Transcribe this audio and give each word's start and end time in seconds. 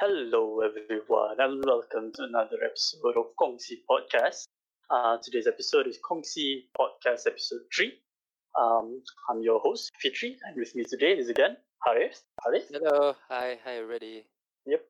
Hello, 0.00 0.58
everyone, 0.60 1.36
and 1.38 1.64
welcome 1.64 2.10
to 2.14 2.24
another 2.24 2.56
episode 2.66 3.16
of 3.16 3.26
Kongsi 3.40 3.78
Podcast. 3.88 4.48
Uh, 4.90 5.18
today's 5.22 5.46
episode 5.46 5.86
is 5.86 6.00
Kongsi 6.02 6.64
Podcast 6.76 7.28
Episode 7.28 7.60
3. 7.72 7.92
Um, 8.60 9.00
I'm 9.30 9.40
your 9.40 9.60
host, 9.60 9.92
Fitri, 10.02 10.36
and 10.46 10.56
with 10.56 10.74
me 10.74 10.82
today 10.82 11.12
is 11.12 11.28
again 11.28 11.56
Harith. 11.86 12.24
Harith? 12.44 12.72
Hello, 12.72 13.14
hi, 13.28 13.56
hi, 13.64 13.76
everybody. 13.76 14.26
Yep. 14.66 14.84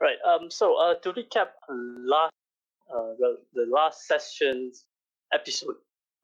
Right, 0.00 0.16
um, 0.26 0.50
so 0.50 0.74
uh, 0.80 0.94
to 0.94 1.12
recap 1.12 1.48
last, 1.68 2.32
uh, 2.90 3.12
the, 3.18 3.36
the 3.52 3.66
last 3.70 4.06
session's 4.06 4.86
episode, 5.34 5.74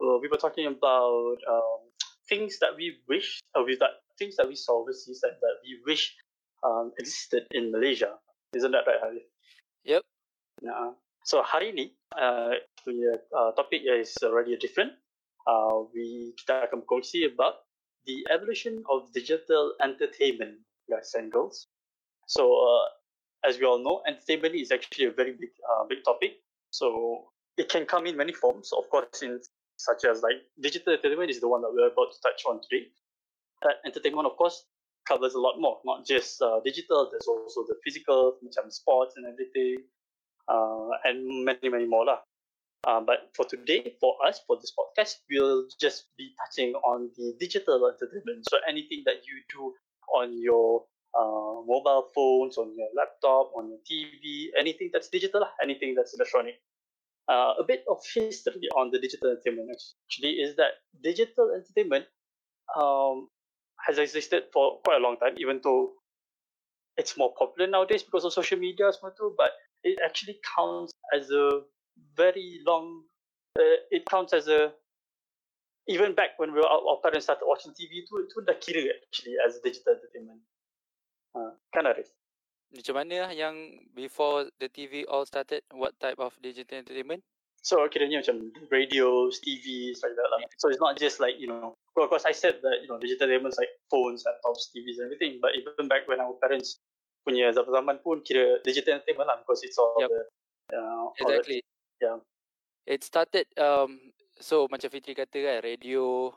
uh, 0.01 0.17
we 0.19 0.27
were 0.27 0.37
talking 0.37 0.65
about 0.65 1.37
um, 1.47 1.81
things 2.27 2.57
that 2.61 2.75
we 2.75 2.97
wish, 3.07 3.39
uh, 3.55 3.61
with 3.63 3.77
that 3.77 4.01
things 4.17 4.35
that 4.37 4.47
we 4.47 4.55
saw 4.55 4.81
overseas 4.81 5.21
and 5.21 5.33
that 5.39 5.57
we 5.63 5.79
wish 5.85 6.15
um, 6.67 6.91
existed 6.99 7.47
in 7.55 7.71
Malaysia. 7.71 8.19
Isn't 8.51 8.71
that 8.75 8.83
right, 8.83 8.99
Harith? 8.99 9.29
Yep. 9.87 10.03
Nah. 10.61 10.91
So 11.23 11.43
hari 11.43 11.71
ni 11.71 11.85
uh, 12.15 12.55
punya 12.83 13.19
uh, 13.35 13.51
topik 13.55 13.83
is 13.83 14.15
already 14.23 14.55
different. 14.59 14.95
Uh, 15.47 15.87
we 15.95 16.35
kita 16.39 16.67
akan 16.67 16.83
berkongsi 16.83 17.27
about 17.27 17.63
the 18.07 18.23
evolution 18.31 18.83
of 18.87 19.11
digital 19.11 19.75
entertainment, 19.83 20.59
guys 20.87 21.11
and 21.15 21.31
girls. 21.31 21.67
So 22.27 22.47
uh, 22.47 22.87
as 23.47 23.59
we 23.59 23.67
all 23.67 23.79
know, 23.79 24.03
entertainment 24.07 24.55
is 24.55 24.71
actually 24.71 25.11
a 25.11 25.15
very 25.15 25.35
big 25.35 25.51
uh, 25.63 25.83
big 25.87 26.03
topic. 26.03 26.39
So 26.71 27.27
it 27.59 27.67
can 27.67 27.87
come 27.87 28.07
in 28.07 28.15
many 28.15 28.31
forms, 28.31 28.71
of 28.71 28.87
course, 28.87 29.23
in 29.23 29.39
such 29.75 30.07
as 30.07 30.23
like 30.23 30.43
digital 30.59 30.95
entertainment 30.95 31.31
is 31.31 31.39
the 31.39 31.47
one 31.47 31.61
that 31.61 31.71
we're 31.71 31.91
about 31.91 32.11
to 32.11 32.19
touch 32.23 32.43
on 32.47 32.59
today. 32.63 32.87
But 33.61 33.83
entertainment, 33.83 34.27
of 34.27 34.39
course, 34.39 34.63
covers 35.07 35.33
a 35.33 35.39
lot 35.39 35.55
more, 35.59 35.79
not 35.85 36.05
just 36.05 36.41
uh, 36.41 36.59
digital. 36.63 37.07
There's 37.09 37.27
also 37.27 37.63
the 37.67 37.75
physical, 37.83 38.37
macam 38.43 38.71
sports 38.71 39.15
and 39.15 39.25
everything, 39.25 39.87
uh, 40.47 40.89
and 41.05 41.45
many 41.45 41.69
many 41.69 41.87
more 41.87 42.05
lah. 42.05 42.19
Uh, 42.85 43.01
but 43.01 43.31
for 43.35 43.45
today, 43.45 43.95
for 43.99 44.15
us, 44.25 44.39
for 44.47 44.55
this 44.57 44.71
podcast, 44.71 45.23
we'll 45.29 45.65
just 45.79 46.07
be 46.17 46.31
touching 46.39 46.73
on 46.87 47.09
the 47.17 47.33
digital 47.39 47.83
entertainment. 47.87 48.45
So 48.49 48.57
anything 48.67 49.03
that 49.05 49.25
you 49.27 49.43
do 49.51 49.73
on 50.13 50.39
your 50.39 50.85
uh, 51.17 51.65
mobile 51.65 52.07
phones, 52.13 52.57
on 52.57 52.71
your 52.77 52.87
laptop, 52.95 53.51
on 53.57 53.69
your 53.69 53.79
TV, 53.83 54.49
anything 54.57 54.89
that's 54.93 55.09
digital, 55.09 55.45
anything 55.61 55.95
that's 55.95 56.13
electronic. 56.13 56.61
Uh, 57.27 57.59
a 57.59 57.63
bit 57.67 57.83
of 57.91 57.99
history 58.15 58.69
on 58.77 58.89
the 58.89 58.99
digital 58.99 59.31
entertainment 59.31 59.67
actually 60.07 60.39
is 60.39 60.55
that 60.55 60.79
digital 61.03 61.51
entertainment 61.51 62.05
um, 62.79 63.27
has 63.85 63.97
existed 63.97 64.43
for 64.53 64.79
quite 64.83 64.97
a 64.97 65.03
long 65.03 65.17
time, 65.17 65.35
even 65.37 65.59
though 65.63 65.93
it's 66.97 67.17
more 67.17 67.33
popular 67.37 67.69
nowadays 67.69 68.03
because 68.03 68.25
of 68.25 68.33
social 68.33 68.57
media 68.57 68.91
but 69.37 69.51
it 69.83 69.99
actually 70.03 70.39
counts 70.57 70.91
as 71.13 71.29
a 71.31 71.61
very 72.15 72.59
long. 72.65 73.03
Uh, 73.57 73.81
it 73.89 74.05
counts 74.05 74.33
as 74.33 74.47
a 74.47 74.71
even 75.87 76.13
back 76.13 76.31
when 76.37 76.51
we 76.51 76.59
were, 76.59 76.67
our, 76.67 76.81
our 76.89 76.97
parents 77.01 77.25
started 77.25 77.45
watching 77.47 77.71
TV 77.71 78.03
tu 78.05 78.19
itu 78.19 78.43
dah 78.43 78.53
kira 78.59 78.91
actually 79.07 79.33
as 79.47 79.57
digital 79.63 79.95
entertainment. 79.95 80.41
Uh, 81.33 81.55
kan 81.71 81.87
Arif? 81.87 82.11
Macam 82.75 82.93
mana 82.99 83.31
yang 83.31 83.55
before 83.95 84.51
the 84.59 84.67
TV 84.67 85.07
all 85.07 85.23
started, 85.23 85.63
what 85.71 85.95
type 85.97 86.19
of 86.19 86.35
digital 86.43 86.83
entertainment? 86.83 87.23
So 87.63 87.79
kiranya 87.87 88.19
macam 88.19 88.51
radios, 88.67 89.39
TVs 89.39 90.03
like 90.03 90.15
that 90.15 90.27
lah. 90.29 90.39
So 90.59 90.67
it's 90.67 90.83
not 90.83 90.99
just 90.99 91.23
like 91.23 91.39
you 91.39 91.47
know, 91.47 91.79
well, 91.97 92.05
of 92.05 92.13
course 92.13 92.29
I 92.29 92.31
said 92.31 92.61
that 92.61 92.85
you 92.85 92.87
know 92.87 93.01
digital 93.01 93.25
is 93.25 93.57
like 93.57 93.73
phones, 93.89 94.21
laptops, 94.21 94.69
TVs, 94.69 95.01
and 95.01 95.09
everything. 95.09 95.41
But 95.41 95.57
even 95.57 95.89
back 95.89 96.05
when 96.05 96.21
our 96.21 96.37
parents 96.37 96.77
punya 97.25 97.49
zaman 97.49 97.97
pun 98.05 98.21
kira 98.21 98.61
digital 98.61 99.01
entertainment 99.01 99.33
lah 99.33 99.41
because 99.41 99.65
it's 99.65 99.81
all 99.81 99.97
Yup. 99.97 100.13
the 100.13 100.21
uh, 100.77 101.09
all 101.09 101.17
the- 101.25 101.41
Exactly. 101.41 101.59
yeah. 101.97 102.21
It 102.87 103.03
started, 103.03 103.49
um, 103.59 103.99
so 104.39 104.69
macam 104.71 104.87
Fitri 104.87 105.11
kata 105.11 105.35
kan, 105.43 105.59
radio, 105.59 106.31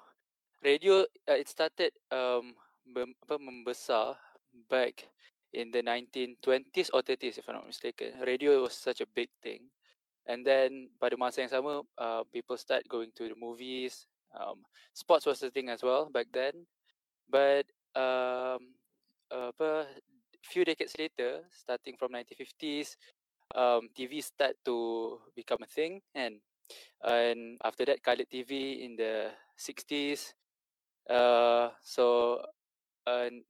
radio, 0.67 1.07
uh, 1.31 1.39
it 1.39 1.47
started 1.47 1.95
um, 2.11 2.59
mem, 2.83 3.15
apa, 3.23 3.39
membesar 3.39 4.19
back 4.67 5.07
in 5.55 5.71
the 5.71 5.79
1920s 5.79 6.91
or 6.91 7.07
30s 7.07 7.39
if 7.39 7.47
I'm 7.47 7.63
not 7.63 7.71
mistaken. 7.71 8.19
Radio 8.27 8.67
was 8.67 8.75
such 8.75 8.99
a 8.99 9.07
big 9.07 9.31
thing. 9.39 9.71
And 10.27 10.43
then 10.43 10.91
pada 10.99 11.15
masa 11.15 11.47
yang 11.47 11.55
sama, 11.55 11.87
uh, 11.95 12.27
people 12.35 12.59
start 12.59 12.83
going 12.91 13.15
to 13.15 13.31
the 13.31 13.39
movies. 13.39 14.10
Um, 14.35 14.63
sports 14.95 15.27
was 15.27 15.41
the 15.41 15.51
thing 15.51 15.69
as 15.69 15.83
well 15.83 16.09
back 16.11 16.27
then. 16.33 16.67
But 17.31 17.67
um, 17.95 18.75
apa, 19.31 19.87
few 20.43 20.65
decades 20.65 20.99
later, 20.99 21.47
starting 21.55 21.95
from 21.97 22.13
1950s, 22.13 22.97
um, 23.55 23.89
TV 23.95 24.21
start 24.23 24.59
to 24.67 25.19
become 25.35 25.63
a 25.63 25.71
thing, 25.71 26.03
and 26.15 26.43
and 27.03 27.59
after 27.63 27.87
that, 27.87 28.03
colored 28.03 28.31
TV 28.31 28.85
in 28.85 28.95
the 28.99 29.31
60s. 29.59 30.35
Uh, 31.11 31.71
so 31.83 32.39
and 33.07 33.43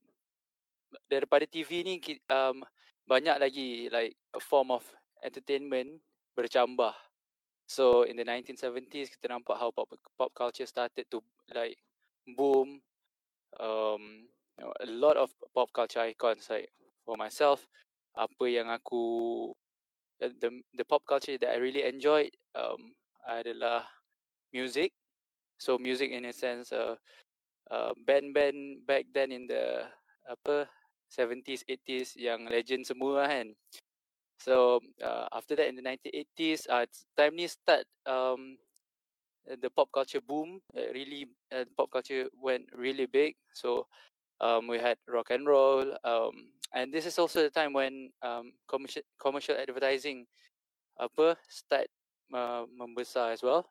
daripada 1.11 1.45
TV 1.45 1.85
ni 1.85 2.01
um, 2.31 2.65
banyak 3.05 3.37
lagi 3.37 3.91
like 3.93 4.17
a 4.33 4.41
form 4.41 4.71
of 4.73 4.87
entertainment 5.21 6.01
bercambah. 6.39 6.95
So 7.71 8.03
in 8.03 8.19
the 8.19 8.27
1970s 8.27 9.15
kita 9.15 9.31
nampak 9.31 9.55
how 9.55 9.71
pop 9.71 9.95
pop 10.19 10.35
culture 10.35 10.67
started 10.67 11.07
to 11.07 11.23
like 11.55 11.79
boom. 12.35 12.83
Um, 13.55 14.27
a 14.59 14.91
lot 14.91 15.15
of 15.15 15.31
pop 15.55 15.71
culture 15.71 16.03
icons 16.03 16.51
like 16.51 16.75
for 17.07 17.15
myself, 17.15 17.63
apa 18.19 18.45
yang 18.51 18.67
aku 18.75 19.47
the 20.19 20.51
the, 20.75 20.83
pop 20.83 21.07
culture 21.07 21.39
that 21.39 21.55
I 21.55 21.63
really 21.63 21.87
enjoyed 21.87 22.35
um, 22.59 22.91
adalah 23.23 23.87
music. 24.51 24.91
So 25.63 25.79
music 25.79 26.11
in 26.11 26.27
a 26.27 26.35
sense, 26.35 26.75
uh, 26.75 26.99
uh, 27.71 27.95
band-band 28.03 28.83
back 28.83 29.07
then 29.15 29.31
in 29.31 29.47
the 29.47 29.87
apa 30.27 30.67
70s, 31.07 31.63
80s 31.71 32.19
yang 32.19 32.51
legend 32.51 32.83
semua 32.83 33.31
kan. 33.31 33.55
So 34.41 34.81
uh, 35.05 35.29
after 35.33 35.57
that 35.57 35.69
in 35.69 35.77
the 35.77 35.85
1980s, 35.85 36.67
uh, 36.67 36.87
ni 37.33 37.47
start 37.47 37.85
um, 38.07 38.57
uh, 39.51 39.57
the 39.61 39.71
pop 39.71 39.89
culture 39.93 40.21
boom. 40.21 40.61
Uh, 40.77 40.93
really, 40.95 41.29
uh, 41.53 41.65
pop 41.77 41.91
culture 41.91 42.29
went 42.41 42.65
really 42.75 43.07
big. 43.07 43.37
So 43.55 43.87
um, 44.41 44.67
we 44.69 44.79
had 44.79 44.99
rock 45.09 45.31
and 45.31 45.47
roll, 45.47 45.85
um, 46.05 46.53
and 46.75 46.93
this 46.93 47.07
is 47.07 47.19
also 47.19 47.43
the 47.43 47.51
time 47.51 47.73
when 47.73 48.11
um, 48.23 48.53
commercial 48.69 49.03
commercial 49.21 49.57
advertising 49.57 50.27
apa 51.01 51.37
start 51.49 51.89
uh, 52.35 52.65
membesar 52.73 53.33
as 53.33 53.43
well. 53.43 53.69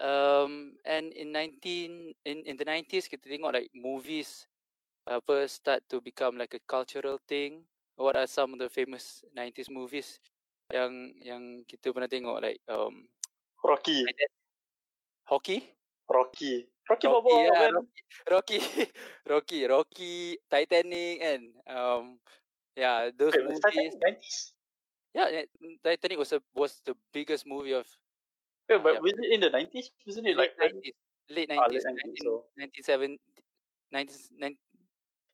Um, 0.00 0.76
and 0.88 1.12
in 1.12 1.32
19 1.32 2.16
in 2.24 2.42
in 2.48 2.56
the 2.56 2.64
90s 2.64 3.12
kita 3.12 3.28
tengok 3.28 3.52
like 3.52 3.68
movies 3.76 4.48
apa 5.04 5.44
start 5.48 5.84
to 5.92 6.00
become 6.00 6.40
like 6.40 6.56
a 6.56 6.62
cultural 6.64 7.20
thing. 7.28 7.64
What 7.96 8.16
are 8.16 8.26
some 8.26 8.54
of 8.54 8.58
the 8.58 8.68
famous 8.72 9.24
90s 9.36 9.68
movies 9.68 10.18
yang 10.72 11.12
yang 11.20 11.42
kita 11.68 11.92
pernah 11.92 12.08
tengok 12.08 12.40
like 12.40 12.60
um 12.72 13.04
Rocky, 13.62 14.02
hockey? 15.28 15.60
Rocky, 16.08 16.66
Rocky 16.88 17.06
Rocky, 17.06 17.06
Balboa, 17.08 17.40
yeah. 17.46 17.70
Rocky, 18.32 18.58
Rocky, 19.28 19.60
Rocky, 19.68 20.14
Titanic, 20.50 21.16
and 21.22 21.42
um, 21.70 22.18
yeah, 22.74 23.08
those 23.14 23.32
Wait, 23.38 23.48
movies. 23.48 23.62
Titanic 23.64 23.94
90s? 24.02 24.36
Yeah, 25.14 25.28
Titanic 25.84 26.18
was 26.18 26.32
a 26.32 26.40
was 26.56 26.80
the 26.84 26.96
biggest 27.12 27.44
movie 27.46 27.76
of 27.76 27.86
Yeah, 28.70 28.80
but 28.80 28.98
Yeah. 28.98 29.04
was 29.04 29.14
it 29.20 29.30
in 29.30 29.40
the 29.44 29.50
90s? 29.52 29.92
Wasn't 30.08 30.26
it 30.26 30.36
late 30.36 30.52
like 30.56 30.72
nineties, 30.72 30.96
late 31.28 31.48
Ah, 31.52 31.68
nineties, 31.68 31.84
late 31.84 31.98
90s, 32.02 32.20
so- 32.24 32.44
97, 32.56 33.20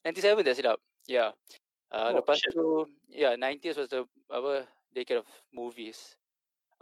97 0.05 0.43
dah 0.47 0.55
silap. 0.59 0.79
Yeah. 1.07 1.31
Uh, 1.89 2.13
Oh, 2.13 2.21
lepas 2.21 2.37
shit. 2.37 2.53
tu, 2.53 2.85
yeah, 3.09 3.33
90s 3.37 3.77
was 3.81 3.89
the 3.89 4.05
apa 4.29 4.69
decade 4.93 5.25
of 5.25 5.29
movies. 5.53 6.17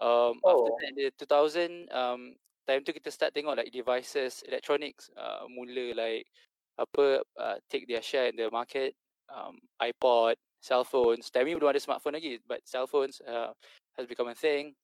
Um, 0.03 0.43
after 0.43 0.70
Oh. 0.70 0.79
that, 0.82 0.93
the 0.99 1.11
2000, 1.14 1.88
um, 1.94 2.35
time 2.67 2.82
tu 2.82 2.91
kita 2.93 3.08
start 3.14 3.31
tengok 3.32 3.56
like 3.56 3.70
devices, 3.70 4.43
electronics, 4.44 5.08
uh, 5.14 5.47
mula 5.47 5.94
like 5.94 6.26
apa 6.76 7.23
uh, 7.38 7.56
take 7.70 7.87
their 7.87 8.03
share 8.03 8.26
in 8.29 8.37
the 8.37 8.50
market. 8.50 8.99
Um, 9.31 9.58
iPod, 9.82 10.38
cell 10.62 10.82
phones. 10.87 11.31
Time 11.31 11.50
ni 11.50 11.55
belum 11.58 11.70
ada 11.75 11.82
smartphone 11.82 12.14
lagi, 12.19 12.38
but 12.47 12.62
cell 12.67 12.87
phones 12.87 13.19
uh, 13.26 13.50
has 13.99 14.06
become 14.06 14.31
a 14.31 14.38
thing. 14.38 14.75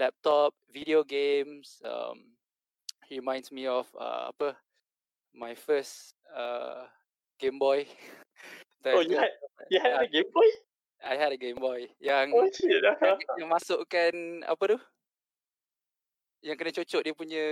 Laptop, 0.00 0.56
video 0.72 1.04
games. 1.04 1.80
Um, 1.84 2.36
reminds 3.12 3.52
me 3.52 3.68
of 3.68 3.88
uh, 3.96 4.32
apa 4.32 4.56
my 5.36 5.52
first 5.56 6.16
uh, 6.32 6.88
Game 7.40 7.60
Boy. 7.60 7.84
Oh, 8.90 9.02
you 9.02 9.14
had 9.14 9.32
you 9.70 9.78
had 9.78 9.94
a 9.94 10.06
Yeah. 10.06 10.10
Game 10.10 10.30
Boy? 10.34 10.48
I 11.02 11.14
had 11.18 11.30
a 11.34 11.38
Game 11.38 11.58
Boy 11.58 11.90
yang 11.98 12.30
Oh 12.34 12.46
shit. 12.50 12.82
yang, 12.82 13.18
yang 13.38 13.50
masukkan 13.50 14.12
apa 14.46 14.64
tu? 14.74 14.78
Yang 16.42 16.56
kena 16.58 16.72
cocok 16.74 17.02
dia 17.06 17.14
punya 17.14 17.46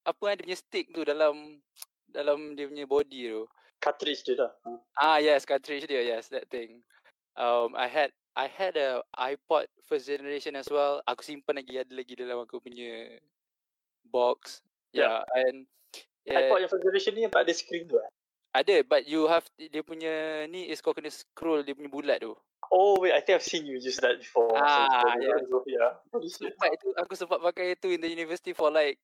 apa 0.00 0.22
kan 0.24 0.36
dia 0.40 0.44
punya 0.48 0.58
stick 0.58 0.86
tu 0.96 1.04
dalam 1.04 1.60
dalam 2.08 2.56
dia 2.56 2.64
punya 2.64 2.88
body 2.88 3.28
tu. 3.28 3.44
cartridge 3.80 4.24
dia 4.28 4.36
dah. 4.36 4.52
Ha. 4.64 4.70
Ah 5.00 5.18
yes, 5.20 5.48
cartridge 5.48 5.88
dia, 5.88 6.04
yes, 6.04 6.28
that 6.28 6.44
thing. 6.52 6.84
Um, 7.36 7.72
I 7.72 7.88
had 7.88 8.12
I 8.36 8.44
had 8.48 8.76
a 8.76 9.00
iPod 9.16 9.72
first 9.88 10.04
generation 10.04 10.52
as 10.56 10.68
well. 10.68 11.00
Aku 11.08 11.24
simpan 11.24 11.56
lagi 11.56 11.80
ada 11.80 11.92
lagi 11.96 12.12
dalam 12.12 12.44
aku 12.44 12.60
punya 12.60 13.16
box. 14.04 14.60
Yeah. 14.92 15.24
Yeah, 15.24 15.40
and 15.48 15.56
yeah, 16.28 16.48
iPod 16.48 16.60
yang 16.60 16.70
first 16.72 16.84
generation 16.84 17.12
ni 17.16 17.24
yang 17.24 17.32
tak 17.32 17.48
ada 17.48 17.52
screen 17.56 17.88
tu 17.88 17.96
eh? 17.96 18.10
Ada 18.50 18.82
but 18.82 19.06
you 19.06 19.30
have 19.30 19.46
dia 19.56 19.82
punya 19.82 20.46
ni 20.50 20.66
is 20.70 20.82
kau 20.82 20.90
kena 20.90 21.10
scroll 21.10 21.62
dia 21.62 21.74
punya 21.74 21.90
bulat 21.90 22.18
tu. 22.22 22.34
Oh 22.70 23.02
wait, 23.02 23.10
I 23.10 23.20
think 23.22 23.42
I've 23.42 23.46
seen 23.46 23.66
you 23.66 23.82
use 23.82 23.98
that 23.98 24.22
before. 24.22 24.54
Ah, 24.54 24.86
so, 24.86 25.18
yeah. 25.18 25.38
so, 25.42 25.56
yeah. 25.66 25.90
Shit. 26.22 26.54
Sempat 26.54 26.70
itu 26.78 26.88
aku 26.94 27.12
sempat 27.18 27.42
pakai 27.42 27.74
itu 27.74 27.90
in 27.90 27.98
the 27.98 28.10
university 28.10 28.54
for 28.54 28.70
like 28.70 28.94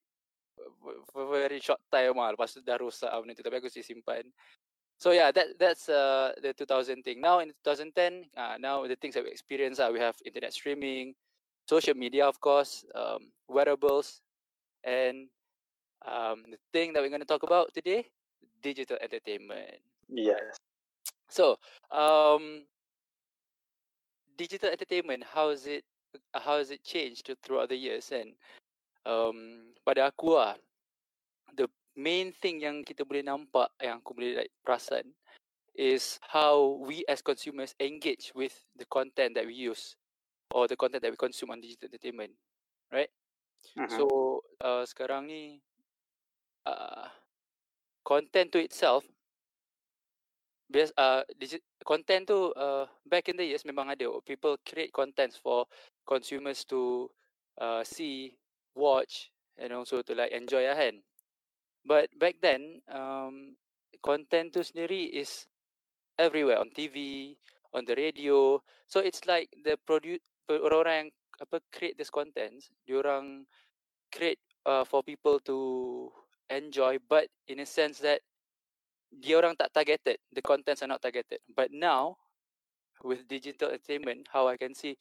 for 1.11 1.27
very 1.35 1.59
short 1.59 1.83
time 1.91 2.15
lah. 2.15 2.31
Lepas 2.31 2.55
tu 2.55 2.63
dah 2.63 2.79
rosak 2.79 3.11
lah 3.11 3.19
benda 3.19 3.35
tu 3.35 3.43
tapi 3.43 3.59
aku 3.59 3.67
still 3.67 3.83
simpan. 3.83 4.23
So 4.97 5.13
yeah, 5.13 5.35
that 5.35 5.59
that's 5.59 5.91
uh 5.91 6.33
the 6.41 6.55
2000 6.55 7.03
thing. 7.03 7.21
Now 7.21 7.43
in 7.43 7.53
2010, 7.67 8.33
uh, 8.39 8.57
now 8.57 8.87
the 8.87 8.97
things 8.97 9.19
that 9.19 9.27
we 9.27 9.35
experience 9.35 9.83
uh, 9.83 9.91
we 9.93 10.01
have 10.01 10.17
internet 10.25 10.55
streaming, 10.55 11.13
social 11.69 11.99
media 11.99 12.25
of 12.25 12.41
course, 12.41 12.87
um, 12.95 13.29
wearables, 13.51 14.23
and 14.87 15.29
um, 16.07 16.47
the 16.49 16.61
thing 16.73 16.95
that 16.95 17.03
we're 17.03 17.13
going 17.13 17.25
to 17.25 17.29
talk 17.29 17.43
about 17.43 17.75
today, 17.75 18.09
digital 18.62 18.97
entertainment. 19.00 19.81
Yes. 20.08 20.56
So, 21.29 21.58
um, 21.91 22.64
digital 24.37 24.70
entertainment, 24.70 25.25
how 25.25 25.50
is 25.50 25.67
it, 25.67 25.85
how 26.32 26.58
has 26.58 26.70
it 26.70 26.85
changed 26.85 27.31
throughout 27.43 27.69
the 27.69 27.76
years? 27.76 28.12
And 28.12 28.35
um, 29.05 29.75
pada 29.87 30.12
aku 30.12 30.38
lah, 30.38 30.55
the 31.56 31.69
main 31.97 32.31
thing 32.32 32.61
yang 32.62 32.85
kita 32.85 33.03
boleh 33.03 33.25
nampak, 33.25 33.73
yang 33.82 33.99
aku 33.99 34.14
boleh 34.14 34.44
like 34.44 34.53
perasan, 34.62 35.12
is 35.76 36.17
how 36.25 36.81
we 36.81 37.05
as 37.09 37.20
consumers 37.20 37.76
engage 37.81 38.32
with 38.32 38.55
the 38.76 38.88
content 38.88 39.37
that 39.37 39.44
we 39.44 39.52
use 39.52 39.97
or 40.50 40.67
the 40.67 40.76
content 40.76 41.02
that 41.02 41.12
we 41.12 41.20
consume 41.20 41.52
on 41.52 41.61
digital 41.61 41.88
entertainment, 41.93 42.32
right? 42.93 43.12
Mhm. 43.76 43.93
So 43.93 44.05
uh, 44.62 44.88
sekarang 44.88 45.29
ni 45.29 45.61
uh, 46.64 47.09
content 48.06 48.55
to 48.55 48.62
itself 48.62 49.03
bias 50.70 50.91
uh, 50.99 51.23
digi- 51.38 51.62
content 51.87 52.26
tu 52.26 52.50
uh, 52.55 52.87
back 53.06 53.31
in 53.31 53.38
the 53.38 53.47
years 53.47 53.62
memang 53.62 53.91
ada. 53.91 54.11
People 54.26 54.58
create 54.67 54.91
contents 54.91 55.38
for 55.38 55.67
consumers 56.03 56.67
to 56.67 57.11
uh, 57.62 57.87
see 57.87 58.35
watch 58.75 59.31
and 59.58 59.70
also 59.70 60.03
to 60.03 60.12
like 60.14 60.35
enjoy 60.35 60.67
lah 60.67 60.75
kan. 60.75 60.99
But 61.87 62.11
back 62.19 62.43
then 62.43 62.82
um, 62.91 63.55
content 64.03 64.50
tu 64.50 64.67
sendiri 64.67 65.14
is 65.14 65.47
everywhere 66.19 66.59
on 66.59 66.75
TV 66.75 67.31
on 67.70 67.87
the 67.87 67.94
radio. 67.94 68.59
So 68.91 68.99
it's 68.99 69.23
like 69.31 69.47
the 69.62 69.79
produce 69.87 70.23
orang-orang 70.50 70.97
yang 71.06 71.11
apa 71.37 71.61
create 71.70 71.94
this 72.00 72.11
contents 72.11 72.73
diorang 72.88 73.44
create 74.11 74.41
uh, 74.64 74.82
for 74.88 75.05
people 75.05 75.38
to 75.47 75.56
enjoy 76.51 76.99
but 77.09 77.29
in 77.49 77.61
a 77.61 77.67
sense 77.67 77.99
that 78.01 78.21
dia 79.11 79.39
orang 79.39 79.55
tak 79.57 79.73
targeted 79.73 80.19
the 80.35 80.43
contents 80.43 80.83
are 80.83 80.91
not 80.91 81.01
targeted 81.03 81.39
but 81.55 81.71
now 81.71 82.17
with 83.05 83.27
digital 83.29 83.71
entertainment 83.71 84.27
how 84.33 84.49
i 84.49 84.57
can 84.57 84.75
see 84.75 84.97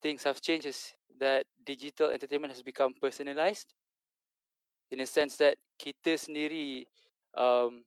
things 0.00 0.22
have 0.22 0.40
changed 0.40 0.66
is 0.66 0.94
that 1.18 1.44
digital 1.66 2.10
entertainment 2.10 2.52
has 2.54 2.62
become 2.62 2.94
personalized 3.02 3.74
in 4.94 5.00
a 5.02 5.08
sense 5.08 5.36
that 5.36 5.58
kita 5.76 6.16
sendiri 6.16 6.86
um, 7.34 7.82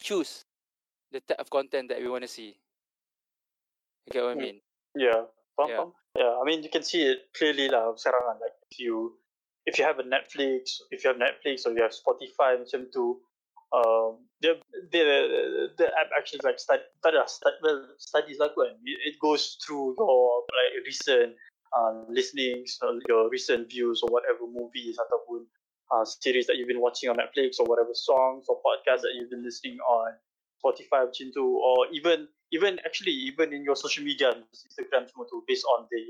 choose 0.00 0.44
the 1.12 1.20
type 1.20 1.38
of 1.38 1.50
content 1.52 1.88
that 1.92 2.00
we 2.00 2.08
want 2.08 2.24
to 2.24 2.30
see 2.30 2.56
you 4.06 4.10
get 4.10 4.24
what 4.24 4.32
i 4.32 4.38
Hmm. 4.38 4.40
mean 4.40 4.58
Yeah. 4.94 5.30
Faham, 5.54 5.68
Yeah. 5.70 5.76
faham. 5.78 5.92
Yeah, 6.18 6.32
I 6.40 6.44
mean 6.44 6.62
you 6.62 6.70
can 6.70 6.82
see 6.82 7.06
it 7.06 7.30
clearly 7.30 7.70
lah 7.70 7.94
sekarang 7.94 8.26
kan. 8.26 8.36
Like 8.42 8.58
if 8.66 8.82
you 8.82 9.14
if 9.70 9.78
you 9.78 9.84
have 9.86 10.02
a 10.02 10.02
Netflix, 10.02 10.82
if 10.90 11.04
you 11.04 11.14
have 11.14 11.20
Netflix 11.22 11.64
or 11.64 11.70
you 11.70 11.82
have 11.82 11.94
Spotify 11.94 12.58
macam 12.58 12.90
tu, 12.90 13.22
um, 13.70 14.18
the 14.42 14.58
the 14.90 15.02
the 15.78 15.86
app 15.94 16.10
actually 16.18 16.42
like 16.42 16.58
study, 16.58 16.82
tak 17.06 17.14
stud, 17.30 17.54
well, 17.62 17.86
studies 18.02 18.42
lah. 18.42 18.50
It, 18.82 19.14
goes 19.22 19.54
through 19.62 19.94
your 19.94 20.42
like 20.50 20.74
recent 20.82 21.38
uh, 21.70 22.02
listenings, 22.10 22.82
uh, 22.82 22.98
your 23.06 23.30
recent 23.30 23.70
views 23.70 24.02
or 24.02 24.10
whatever 24.10 24.42
movies 24.42 24.98
ataupun 24.98 25.46
uh, 25.94 26.02
series 26.02 26.50
that 26.50 26.58
you've 26.58 26.70
been 26.70 26.82
watching 26.82 27.06
on 27.06 27.22
Netflix 27.22 27.62
or 27.62 27.66
whatever 27.70 27.94
songs 27.94 28.50
or 28.50 28.58
podcasts 28.58 29.06
that 29.06 29.14
you've 29.14 29.30
been 29.30 29.46
listening 29.46 29.78
on 29.86 30.18
Spotify 30.58 31.06
macam 31.06 31.30
tu 31.30 31.46
or 31.46 31.86
even 31.94 32.26
even 32.50 32.82
actually 32.82 33.14
even 33.14 33.54
in 33.54 33.62
your 33.62 33.78
social 33.78 34.02
media 34.02 34.34
Instagram 34.50 35.06
semua 35.06 35.30
tu 35.30 35.46
based 35.46 35.64
on 35.78 35.86
the 35.94 36.02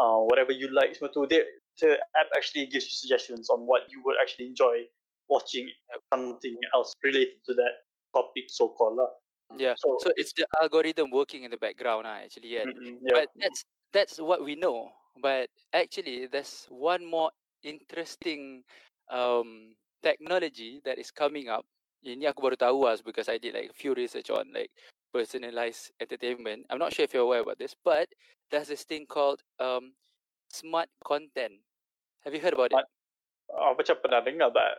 uh, 0.00 0.24
whatever 0.32 0.50
you 0.50 0.72
like 0.72 0.96
semua 0.96 1.12
they, 1.28 1.44
the 1.80 1.96
app 2.18 2.28
actually 2.36 2.66
gives 2.66 2.84
you 2.86 2.96
suggestions 2.96 3.48
on 3.50 3.64
what 3.66 3.82
you 3.90 4.02
would 4.04 4.16
actually 4.20 4.46
enjoy 4.46 4.84
watching 5.28 5.68
something 6.12 6.56
else 6.74 6.92
related 7.02 7.40
to 7.46 7.54
that 7.54 7.88
topic 8.12 8.44
so 8.48 8.68
called 8.68 9.00
yeah 9.56 9.74
So- 9.78 9.96
so, 10.00 10.12
it's 10.16 10.32
the 10.32 10.46
algorithm 10.60 11.10
working 11.10 11.44
in 11.44 11.50
the 11.50 11.56
background 11.60 12.04
lah 12.04 12.20
actually 12.24 12.56
Mm-mm, 12.56 13.00
yeah. 13.04 13.24
But 13.24 13.28
that's 13.36 13.64
that's 13.92 14.16
what 14.20 14.44
we 14.44 14.56
know. 14.56 14.88
But 15.20 15.52
actually, 15.76 16.24
there's 16.24 16.64
one 16.72 17.04
more 17.04 17.28
interesting 17.60 18.64
um, 19.12 19.76
technology 20.02 20.80
that 20.84 20.96
is 20.98 21.12
coming 21.12 21.52
up. 21.52 21.68
Ini 22.02 22.32
aku 22.32 22.42
baru 22.42 22.56
tahu 22.56 22.88
lah 22.88 22.96
because 23.04 23.28
I 23.28 23.36
did 23.36 23.52
like 23.54 23.70
a 23.70 23.76
few 23.76 23.92
research 23.92 24.32
on 24.32 24.50
like 24.56 24.72
personalized 25.12 25.92
entertainment. 26.00 26.64
I'm 26.72 26.80
not 26.80 26.96
sure 26.96 27.04
if 27.04 27.12
you're 27.12 27.28
aware 27.28 27.44
about 27.44 27.60
this, 27.60 27.76
but 27.84 28.08
there's 28.50 28.72
this 28.72 28.88
thing 28.88 29.04
called 29.04 29.44
um, 29.60 29.92
smart 30.52 30.88
content. 31.02 31.58
Have 32.24 32.36
you 32.36 32.40
heard 32.40 32.54
about 32.54 32.70
it? 32.70 32.78
Smart 32.78 32.88
uh, 33.52 33.72
macam 33.76 33.96
pernah 34.00 34.20
dengar 34.24 34.48
but 34.52 34.72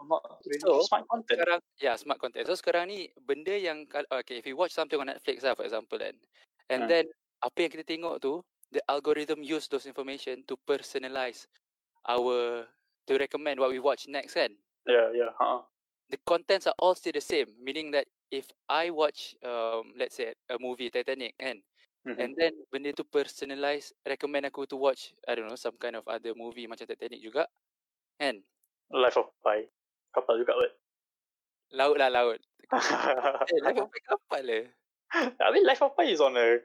I'm 0.00 0.08
not 0.08 0.22
really 0.46 0.60
So, 0.64 0.80
smart 0.84 1.04
content. 1.08 1.36
sekarang 1.38 1.60
yeah 1.78 1.94
smart 1.96 2.18
content 2.20 2.44
so 2.48 2.56
sekarang 2.56 2.88
ni 2.88 3.12
benda 3.20 3.52
yang 3.52 3.84
okay 4.10 4.40
if 4.40 4.46
you 4.48 4.56
watch 4.56 4.72
something 4.72 4.96
on 4.96 5.12
Netflix 5.12 5.44
lah 5.44 5.52
for 5.52 5.64
example 5.68 6.00
kan 6.00 6.16
and 6.72 6.86
Hmm. 6.86 6.90
then 6.90 7.04
apa 7.44 7.56
yang 7.66 7.70
kita 7.72 7.84
tengok 7.84 8.20
tu 8.20 8.40
the 8.72 8.80
algorithm 8.88 9.44
use 9.44 9.68
those 9.68 9.84
information 9.84 10.40
to 10.48 10.56
personalize 10.64 11.44
our 12.08 12.64
to 13.04 13.12
recommend 13.20 13.60
what 13.60 13.68
we 13.72 13.80
watch 13.82 14.08
next 14.08 14.36
kan 14.36 14.52
Yeah, 14.88 15.12
yeah. 15.12 15.30
Uh-uh. 15.36 15.68
the 16.08 16.18
contents 16.24 16.64
are 16.66 16.74
all 16.80 16.96
still 16.96 17.12
the 17.14 17.22
same 17.22 17.52
meaning 17.60 17.92
that 17.92 18.08
if 18.32 18.48
I 18.70 18.88
watch 18.90 19.36
um 19.44 19.92
let's 19.94 20.16
say 20.16 20.32
a 20.48 20.56
movie 20.56 20.88
Titanic 20.88 21.36
kan 21.36 21.60
Mhm. 22.00 22.16
and 22.16 22.32
then 22.32 22.52
benda 22.72 22.90
tu 22.96 23.04
personalize 23.04 23.92
recommend 24.08 24.48
aku 24.48 24.64
to 24.64 24.80
watch 24.80 25.12
I 25.28 25.36
don't 25.36 25.46
know 25.48 25.58
some 25.58 25.76
kind 25.76 26.00
of 26.00 26.04
other 26.08 26.32
movie 26.32 26.64
macam 26.64 26.88
Titanic 26.88 27.20
juga 27.20 27.44
kan 28.16 28.40
Life 28.90 29.20
of 29.20 29.30
Pi. 29.44 29.68
Kapal 30.10 30.42
juga 30.42 30.56
kot. 30.56 30.72
laut 31.70 31.96
lah 32.00 32.10
laut 32.10 32.40
eh 33.52 33.58
life 33.62 33.78
of 33.78 33.88
Pi 33.92 34.00
kapal 34.02 34.42
le 34.42 34.60
I 35.14 35.48
mean 35.52 35.62
Life 35.66 35.82
of 35.84 35.92
Pi 35.94 36.10
is 36.10 36.22
on 36.22 36.34
a 36.34 36.58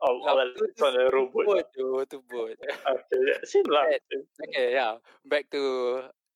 oh, 0.00 0.14
well, 0.24 0.48
tu 0.56 0.64
it's 0.64 0.80
on 0.80 0.96
a 0.96 1.10
robot. 1.12 1.44
Boat 1.44 1.66
tu, 1.76 1.86
tu 2.08 2.18
boat. 2.24 2.56
Okay, 2.56 3.20
yeah. 3.20 3.40
Same 3.50 3.68
lah. 3.68 3.84
Okay, 4.48 4.72
yeah. 4.72 4.96
Back 5.28 5.50
to 5.52 5.60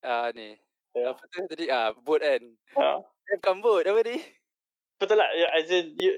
uh, 0.05 0.29
ni. 0.37 0.61
Yeah. 0.93 1.17
Apa 1.17 1.25
tu 1.33 1.49
tadi? 1.49 1.73
Ah, 1.73 1.97
boat 1.97 2.21
kan. 2.21 2.43
Ah, 2.77 3.01
Eh, 3.25 3.41
bukan 3.41 3.65
boat. 3.65 3.89
Apa 3.89 4.05
ni? 4.05 4.21
Betul 5.01 5.17
lah. 5.21 5.29
Yeah, 5.35 5.51
as 5.55 5.71
in, 5.71 5.95
you, 5.99 6.13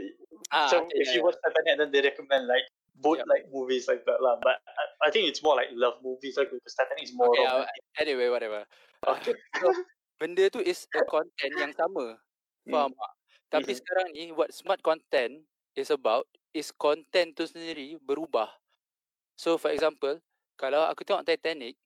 Ah, 0.50 0.71
so 0.71 0.87
okay, 0.87 1.02
if 1.02 1.11
you 1.14 1.21
yeah, 1.21 1.26
watch 1.26 1.37
Titanic, 1.42 1.78
then 1.78 1.90
they 1.90 2.02
recommend 2.02 2.47
like 2.47 2.64
boat 2.97 3.21
like 3.26 3.50
movies 3.52 3.88
like 3.88 4.04
that 4.06 4.23
lah. 4.23 4.38
But 4.42 4.62
I, 4.66 5.09
I 5.09 5.11
think 5.11 5.28
it's 5.28 5.42
more 5.42 5.56
like 5.56 5.68
love 5.75 5.99
movies 6.02 6.37
like 6.38 6.50
because 6.50 6.75
Titanic 6.75 7.04
is 7.11 7.14
more 7.14 7.35
Okay, 7.35 7.45
romantic. 7.45 7.83
uh, 7.99 8.02
anyway, 8.02 8.28
whatever. 8.28 8.66
Uh, 9.06 9.16
Okay. 9.16 9.35
so, 9.59 9.73
benda 10.21 10.49
tu 10.52 10.61
is 10.61 10.87
a 10.95 11.02
content 11.02 11.54
yang 11.56 11.73
sama. 11.73 12.21
Faham 12.73 12.92
tak? 12.92 13.12
Tapi 13.52 13.71
Mhm. 13.71 13.78
sekarang 13.78 14.06
ni, 14.12 14.30
what 14.35 14.50
smart 14.52 14.83
content 14.83 15.47
is 15.78 15.88
about 15.92 16.26
is 16.52 16.73
content 16.75 17.37
tu 17.38 17.47
sendiri 17.47 17.97
berubah. 18.02 18.50
So, 19.37 19.56
for 19.61 19.71
example, 19.73 20.21
kalau 20.61 20.85
aku 20.88 21.04
tengok 21.06 21.25
Titanic, 21.28 21.76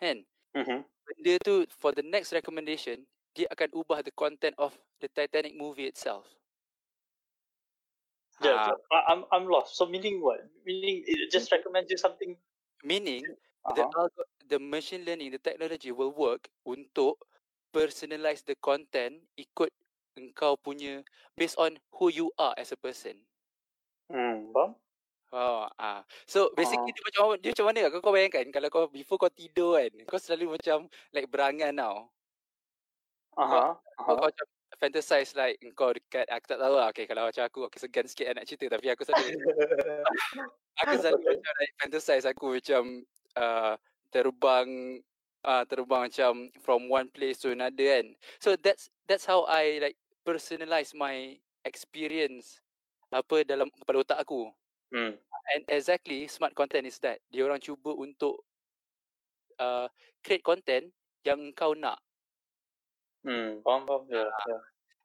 kan, 0.00 0.22
Mhm. 0.54 0.84
benda 1.06 1.34
tu 1.44 1.54
for 1.72 1.92
the 1.94 2.04
next 2.04 2.32
recommendation, 2.32 3.04
dia 3.38 3.46
akan 3.54 3.70
ubah 3.80 4.00
the 4.02 4.14
content 4.22 4.54
of 4.58 4.72
the 5.00 5.08
Titanic 5.16 5.54
movie 5.62 5.86
itself. 5.92 6.26
Yeah, 8.40 8.54
Ah, 8.54 8.70
so 8.70 8.78
I, 8.92 8.98
I'm 9.12 9.24
I'm 9.32 9.46
lost. 9.48 9.76
So 9.76 9.86
meaning 9.86 10.22
what? 10.22 10.40
Meaning 10.64 11.02
it 11.06 11.30
just 11.30 11.50
recommends 11.50 11.90
you 11.90 11.98
something. 11.98 12.36
meaning 12.82 13.24
the 13.74 13.84
Uh-huh. 13.84 13.92
algo- 13.94 14.30
the 14.50 14.58
machine 14.58 15.04
learning, 15.04 15.30
the 15.30 15.38
technology 15.38 15.92
will 15.92 16.10
work 16.10 16.48
untuk 16.66 17.14
personalize 17.70 18.42
the 18.48 18.56
content 18.58 19.14
ikut 19.38 19.70
engkau 20.18 20.56
punya 20.58 21.04
based 21.38 21.58
on 21.60 21.78
who 21.94 22.06
you 22.10 22.26
are 22.38 22.54
as 22.58 22.72
a 22.74 22.78
person. 22.80 23.16
Hmm, 24.10 24.52
faham? 24.52 24.74
Oh, 25.32 25.68
ah. 25.76 26.08
So 26.24 26.48
basically 26.56 26.88
Ah. 26.88 26.96
dia 26.96 27.04
macam 27.04 27.24
dia 27.36 27.52
macam 27.52 27.66
mana 27.68 27.80
kau, 27.92 28.00
kau 28.00 28.12
bayangkan 28.16 28.48
kalau 28.48 28.68
kau 28.72 28.84
before 28.88 29.20
kau 29.20 29.28
tidur 29.32 29.76
kan, 29.76 29.92
kau 30.08 30.16
selalu 30.16 30.56
macam 30.56 30.88
like 31.12 31.28
berangan 31.28 31.72
tau. 31.76 32.08
Aha. 33.38 33.78
Kau, 33.78 34.02
aha. 34.02 34.12
kau 34.18 34.28
macam 34.28 34.46
fantasize 34.78 35.34
like 35.34 35.58
kau 35.74 35.90
dekat 35.94 36.26
aku 36.30 36.44
tak 36.46 36.58
tahu 36.58 36.74
lah. 36.74 36.90
Okay, 36.90 37.06
kalau 37.06 37.26
macam 37.26 37.44
aku, 37.46 37.60
aku 37.66 37.78
segan 37.78 38.06
sikit 38.06 38.34
nak 38.34 38.46
cerita 38.46 38.66
tapi 38.70 38.90
aku 38.90 39.02
selalu 39.06 39.26
aku 40.82 40.94
selalu 40.98 41.18
Okay. 41.18 41.34
macam 41.38 41.52
like 41.58 41.72
fantasize 41.82 42.26
aku 42.26 42.46
macam 42.58 42.82
uh, 43.38 43.74
terbang 44.14 44.68
uh, 45.46 45.62
terbang 45.66 46.02
macam 46.10 46.32
from 46.62 46.86
one 46.90 47.10
place 47.10 47.38
to 47.42 47.54
another 47.54 47.86
kan. 47.86 48.06
So 48.42 48.54
that's 48.58 48.90
that's 49.06 49.26
how 49.26 49.46
I 49.46 49.82
like 49.82 49.98
personalize 50.26 50.94
my 50.94 51.38
experience 51.66 52.62
apa 53.10 53.42
dalam 53.46 53.70
kepala 53.72 54.02
otak 54.04 54.18
aku. 54.22 54.50
Hmm. 54.94 55.16
And 55.48 55.62
exactly 55.68 56.28
smart 56.28 56.52
content 56.52 56.84
is 56.84 57.00
that. 57.00 57.24
Dia 57.32 57.44
orang 57.48 57.60
cuba 57.60 57.96
untuk 57.96 58.44
uh, 59.58 59.88
create 60.20 60.44
content 60.44 60.92
yang 61.24 61.52
kau 61.56 61.72
nak. 61.72 61.98
Hmm. 63.24 63.60
Faham, 63.64 63.82
faham. 63.86 64.02
Yeah, 64.10 64.30
yeah. 64.48 64.60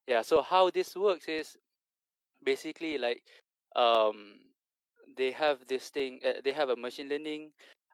Yeah, 0.08 0.22
so 0.22 0.41
how 0.41 0.70
this 0.70 0.96
works 0.96 1.27
is 1.27 1.58
basically 2.43 2.98
like 2.98 3.24
um 3.75 4.39
they 5.17 5.32
have 5.32 5.65
this 5.67 5.89
thing 5.89 6.20
uh, 6.25 6.41
they 6.43 6.51
have 6.53 6.70
a 6.70 6.75
machine 6.77 7.10
learning 7.10 7.51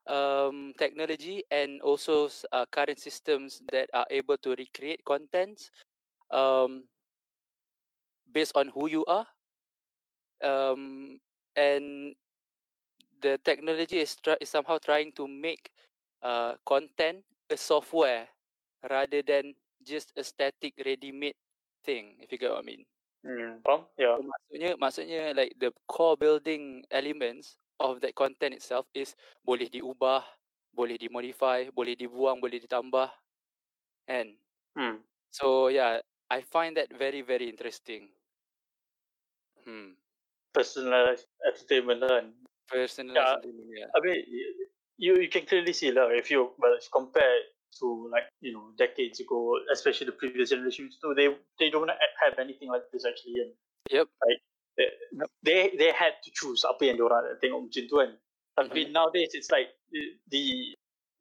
um 0.07 0.73
technology 0.77 1.43
and 1.51 1.81
also 1.81 2.29
uh, 2.51 2.65
current 2.71 2.99
systems 2.99 3.61
that 3.71 3.89
are 3.93 4.07
able 4.11 4.37
to 4.37 4.55
recreate 4.57 5.03
contents 5.05 5.71
um 6.31 6.83
based 8.31 8.53
on 8.55 8.69
who 8.69 8.87
you 8.87 9.05
are 9.05 9.27
um 10.43 11.19
and 11.55 12.15
the 13.21 13.37
technology 13.43 13.99
is, 13.99 14.15
try- 14.15 14.37
is 14.41 14.49
somehow 14.49 14.77
trying 14.77 15.11
to 15.13 15.27
make 15.27 15.71
uh 16.23 16.53
content 16.65 17.23
a 17.49 17.57
software 17.57 18.27
rather 18.89 19.21
than 19.21 19.53
just 19.83 20.11
a 20.17 20.23
static 20.23 20.75
ready-made 20.85 21.37
thing 21.83 22.17
if 22.19 22.31
you 22.31 22.37
get 22.37 22.51
what 22.51 22.63
I 22.63 22.67
mean 22.67 22.85
Hmm. 23.23 23.59
Faham? 23.67 23.83
Yeah. 23.99 24.15
So 24.15 24.23
maksudnya 24.23 24.71
maksudnya 24.79 25.23
like 25.35 25.51
the 25.59 25.75
core 25.91 26.15
building 26.15 26.87
elements 26.87 27.59
of 27.79 27.99
that 27.99 28.15
content 28.15 28.55
itself 28.55 28.87
is 28.95 29.15
boleh 29.43 29.67
diubah, 29.67 30.23
boleh 30.71 30.95
dimodify, 30.95 31.67
boleh 31.71 31.99
dibuang, 31.99 32.39
boleh 32.39 32.63
ditambah. 32.63 33.11
And 34.07 34.39
Hmm. 34.75 35.03
so 35.35 35.67
yeah, 35.67 35.99
I 36.31 36.41
find 36.47 36.79
that 36.79 36.95
very 36.95 37.21
very 37.21 37.51
interesting. 37.51 38.15
Hmm. 39.67 39.99
Personalized 40.55 41.27
entertainment 41.43 42.01
kan. 42.07 42.25
Personalized 42.71 43.43
entertainment, 43.43 43.69
yeah. 43.75 43.89
I 43.91 43.99
mean, 43.99 44.19
you 44.95 45.19
you 45.19 45.29
can 45.29 45.43
clearly 45.43 45.75
see 45.75 45.91
lah 45.91 46.07
if 46.15 46.31
you 46.31 46.55
well 46.55 46.79
compare 46.91 47.35
to 47.77 48.09
like 48.09 48.25
you 48.41 48.53
know 48.53 48.73
decades 48.77 49.19
ago, 49.19 49.57
especially 49.71 50.09
the 50.09 50.17
previous 50.17 50.49
generations 50.49 50.97
too, 50.97 51.13
they 51.13 51.29
they 51.61 51.69
don't 51.69 51.89
have 51.89 52.35
anything 52.39 52.69
like 52.69 52.83
this 52.91 53.05
actually. 53.05 53.41
And 53.41 53.51
Yep. 53.89 54.07
they, 54.77 54.85
Yep. 55.13 55.29
they 55.43 55.59
they 55.77 55.91
had 55.91 56.17
to 56.23 56.29
choose 56.33 56.63
apa 56.65 56.85
yang 56.85 56.97
diorang 56.97 57.25
nak 57.25 57.41
tengok 57.41 57.67
macam 57.69 57.83
tu 57.89 57.95
kan. 57.97 58.11
Tapi 58.57 58.79
Mhm. 58.89 58.93
nowadays 58.93 59.31
it's 59.33 59.49
like 59.49 59.71
the 59.91 60.19
the, 60.29 60.75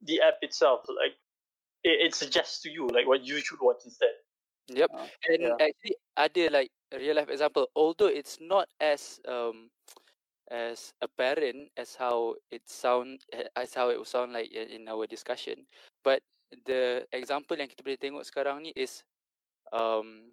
the 0.04 0.20
app 0.20 0.38
itself 0.42 0.84
like 0.88 1.16
it, 1.84 2.10
it 2.10 2.12
suggests 2.14 2.60
to 2.62 2.68
you 2.68 2.86
like 2.90 3.06
what 3.06 3.24
you 3.24 3.40
should 3.40 3.60
watch 3.62 3.82
instead. 3.86 4.14
Yep. 4.68 4.90
Uh, 4.92 5.08
And 5.32 5.40
yeah. 5.42 5.56
actually 5.58 5.96
ada 6.18 6.44
like 6.52 6.70
a 6.92 6.98
real 7.00 7.16
life 7.16 7.32
example, 7.32 7.68
although 7.72 8.10
it's 8.10 8.36
not 8.40 8.68
as 8.80 9.16
um 9.24 9.70
as 10.50 10.92
apparent 11.00 11.68
as 11.76 11.94
how 11.94 12.34
it 12.50 12.64
sound 12.68 13.20
eh, 13.32 13.48
as 13.56 13.74
how 13.74 13.90
it 13.90 13.98
will 13.98 14.08
sound 14.08 14.32
like 14.32 14.50
in, 14.52 14.88
our 14.88 15.06
discussion, 15.06 15.66
but 16.02 16.24
the 16.64 17.04
example 17.12 17.56
yang 17.56 17.68
kita 17.68 17.84
boleh 17.84 18.00
tengok 18.00 18.24
sekarang 18.24 18.64
ni 18.64 18.72
is 18.72 19.04
um 19.72 20.32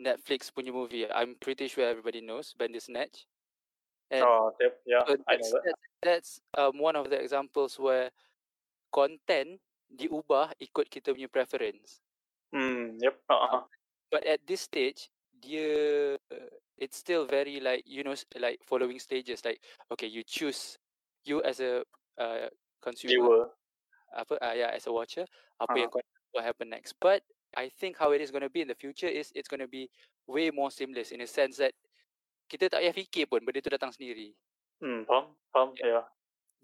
Netflix 0.00 0.50
punya 0.50 0.72
movie. 0.74 1.06
I'm 1.06 1.36
pretty 1.38 1.68
sure 1.68 1.86
everybody 1.86 2.24
knows 2.24 2.56
Bandersnatch. 2.56 3.28
And 4.10 4.26
Oh, 4.26 4.52
yep, 4.58 4.80
yeah, 4.84 5.04
I 5.06 5.36
that's, 5.36 5.52
know 5.52 5.60
that. 5.60 5.64
that's, 5.64 5.84
that's 6.02 6.30
um 6.56 6.80
one 6.80 6.96
of 6.96 7.12
the 7.12 7.20
examples 7.20 7.78
where 7.78 8.10
content 8.90 9.60
diubah 9.92 10.56
ikut 10.58 10.88
kita 10.88 11.12
punya 11.12 11.30
preference. 11.30 12.00
Hmm, 12.50 12.96
yep. 13.02 13.18
Uh-huh. 13.28 13.66
but 14.14 14.22
at 14.30 14.38
this 14.46 14.62
stage 14.70 15.10
dia 15.42 16.14
uh, 16.30 16.50
it's 16.78 16.98
still 16.98 17.26
very 17.26 17.60
like 17.60 17.82
you 17.86 18.02
know 18.02 18.14
like 18.38 18.58
following 18.66 18.98
stages 18.98 19.44
like 19.44 19.60
okay 19.92 20.06
you 20.06 20.22
choose 20.26 20.78
you 21.24 21.42
as 21.42 21.60
a 21.60 21.82
uh, 22.18 22.46
consumer 22.82 23.14
Viewer. 23.14 23.44
apa 24.14 24.34
uh, 24.42 24.54
yeah 24.54 24.70
as 24.74 24.86
a 24.86 24.92
watcher 24.92 25.26
apa 25.58 25.70
Uh-huh. 25.70 25.82
yang 25.86 25.90
what 26.34 26.42
happen 26.42 26.68
next 26.70 26.94
but 26.98 27.22
I 27.54 27.70
think 27.70 27.94
how 27.94 28.10
it 28.10 28.18
is 28.18 28.34
going 28.34 28.42
to 28.42 28.50
be 28.50 28.66
in 28.66 28.70
the 28.70 28.74
future 28.74 29.06
is 29.06 29.30
it's 29.38 29.46
going 29.46 29.62
to 29.62 29.70
be 29.70 29.86
way 30.26 30.50
more 30.50 30.74
seamless 30.74 31.14
in 31.14 31.22
a 31.22 31.30
sense 31.30 31.62
that 31.62 31.70
kita 32.50 32.66
tak 32.66 32.82
payah 32.82 32.94
fikir 32.94 33.24
pun 33.30 33.46
benda 33.46 33.62
tu 33.62 33.70
datang 33.70 33.94
sendiri 33.94 34.34
Hmm, 34.82 35.06
faham, 35.06 35.30
faham, 35.54 35.70
yeah. 35.78 36.02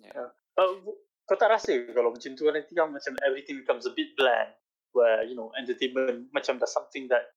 yeah. 0.02 0.10
Yeah. 0.10 0.28
Uh, 0.58 0.82
kau 1.24 1.38
tak 1.38 1.54
rasa 1.54 1.72
kalau 1.94 2.10
macam 2.10 2.34
tu 2.34 2.42
nanti 2.50 2.74
kan 2.74 2.90
macam 2.90 3.14
everything 3.22 3.62
becomes 3.62 3.86
a 3.86 3.94
bit 3.94 4.10
bland 4.18 4.50
where 4.90 5.22
you 5.22 5.38
know 5.38 5.54
entertainment 5.54 6.26
macam 6.34 6.58
there's 6.58 6.74
something 6.74 7.06
that 7.06 7.30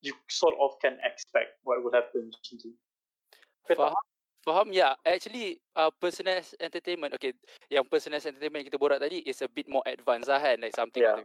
you 0.00 0.14
sort 0.28 0.56
of 0.60 0.76
can 0.80 0.96
expect 1.04 1.60
what 1.64 1.82
would 1.84 1.94
happen 1.94 2.30
tak? 2.32 3.76
faham 3.76 4.04
faham 4.40 4.68
yeah 4.72 4.96
actually 5.04 5.60
uh, 5.76 5.92
personalized 6.00 6.56
entertainment 6.58 7.12
okay 7.14 7.36
yang 7.68 7.84
personalized 7.84 8.26
entertainment 8.26 8.64
yang 8.64 8.68
kita 8.72 8.80
borak 8.80 8.98
tadi 8.98 9.20
is 9.28 9.44
a 9.44 9.48
bit 9.48 9.68
more 9.68 9.84
advanced 9.84 10.32
lah 10.32 10.40
kan 10.40 10.56
like 10.58 10.74
something 10.74 11.04
Yeah. 11.04 11.20
the 11.20 11.24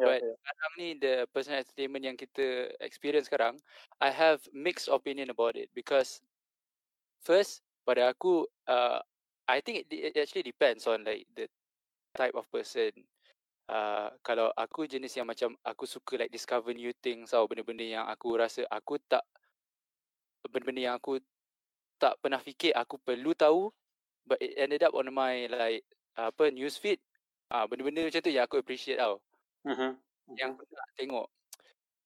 Yeah, 0.00 0.06
But 0.06 0.20
yeah. 0.24 0.36
sekarang 0.40 0.72
ni 0.80 0.88
the 0.96 1.14
personal 1.28 1.60
entertainment 1.60 2.02
yang 2.04 2.16
kita 2.16 2.72
experience 2.80 3.28
sekarang, 3.28 3.60
I 4.00 4.08
have 4.08 4.40
mixed 4.56 4.88
opinion 4.88 5.28
about 5.28 5.60
it 5.60 5.68
because 5.76 6.24
first 7.20 7.60
pada 7.84 8.12
aku, 8.16 8.48
uh, 8.64 9.04
I 9.44 9.60
think 9.60 9.84
it, 9.84 9.88
it 9.92 10.16
actually 10.16 10.46
depends 10.48 10.88
on 10.88 11.04
like 11.04 11.28
the 11.36 11.52
type 12.16 12.32
of 12.32 12.48
person. 12.48 12.92
Uh, 13.70 14.10
kalau 14.26 14.50
aku 14.58 14.82
jenis 14.90 15.14
yang 15.14 15.30
macam 15.30 15.54
aku 15.62 15.86
suka 15.86 16.18
like 16.18 16.32
discover 16.34 16.74
new 16.74 16.90
things 16.98 17.30
tau 17.30 17.46
benda-benda 17.46 17.86
yang 17.86 18.04
aku 18.10 18.34
rasa 18.34 18.66
aku 18.66 18.98
tak 19.06 19.22
benda-benda 20.50 20.90
yang 20.90 20.96
aku 20.98 21.22
tak 22.02 22.18
pernah 22.18 22.40
fikir 22.42 22.74
aku 22.74 22.98
perlu 22.98 23.30
tahu 23.36 23.70
but 24.26 24.40
it 24.42 24.56
ended 24.58 24.82
up 24.82 24.90
on 24.96 25.06
my 25.14 25.46
like 25.52 25.84
apa 26.18 26.50
news 26.50 26.74
feed 26.80 26.98
ah 27.52 27.66
benda-benda 27.70 28.06
macam 28.10 28.20
tu 28.24 28.32
yang 28.32 28.44
aku 28.48 28.58
appreciate 28.58 28.98
tau 28.98 29.22
Mhm. 29.64 30.00
yang 30.38 30.54
aku 30.54 30.64
nak 30.70 30.90
tengok. 30.98 31.26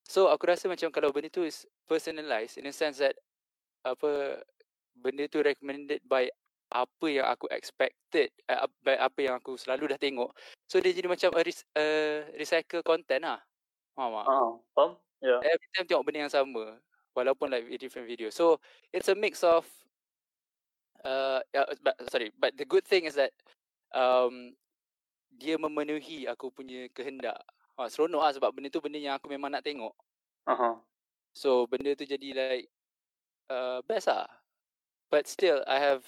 So 0.09 0.29
aku 0.33 0.45
rasa 0.49 0.69
macam 0.69 0.89
kalau 0.93 1.13
benda 1.13 1.29
tu 1.33 1.45
is 1.45 1.65
personalized 1.89 2.61
in 2.61 2.69
a 2.69 2.75
sense 2.75 3.01
that 3.01 3.17
apa 3.87 4.43
benda 4.97 5.27
tu 5.29 5.41
recommended 5.45 6.01
by 6.09 6.29
apa 6.75 7.07
yang 7.07 7.31
aku 7.31 7.47
expected 7.55 8.35
uh, 8.51 8.67
apa 8.99 9.19
yang 9.23 9.39
aku 9.39 9.55
selalu 9.55 9.95
dah 9.95 9.99
tengok. 10.03 10.35
So 10.67 10.83
dia 10.83 10.91
jadi 10.91 11.07
macam 11.07 11.31
a, 11.39 11.41
res- 11.47 11.71
a 11.79 11.87
recycle 12.35 12.83
content 12.83 13.23
lah. 13.23 13.39
Faham 13.95 14.19
tak? 14.19 14.27
Ah, 14.27 14.51
faham? 14.75 14.91
Yeah. 15.23 15.41
Every 15.47 15.69
time 15.71 15.87
tengok 15.87 16.05
benda 16.05 16.27
yang 16.27 16.35
sama 16.35 16.83
walaupun 17.15 17.55
like 17.55 17.71
different 17.79 18.11
video. 18.11 18.35
So 18.35 18.59
it's 18.91 19.07
a 19.07 19.15
mix 19.15 19.47
of 19.47 19.63
uh 21.07 21.39
yeah, 21.55 21.69
but, 21.85 21.95
sorry 22.11 22.35
but 22.35 22.57
the 22.59 22.67
good 22.67 22.83
thing 22.83 23.07
is 23.07 23.15
that 23.15 23.31
um 23.95 24.57
dia 25.31 25.55
memenuhi 25.55 26.27
aku 26.27 26.51
punya 26.51 26.91
kehendak. 26.91 27.39
Ha, 27.79 27.91
seronok 27.91 28.23
lah 28.23 28.33
sebab 28.35 28.51
benda 28.55 28.71
tu 28.71 28.83
benda 28.83 28.99
yang 28.99 29.15
aku 29.15 29.31
memang 29.31 29.51
nak 29.55 29.63
tengok. 29.63 29.95
Uh-huh. 30.51 30.79
So 31.35 31.71
benda 31.71 31.95
tu 31.95 32.03
jadi 32.03 32.35
like 32.35 32.67
uh, 33.51 33.79
best 33.87 34.11
lah. 34.11 34.27
But 35.11 35.31
still 35.31 35.63
I 35.71 35.79
have 35.79 36.03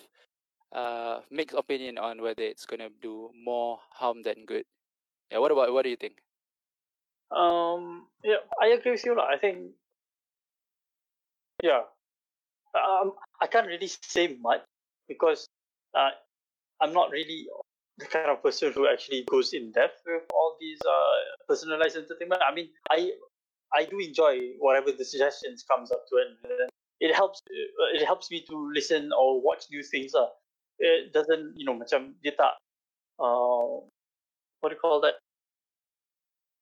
uh, 0.73 1.21
mixed 1.31 1.57
opinion 1.57 1.99
on 1.99 2.21
whether 2.23 2.43
it's 2.43 2.67
gonna 2.67 2.91
do 3.03 3.31
more 3.35 3.79
harm 3.91 4.23
than 4.23 4.45
good. 4.47 4.65
Yeah, 5.31 5.39
what 5.39 5.53
about 5.53 5.73
what 5.73 5.83
do 5.83 5.91
you 5.91 5.97
think? 5.97 6.19
Um, 7.31 8.07
yeah, 8.23 8.43
I 8.63 8.69
agree 8.69 8.93
with 8.93 9.05
you. 9.05 9.17
lah. 9.17 9.27
I 9.27 9.39
think, 9.39 9.75
yeah, 11.63 11.83
um, 12.75 13.13
I 13.41 13.47
can't 13.47 13.67
really 13.67 13.89
say 13.89 14.37
much 14.41 14.63
because 15.09 15.49
uh, 15.95 16.11
I'm 16.81 16.93
not 16.93 17.11
really 17.11 17.47
the 17.99 18.07
kind 18.07 18.31
of 18.31 18.43
person 18.43 18.73
who 18.73 18.87
actually 18.89 19.25
goes 19.27 19.53
in 19.53 19.73
depth 19.73 20.03
with 20.07 20.23
all 20.33 20.57
these 20.61 20.79
uh, 20.87 21.15
personalized 21.49 21.97
entertainment. 21.97 22.43
I 22.47 22.55
mean, 22.55 22.69
I 22.91 23.13
I 23.75 23.85
do 23.85 23.99
enjoy 23.99 24.55
whatever 24.59 24.93
the 24.93 25.05
suggestions 25.05 25.65
comes 25.69 25.91
up 25.91 26.07
to. 26.09 26.17
And 26.23 26.71
it 27.01 27.15
helps. 27.15 27.41
uh, 27.51 27.97
It 27.99 28.05
helps 28.05 28.31
me 28.31 28.45
to 28.49 28.71
listen 28.73 29.11
or 29.13 29.41
watch 29.43 29.65
new 29.71 29.83
things. 29.83 30.15
Uh. 30.15 30.27
It 30.79 31.13
doesn't, 31.13 31.57
you 31.57 31.65
know, 31.65 31.77
macam 31.77 32.15
dia 32.21 32.37
tak, 32.37 32.61
uh, 33.17 33.81
what 34.61 34.69
do 34.71 34.77
you 34.77 34.83
call 34.83 35.01
that? 35.01 35.17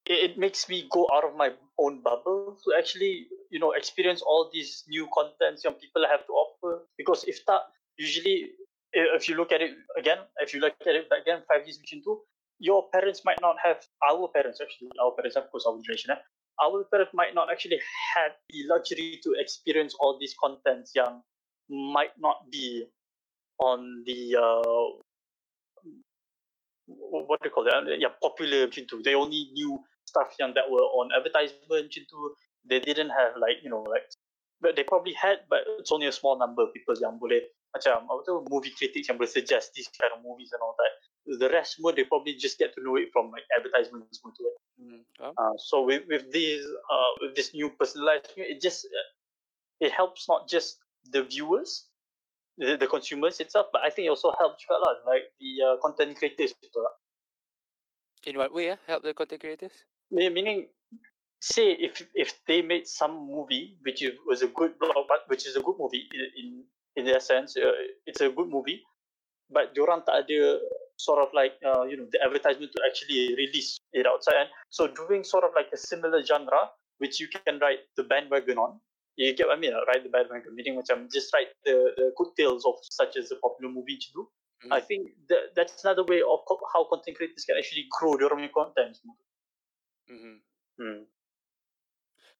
it, 0.07 0.31
it 0.31 0.39
makes 0.39 0.69
me 0.69 0.87
go 0.91 1.09
out 1.15 1.25
of 1.25 1.37
my 1.37 1.51
own 1.79 2.01
bubble 2.03 2.59
to 2.65 2.75
actually 2.79 3.27
you 3.51 3.59
know 3.59 3.73
experience 3.73 4.23
all 4.23 4.51
these 4.53 4.85
new 4.89 5.09
contents 5.15 5.65
young 5.65 5.75
people 5.75 6.05
have 6.09 6.27
to 6.27 6.33
offer 6.33 6.87
because 6.99 7.25
if 7.25 7.45
that 7.47 7.61
usually 7.99 8.51
if 8.93 9.29
you 9.29 9.37
look 9.37 9.53
at 9.53 9.61
it 9.61 9.73
again 9.99 10.19
if 10.39 10.55
you 10.55 10.61
look 10.61 10.75
at 10.87 10.95
it 10.95 11.07
again, 11.11 11.43
five 11.49 11.67
years 11.67 11.79
macam 11.83 12.03
tu 12.05 12.21
your 12.61 12.87
parents 12.95 13.25
might 13.25 13.41
not 13.43 13.57
have 13.59 13.83
our 14.07 14.29
parents 14.31 14.61
actually 14.63 14.91
our 15.03 15.11
parents 15.19 15.37
of 15.37 15.51
course 15.51 15.67
our 15.67 15.75
generation 15.83 16.15
eh, 16.15 16.21
our 16.63 16.85
parents 16.87 17.11
might 17.13 17.35
not 17.35 17.51
actually 17.51 17.81
have 18.15 18.31
the 18.51 18.63
luxury 18.71 19.19
to 19.23 19.35
experience 19.43 19.97
all 19.99 20.15
these 20.21 20.35
contents 20.39 20.95
young 20.95 21.19
might 21.67 22.15
not 22.21 22.47
be 22.53 22.87
on 23.59 24.03
the 24.07 24.37
uh, 24.37 24.85
what 26.87 27.41
do 27.41 27.49
you 27.49 27.55
call 27.55 27.67
it? 27.67 28.01
Yeah, 28.01 28.13
popular 28.21 28.69
macam 28.69 28.85
tu. 28.87 29.01
They 29.03 29.15
only 29.15 29.51
knew 29.55 29.81
stuff 30.05 30.35
yang 30.39 30.53
that 30.55 30.69
were 30.69 30.85
on 31.01 31.11
advertisement 31.17 31.89
macam 31.91 32.03
tu. 32.07 32.21
They 32.65 32.81
didn't 32.81 33.13
have 33.13 33.37
like 33.37 33.61
you 33.65 33.71
know 33.71 33.85
like 33.85 34.05
but 34.65 34.77
they 34.77 34.85
probably 34.85 35.13
had 35.13 35.45
but 35.53 35.61
it's 35.79 35.93
only 35.93 36.07
a 36.07 36.13
small 36.13 36.39
number 36.39 36.65
of 36.65 36.73
people 36.73 36.97
yang 36.97 37.21
boleh 37.21 37.45
macam 37.77 38.09
apa 38.09 38.23
tu 38.25 38.41
movie 38.49 38.73
critics 38.73 39.11
yang 39.11 39.21
boleh 39.21 39.29
suggest 39.29 39.77
this 39.77 39.91
kind 39.93 40.09
of 40.15 40.25
movies 40.25 40.49
and 40.57 40.63
all 40.65 40.73
that 40.79 40.93
the 41.37 41.51
rest 41.53 41.77
more 41.85 41.93
they 41.93 42.07
probably 42.09 42.33
just 42.33 42.57
get 42.57 42.73
to 42.73 42.81
know 42.81 42.97
it 42.97 43.13
from 43.13 43.29
like 43.35 43.45
advertisements 43.53 44.17
semua 44.17 44.33
tu 44.33 44.49
Mm. 44.75 45.07
Uh, 45.23 45.55
so 45.55 45.87
with 45.87 46.03
with 46.11 46.27
these 46.35 46.67
uh 46.91 47.13
with 47.23 47.39
this 47.39 47.55
new 47.55 47.71
personalized 47.79 48.27
it 48.35 48.59
just 48.59 48.83
uh, 48.91 49.09
it 49.79 49.95
helps 49.95 50.27
not 50.27 50.51
just 50.51 50.83
the 51.15 51.23
viewers 51.23 51.87
the, 52.59 52.77
the 52.77 52.87
consumers 52.87 53.41
itself 53.41 53.67
but 53.73 53.83
I 53.83 53.91
think 53.91 54.07
it 54.07 54.13
also 54.13 54.33
helps 54.39 54.63
juga 54.63 54.79
lah 54.79 54.95
like 55.07 55.31
the 55.41 55.51
uh, 55.63 55.77
content 55.83 56.17
creators 56.19 56.55
gitu 56.59 56.79
lah. 56.81 56.95
In 58.25 58.41
what 58.41 58.55
way? 58.57 58.73
Yeah? 58.73 58.81
Help 58.89 59.05
the 59.05 59.13
content 59.13 59.41
creators? 59.45 59.85
Meaning 60.09 60.73
say 61.45 61.77
if 61.77 62.01
if 62.15 62.33
they 62.49 62.63
made 62.63 62.89
some 62.89 63.29
movie 63.29 63.77
which 63.85 64.01
is, 64.01 64.17
was 64.27 64.41
a 64.41 64.49
good 64.49 64.73
blog 64.79 65.05
which 65.29 65.47
is 65.47 65.57
a 65.57 65.61
good 65.61 65.77
movie 65.79 66.09
in 66.09 66.25
in, 66.41 66.49
in 66.97 67.03
that 67.05 67.23
sense 67.23 67.53
uh, 67.61 67.77
it's 68.07 68.23
a 68.25 68.31
good 68.33 68.49
movie 68.49 68.81
but 69.53 69.77
diorang 69.77 70.01
tak 70.09 70.25
ada 70.25 70.57
sort 70.97 71.21
of 71.21 71.29
like 71.37 71.61
uh, 71.61 71.85
you 71.85 72.01
know 72.01 72.09
the 72.17 72.21
advertisement 72.25 72.73
to 72.73 72.81
actually 72.89 73.37
release 73.37 73.77
it 73.93 74.09
outside 74.09 74.49
and 74.49 74.51
so 74.73 74.89
doing 74.89 75.21
sort 75.21 75.45
of 75.45 75.53
like 75.53 75.69
a 75.77 75.77
similar 75.77 76.25
genre 76.25 76.73
which 76.97 77.21
you 77.21 77.29
can 77.29 77.61
write 77.61 77.85
the 78.01 78.05
bandwagon 78.09 78.57
on 78.57 78.81
you 79.17 79.35
get 79.35 79.47
what 79.47 79.59
I 79.59 79.61
mean 79.61 79.73
right 79.87 80.03
the 80.03 80.09
bandwagon 80.09 80.55
meaning 80.55 80.77
macam 80.77 81.11
just 81.13 81.33
write 81.33 81.55
the 81.65 81.95
the 81.97 82.13
good 82.17 82.35
tales 82.37 82.65
of 82.65 82.75
such 82.83 83.17
as 83.17 83.31
a 83.31 83.37
popular 83.37 83.71
movie 83.71 83.99
to 83.99 84.09
do. 84.13 84.23
Mm. 84.67 84.73
I 84.73 84.81
think 84.81 85.11
that 85.29 85.55
that's 85.55 85.85
another 85.85 86.05
way 86.05 86.23
of 86.23 86.43
co- 86.49 86.69
how 86.73 86.85
content 86.89 87.17
creators 87.17 87.45
can 87.45 87.57
actually 87.59 87.87
grow 87.91 88.17
their 88.17 88.33
own 88.33 88.49
content. 88.55 88.99
Mm-hmm. 90.11 90.37
Hmm. 90.81 91.03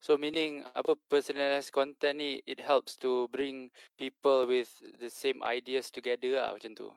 So 0.01 0.17
meaning 0.17 0.65
apa 0.75 0.97
personalized 1.09 1.73
content 1.73 2.21
ni 2.21 2.43
it 2.45 2.61
helps 2.61 2.97
to 3.01 3.29
bring 3.33 3.71
people 3.97 4.45
with 4.45 4.69
the 5.01 5.09
same 5.09 5.41
ideas 5.41 5.89
together 5.89 6.37
lah 6.37 6.53
macam 6.53 6.77
tu. 6.77 6.89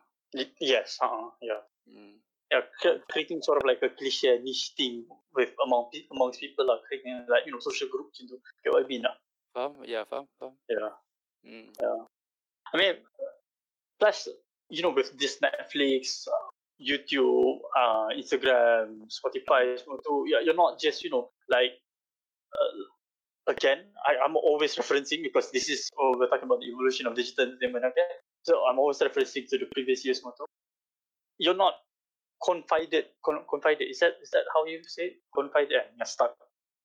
Yes, 0.59 0.99
uh, 0.99 1.31
yeah. 1.39 1.63
Mm. 1.87 2.19
yeah, 2.51 2.63
creating 3.11 3.41
sort 3.41 3.57
of 3.57 3.65
like 3.67 3.79
a 3.83 3.89
cliche 3.89 4.39
niche 4.43 4.75
thing 4.77 5.03
with 5.35 5.51
among 5.65 5.91
amongst 6.11 6.39
people 6.39 6.67
like 6.67 6.79
creating 6.87 7.23
like 7.27 7.43
you 7.45 7.51
know 7.51 7.59
social 7.59 7.87
groups 7.91 8.19
into 8.19 8.39
get 8.63 8.71
what 8.71 8.83
I 8.83 8.87
mean 8.87 9.03
lah. 9.03 9.15
Ya, 9.89 10.05
faham, 10.05 10.29
faham. 10.37 10.53
Yeah. 10.69 10.93
Mm. 11.41 11.73
I 12.73 12.75
mean 12.77 12.95
plus 13.97 14.29
you 14.69 14.83
know 14.83 14.93
with 14.93 15.17
this 15.17 15.41
Netflix, 15.41 16.27
uh, 16.27 16.49
YouTube, 16.77 17.57
uh, 17.73 18.13
Instagram, 18.13 19.09
Spotify, 19.09 19.79
tu, 19.81 20.25
yeah, 20.29 20.45
you're 20.45 20.57
not 20.57 20.77
just 20.77 21.03
you 21.03 21.09
know 21.09 21.33
like 21.49 21.73
uh, 22.53 23.51
again 23.51 23.81
I, 24.05 24.21
I'm 24.21 24.37
always 24.37 24.75
referencing 24.75 25.23
because 25.23 25.49
this 25.51 25.69
is 25.69 25.89
oh, 25.97 26.13
we're 26.17 26.29
talking 26.29 26.45
about 26.45 26.59
the 26.61 26.69
evolution 26.69 27.07
of 27.07 27.15
digital 27.15 27.49
entertainment 27.49 27.85
okay 27.85 28.21
so 28.43 28.61
I'm 28.69 28.77
always 28.77 28.99
referencing 28.99 29.49
to 29.49 29.57
the 29.57 29.65
previous 29.73 30.05
years 30.05 30.21
motto 30.23 30.45
you're 31.39 31.57
not 31.57 31.73
confided 32.43 33.05
con- 33.25 33.45
confided 33.49 33.89
is 33.89 33.99
that 33.99 34.21
is 34.21 34.29
that 34.29 34.45
how 34.53 34.65
you 34.65 34.83
say 34.85 35.17
it? 35.17 35.25
confided 35.33 35.81
yang 35.97 36.05
stuck 36.05 36.37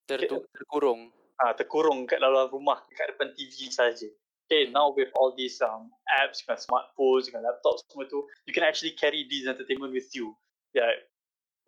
terkurung. 0.09 1.13
Ah, 1.41 1.57
terkurung 1.57 2.05
kat 2.05 2.21
dalam 2.21 2.51
rumah 2.53 2.83
kat 2.93 3.15
depan 3.15 3.33
TV 3.33 3.73
saja. 3.73 4.09
Okay, 4.51 4.69
now 4.69 4.93
with 4.93 5.09
all 5.17 5.33
these 5.33 5.57
um, 5.65 5.89
apps, 6.21 6.45
dengan 6.45 6.61
smartphones, 6.61 7.31
dengan 7.31 7.49
laptops 7.49 7.89
semua 7.89 8.05
tu, 8.05 8.21
you 8.45 8.53
can 8.53 8.67
actually 8.67 8.93
carry 8.93 9.25
these 9.31 9.49
entertainment 9.49 9.97
with 9.97 10.13
you. 10.13 10.37
Yeah, 10.77 10.93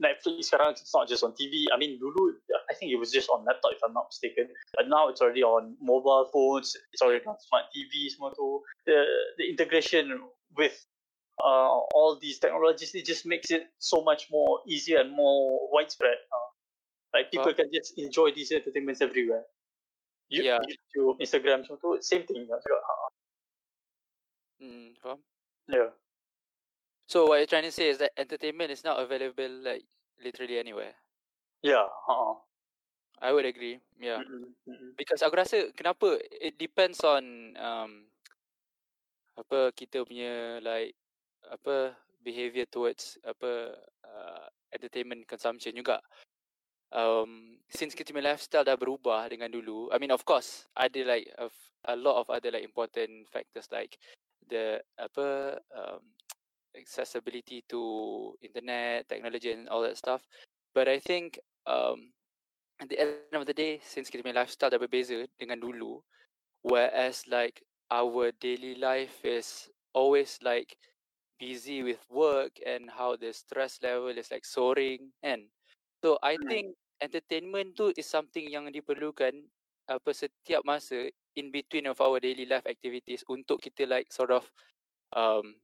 Netflix 0.03 0.51
sekarang 0.51 0.75
it's 0.75 0.93
not 0.93 1.07
just 1.07 1.23
on 1.23 1.33
TV. 1.39 1.71
I 1.71 1.79
mean, 1.79 2.03
dulu 2.03 2.35
I 2.69 2.75
think 2.75 2.91
it 2.91 2.99
was 2.99 3.15
just 3.15 3.31
on 3.31 3.47
laptop 3.47 3.73
if 3.73 3.81
I'm 3.87 3.95
not 3.95 4.11
mistaken. 4.11 4.51
But 4.75 4.91
now 4.91 5.09
it's 5.09 5.23
already 5.23 5.47
on 5.47 5.79
mobile 5.79 6.27
phones. 6.35 6.75
It's 6.93 7.03
already 7.03 7.23
on 7.25 7.39
smart 7.39 7.71
TV 7.71 8.11
semua 8.11 8.35
tu. 8.35 8.59
The 8.85 9.07
the 9.39 9.47
integration 9.47 10.11
with 10.59 10.75
uh, 11.39 11.79
all 11.95 12.19
these 12.19 12.43
technologies 12.43 12.95
it 12.95 13.07
just 13.07 13.27
makes 13.27 13.51
it 13.55 13.71
so 13.79 14.03
much 14.03 14.27
more 14.35 14.61
easier 14.67 14.99
and 14.99 15.15
more 15.15 15.71
widespread. 15.71 16.19
Uh, 16.19 16.49
like 17.15 17.31
people 17.31 17.55
Faham. 17.55 17.63
can 17.63 17.69
just 17.71 17.95
enjoy 17.95 18.35
these 18.35 18.51
entertainments 18.51 18.99
everywhere. 18.99 19.47
Yeah. 20.33 20.61
YouTube, 20.65 21.21
Instagram 21.21 21.63
semua 21.69 21.79
tu 21.81 21.97
same 22.01 22.25
thing 22.25 22.49
lah 22.49 22.59
juga. 22.63 22.81
Uh, 22.81 23.11
Mm, 24.65 24.95
faham? 25.03 25.21
yeah. 25.69 25.91
So 27.11 27.29
what 27.29 27.43
you're 27.43 27.51
trying 27.51 27.69
to 27.69 27.75
say 27.75 27.91
is 27.91 27.99
that 28.01 28.17
entertainment 28.17 28.71
is 28.73 28.81
not 28.81 28.97
available 28.97 29.51
like 29.61 29.85
literally 30.23 30.57
anywhere. 30.57 30.95
Yeah. 31.61 31.85
Uh-uh. 32.09 32.41
I 33.21 33.33
would 33.33 33.45
agree. 33.45 33.81
Yeah. 34.01 34.25
Mm-mm. 34.25 34.97
Because 34.97 35.21
aku 35.21 35.37
rasa 35.37 35.69
kenapa 35.77 36.17
it 36.41 36.57
depends 36.57 37.03
on 37.05 37.53
um 37.61 38.09
apa 39.37 39.75
kita 39.75 40.07
punya 40.07 40.63
like 40.65 40.97
apa 41.51 41.93
behavior 42.25 42.65
towards 42.65 43.21
apa 43.27 43.77
uh, 44.07 44.47
entertainment 44.73 45.29
consumption 45.29 45.77
juga. 45.77 46.01
Um, 46.95 47.59
since 47.75 47.93
kita 47.99 48.15
punya 48.15 48.33
lifestyle 48.35 48.63
dah 48.65 48.79
berubah 48.79 49.27
dengan 49.27 49.51
dulu, 49.51 49.91
I 49.91 49.99
mean 49.99 50.15
of 50.15 50.23
course 50.23 50.71
ada 50.79 51.03
like 51.03 51.27
a, 51.37 51.51
a 51.91 51.97
lot 51.99 52.23
of 52.23 52.31
other 52.31 52.55
like 52.55 52.63
important 52.63 53.27
factors 53.35 53.67
like 53.75 53.99
the 54.47 54.79
apa 54.97 55.59
um, 55.75 56.15
accessibility 56.79 57.67
to 57.71 58.35
internet, 58.43 59.09
technology 59.11 59.51
and 59.53 59.69
all 59.69 59.83
that 59.83 59.99
stuff. 59.99 60.23
But 60.75 60.87
I 60.89 60.99
think 61.03 61.39
um, 61.67 62.15
at 62.81 62.89
the 62.91 62.99
end 63.03 63.35
of 63.35 63.47
the 63.47 63.55
day, 63.55 63.81
since 63.83 64.11
kita 64.11 64.23
punya 64.23 64.45
lifestyle 64.47 64.71
dah 64.71 64.79
berbeza 64.81 65.27
dengan 65.39 65.59
dulu, 65.59 66.03
whereas 66.63 67.27
like 67.29 67.63
our 67.91 68.33
daily 68.39 68.75
life 68.79 69.23
is 69.25 69.71
always 69.95 70.39
like 70.43 70.79
busy 71.39 71.83
with 71.83 72.03
work 72.11 72.59
and 72.67 72.91
how 72.91 73.17
the 73.17 73.33
stress 73.35 73.83
level 73.83 74.15
is 74.15 74.31
like 74.31 74.45
soaring 74.47 75.13
and 75.23 75.51
so 76.03 76.19
I 76.23 76.39
Hmm. 76.39 76.49
think 76.49 76.77
entertainment 77.01 77.75
tu 77.75 77.91
is 77.95 78.07
something 78.07 78.47
yang 78.47 78.71
diperlukan 78.71 79.35
apa 79.85 80.11
setiap 80.17 80.65
masa 80.65 81.11
in 81.37 81.53
between 81.53 81.85
of 81.91 82.01
our 82.01 82.17
daily 82.23 82.49
life 82.49 82.65
activities 82.65 83.21
untuk 83.29 83.61
kita 83.61 83.85
like 83.85 84.09
sort 84.09 84.33
of 84.33 84.49
um 85.13 85.59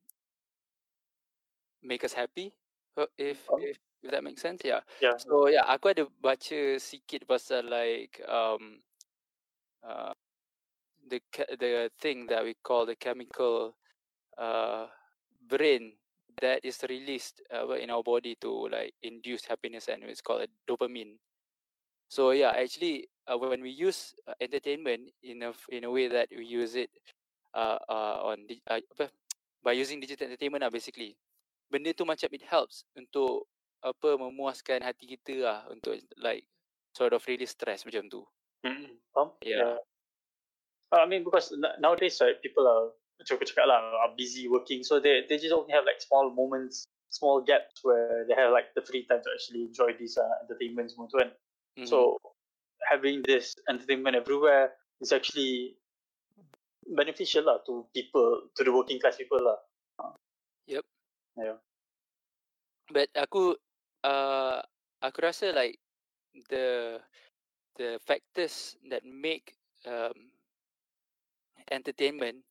make 1.81 2.05
us 2.05 2.13
happy 2.13 2.53
uh, 3.01 3.09
if 3.17 3.41
Faham. 3.49 3.65
if, 3.65 3.77
if 4.05 4.09
that 4.13 4.21
makes 4.21 4.45
sense 4.45 4.61
yeah 4.61 4.85
Yeah. 5.01 5.17
So 5.17 5.49
yeah, 5.49 5.65
aku 5.65 5.97
ada 5.97 6.05
baca 6.21 6.77
sikit 6.77 7.25
pasal 7.25 7.69
like 7.73 8.21
um 8.29 8.81
uh 9.81 10.13
the 11.09 11.21
the 11.57 11.89
thing 12.01 12.29
that 12.29 12.45
we 12.45 12.57
call 12.61 12.85
the 12.85 12.97
chemical 12.97 13.77
uh 14.37 14.89
brain 15.49 16.00
that 16.41 16.65
is 16.65 16.79
released 16.89 17.41
uh, 17.53 17.69
in 17.77 17.91
our 17.91 18.03
body 18.03 18.37
to 18.41 18.69
like 18.69 18.95
induce 19.03 19.45
happiness 19.45 19.89
and 19.89 20.03
it's 20.05 20.21
called 20.21 20.43
a 20.43 20.49
dopamine. 20.69 21.17
So 22.09 22.33
yeah, 22.33 22.53
actually 22.57 23.09
uh, 23.31 23.39
when 23.39 23.63
we 23.63 23.71
use 23.71 24.15
uh, 24.27 24.35
entertainment 24.41 25.11
in 25.23 25.43
a 25.43 25.53
in 25.71 25.85
a 25.85 25.91
way 25.91 26.09
that 26.09 26.29
we 26.35 26.45
use 26.45 26.75
it 26.75 26.91
uh, 27.55 27.79
uh 27.89 28.35
on 28.35 28.47
di- 28.47 28.63
uh, 28.67 28.83
apa 28.99 29.11
by 29.65 29.73
using 29.73 30.01
digital 30.01 30.27
entertainment 30.27 30.65
lah 30.67 30.73
basically. 30.73 31.15
Benda 31.71 31.95
tu 31.95 32.03
macam 32.03 32.27
it 32.35 32.43
helps 32.43 32.83
untuk 32.99 33.47
apa 33.81 34.19
memuaskan 34.19 34.83
hati 34.83 35.07
kita 35.17 35.35
lah 35.47 35.59
untuk 35.71 35.97
like 36.19 36.45
sort 36.93 37.15
of 37.15 37.23
release 37.31 37.55
stress 37.55 37.87
macam 37.87 38.11
tu. 38.11 38.27
Mm-mm. 38.67 38.99
Faham? 39.15 39.33
Yeah. 39.41 39.79
Uh, 40.91 41.01
I 41.01 41.07
mean, 41.07 41.23
because 41.23 41.55
nowadays, 41.79 42.19
right, 42.21 42.37
people 42.43 42.67
are 42.67 42.91
macam 43.21 43.37
aku 43.37 43.45
cakap 43.45 43.69
lah, 43.69 43.79
are 44.09 44.17
busy 44.17 44.49
working, 44.49 44.81
so 44.81 44.97
they 44.97 45.29
they 45.29 45.37
just 45.37 45.53
only 45.53 45.69
have 45.77 45.85
like 45.85 46.01
small 46.01 46.33
moments, 46.33 46.89
small 47.13 47.45
gaps 47.45 47.85
where 47.85 48.25
they 48.25 48.33
have 48.33 48.49
like 48.49 48.73
the 48.73 48.81
free 48.81 49.05
time 49.05 49.21
to 49.21 49.29
actually 49.29 49.69
enjoy 49.69 49.93
these 50.01 50.17
uh, 50.17 50.41
entertainments 50.41 50.97
semua 50.97 51.07
tu 51.13 51.21
kan. 51.21 51.31
Mhm. 51.77 51.87
So 51.87 52.17
having 52.89 53.21
this 53.29 53.53
entertainment 53.69 54.17
everywhere 54.17 54.73
is 55.05 55.13
actually 55.13 55.77
beneficial 56.97 57.45
lah 57.45 57.61
to 57.69 57.85
people, 57.93 58.49
to 58.57 58.61
the 58.65 58.73
working 58.73 58.97
class 58.97 59.21
people 59.21 59.39
lah. 59.39 59.61
Yep. 60.65 60.85
Yeah. 61.37 61.61
But 62.89 63.13
aku 63.15 63.55
uh 64.03 64.65
aku 65.05 65.19
rasa 65.21 65.53
like 65.53 65.77
the 66.49 66.99
the 67.77 68.01
factors 68.03 68.81
that 68.89 69.05
make 69.05 69.55
um 69.85 70.35
entertainment 71.71 72.43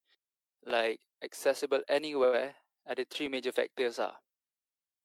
like 0.65 1.00
accessible 1.24 1.84
anywhere 1.88 2.56
ada 2.89 3.06
three 3.06 3.30
major 3.30 3.54
factors 3.54 4.02
ah. 4.02 4.17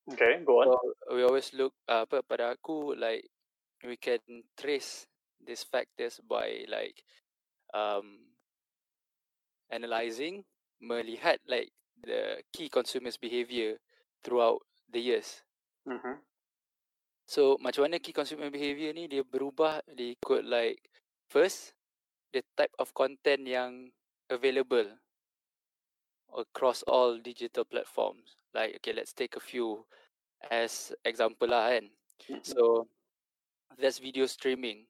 Okay, 0.09 0.41
go 0.45 0.61
on. 0.61 0.69
So 0.69 0.77
we 1.17 1.25
always 1.25 1.53
look 1.57 1.73
uh, 1.89 2.05
apa 2.05 2.21
pada 2.25 2.57
aku 2.57 2.93
like 2.97 3.29
we 3.85 3.97
can 3.97 4.21
trace 4.57 5.09
these 5.41 5.65
factors 5.65 6.21
by 6.25 6.65
like 6.69 7.05
um, 7.73 8.33
analyzing, 9.69 10.45
melihat 10.81 11.41
like 11.49 11.73
the 12.01 12.41
key 12.53 12.69
consumers' 12.69 13.21
behavior 13.21 13.81
throughout 14.25 14.61
the 14.93 15.01
years. 15.01 15.45
Mm-hmm. 15.89 16.21
So 17.25 17.57
macam 17.61 17.89
mana 17.89 18.01
key 18.01 18.13
consumer 18.13 18.53
behavior 18.53 18.93
ni 18.93 19.09
dia 19.09 19.25
berubah 19.25 19.81
dia 19.89 20.13
ikut 20.17 20.45
like 20.45 20.81
first 21.33 21.73
the 22.37 22.45
type 22.57 22.73
of 22.77 22.93
content 22.93 23.49
yang 23.49 23.89
available 24.29 24.89
across 26.35 26.83
all 26.87 27.19
digital 27.19 27.65
platforms. 27.65 28.37
Like 28.55 28.77
okay 28.83 28.93
let's 28.93 29.13
take 29.13 29.37
a 29.37 29.43
few 29.43 29.87
as 30.51 30.93
example 31.05 31.49
lah 31.51 31.71
kan. 31.71 31.87
Mm-hmm. 32.31 32.43
So 32.45 32.87
that's 33.79 33.99
video 33.99 34.27
streaming. 34.27 34.87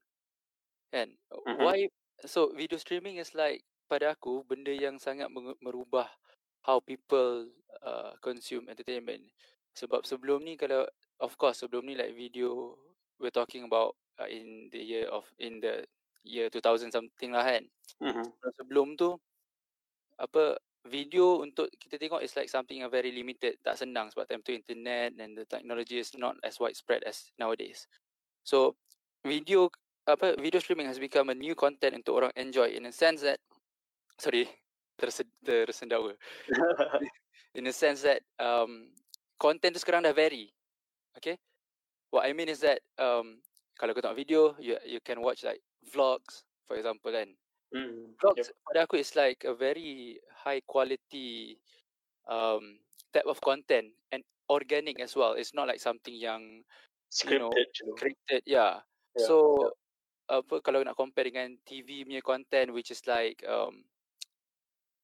Kan? 0.93 1.17
Mhm. 1.31 1.59
Why 1.61 1.89
so 2.25 2.53
video 2.53 2.79
streaming 2.81 3.21
is 3.21 3.33
like 3.37 3.65
pada 3.89 4.17
aku 4.17 4.43
benda 4.49 4.73
yang 4.73 4.97
sangat 4.97 5.29
merubah 5.61 6.09
how 6.65 6.81
people 6.81 7.53
uh, 7.85 8.17
consume 8.25 8.67
entertainment. 8.73 9.23
Sebab 9.77 10.09
sebelum 10.09 10.41
ni 10.43 10.57
kalau 10.57 10.89
of 11.21 11.37
course 11.37 11.61
sebelum 11.61 11.85
ni 11.85 11.95
like 11.95 12.17
video 12.17 12.79
we're 13.21 13.35
talking 13.35 13.69
about 13.69 13.95
uh, 14.19 14.29
in 14.29 14.73
the 14.73 14.81
year 14.81 15.07
of 15.13 15.29
in 15.37 15.61
the 15.61 15.85
year 16.25 16.49
2000 16.49 16.91
something 16.91 17.31
lah 17.37 17.45
kan. 17.45 17.65
Mm-hmm. 18.01 18.27
Sebelum 18.57 18.97
tu 18.97 19.13
apa 20.17 20.57
video 20.85 21.41
untuk 21.41 21.73
kita 21.81 21.97
tengok 21.97 22.21
is 22.21 22.37
like 22.37 22.53
something 22.53 22.85
yang 22.85 22.93
very 22.93 23.09
limited 23.09 23.57
tak 23.65 23.81
senang 23.81 24.13
sebab 24.13 24.29
time 24.29 24.45
tu 24.45 24.53
internet 24.53 25.17
and 25.17 25.33
the 25.33 25.49
technology 25.49 25.97
is 25.97 26.13
not 26.21 26.37
as 26.45 26.61
widespread 26.61 27.01
as 27.09 27.33
nowadays. 27.41 27.89
So 28.45 28.77
video 29.25 29.73
apa 30.05 30.37
video 30.37 30.61
streaming 30.61 30.85
has 30.85 31.01
become 31.01 31.33
a 31.33 31.37
new 31.37 31.57
content 31.57 31.97
untuk 31.97 32.21
orang 32.21 32.33
enjoy 32.37 32.77
in 32.77 32.85
a 32.85 32.93
sense 32.93 33.25
that 33.25 33.41
sorry 34.21 34.45
terse, 35.01 35.25
tersendawa. 35.41 36.13
In 37.55 37.71
a 37.71 37.75
sense 37.75 38.03
that 38.03 38.19
um 38.43 38.91
content 39.39 39.79
tu 39.79 39.81
sekarang 39.83 40.03
dah 40.03 40.11
vary 40.11 40.51
okay? 41.15 41.39
What 42.11 42.27
i 42.27 42.35
mean 42.35 42.51
is 42.51 42.63
that 42.67 42.83
um 42.99 43.39
kalau 43.79 43.95
kau 43.95 44.03
tengok 44.03 44.19
video 44.19 44.41
you 44.59 44.75
you 44.83 44.99
can 45.03 45.23
watch 45.23 45.47
like 45.47 45.63
vlogs 45.87 46.43
for 46.67 46.75
example 46.75 47.15
kan 47.15 47.31
mm 47.75 48.15
vlogs 48.23 48.55
pada 48.71 48.87
aku 48.87 49.03
is 49.03 49.13
like 49.19 49.43
a 49.43 49.53
very 49.53 50.23
high 50.47 50.63
quality 50.63 51.59
um 52.31 52.79
type 53.11 53.27
of 53.27 53.43
content 53.43 53.91
and 54.15 54.23
organic 54.51 55.01
as 55.01 55.17
well. 55.17 55.35
It's 55.35 55.55
not 55.55 55.69
like 55.69 55.81
something 55.81 56.15
yang 56.15 56.65
you 57.25 57.39
know, 57.39 57.51
Scripted, 57.51 57.71
you 57.79 57.85
know. 57.87 57.95
scripted. 57.95 58.43
Yeah. 58.47 58.75
Yeah, 59.15 59.27
So 59.27 59.37
apa 60.25 60.65
kalau 60.65 60.81
nak 60.81 60.97
compare 60.97 61.29
dengan 61.29 61.55
TV 61.69 62.03
punya 62.09 62.25
content 62.25 62.73
which 62.73 62.89
is 62.89 63.05
like 63.05 63.45
um 63.45 63.85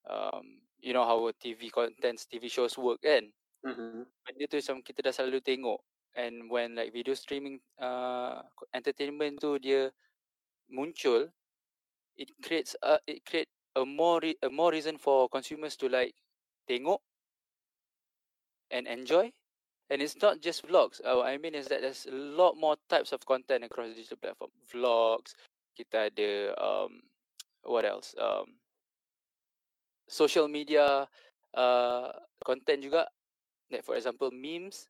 um 0.09 0.65
you 0.81 0.97
know 0.97 1.05
how 1.05 1.21
TV 1.37 1.69
contents, 1.69 2.27
TV 2.27 2.49
shows 2.49 2.75
work 2.81 3.05
kan. 3.05 3.29
Mm-hmm. 3.63 4.09
Benda 4.25 4.45
tu 4.49 4.57
macam 4.57 4.77
kita 4.81 5.01
dah 5.05 5.13
selalu 5.13 5.45
tengok 5.45 5.81
and 6.17 6.51
when 6.51 6.75
like 6.75 6.91
video 6.91 7.15
streaming 7.15 7.61
uh 7.79 8.43
entertainment 8.75 9.39
tu 9.39 9.61
dia 9.61 9.93
muncul 10.73 11.31
it 12.21 12.29
creates 12.45 12.77
a 12.85 13.01
it 13.09 13.25
create 13.25 13.49
a 13.77 13.85
more 13.85 14.21
re- 14.21 14.37
a 14.45 14.51
more 14.51 14.71
reason 14.71 14.99
for 15.01 15.29
consumers 15.33 15.75
to 15.75 15.89
like 15.89 16.13
tengok 16.69 17.01
and 18.71 18.87
enjoy 18.87 19.33
and 19.89 20.03
it's 20.03 20.21
not 20.21 20.41
just 20.41 20.69
vlogs 20.69 21.01
uh, 21.01 21.17
what 21.17 21.27
i 21.27 21.39
mean 21.41 21.55
is 21.57 21.67
that 21.67 21.81
there's 21.81 22.07
a 22.07 22.15
lot 22.15 22.57
more 22.57 22.77
types 22.89 23.13
of 23.13 23.25
content 23.25 23.65
across 23.65 23.89
the 23.89 23.95
digital 23.95 24.21
platform 24.21 24.51
vlogs 24.69 25.33
kita 25.75 26.13
ada 26.13 26.53
um 26.61 27.01
what 27.65 27.89
else 27.89 28.13
um 28.21 28.61
social 30.07 30.45
media 30.47 31.09
uh 31.57 32.13
content 32.45 32.85
juga 32.85 33.09
like 33.73 33.83
for 33.83 33.97
example 33.97 34.29
memes 34.31 34.87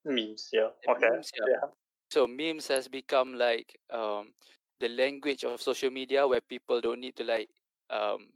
Memes, 0.00 0.48
yeah. 0.52 0.72
Okay. 0.88 1.12
memes, 1.12 1.28
yeah. 1.36 1.44
Yeah. 1.44 1.68
So 2.08 2.26
memes 2.26 2.68
has 2.72 2.88
become 2.88 3.36
like 3.36 3.76
um 3.92 4.32
the 4.80 4.88
language 4.88 5.44
of 5.44 5.60
social 5.62 5.90
media 5.90 6.26
where 6.26 6.40
people 6.42 6.80
don't 6.80 7.00
need 7.00 7.16
to 7.16 7.24
like 7.24 7.48
um 7.90 8.32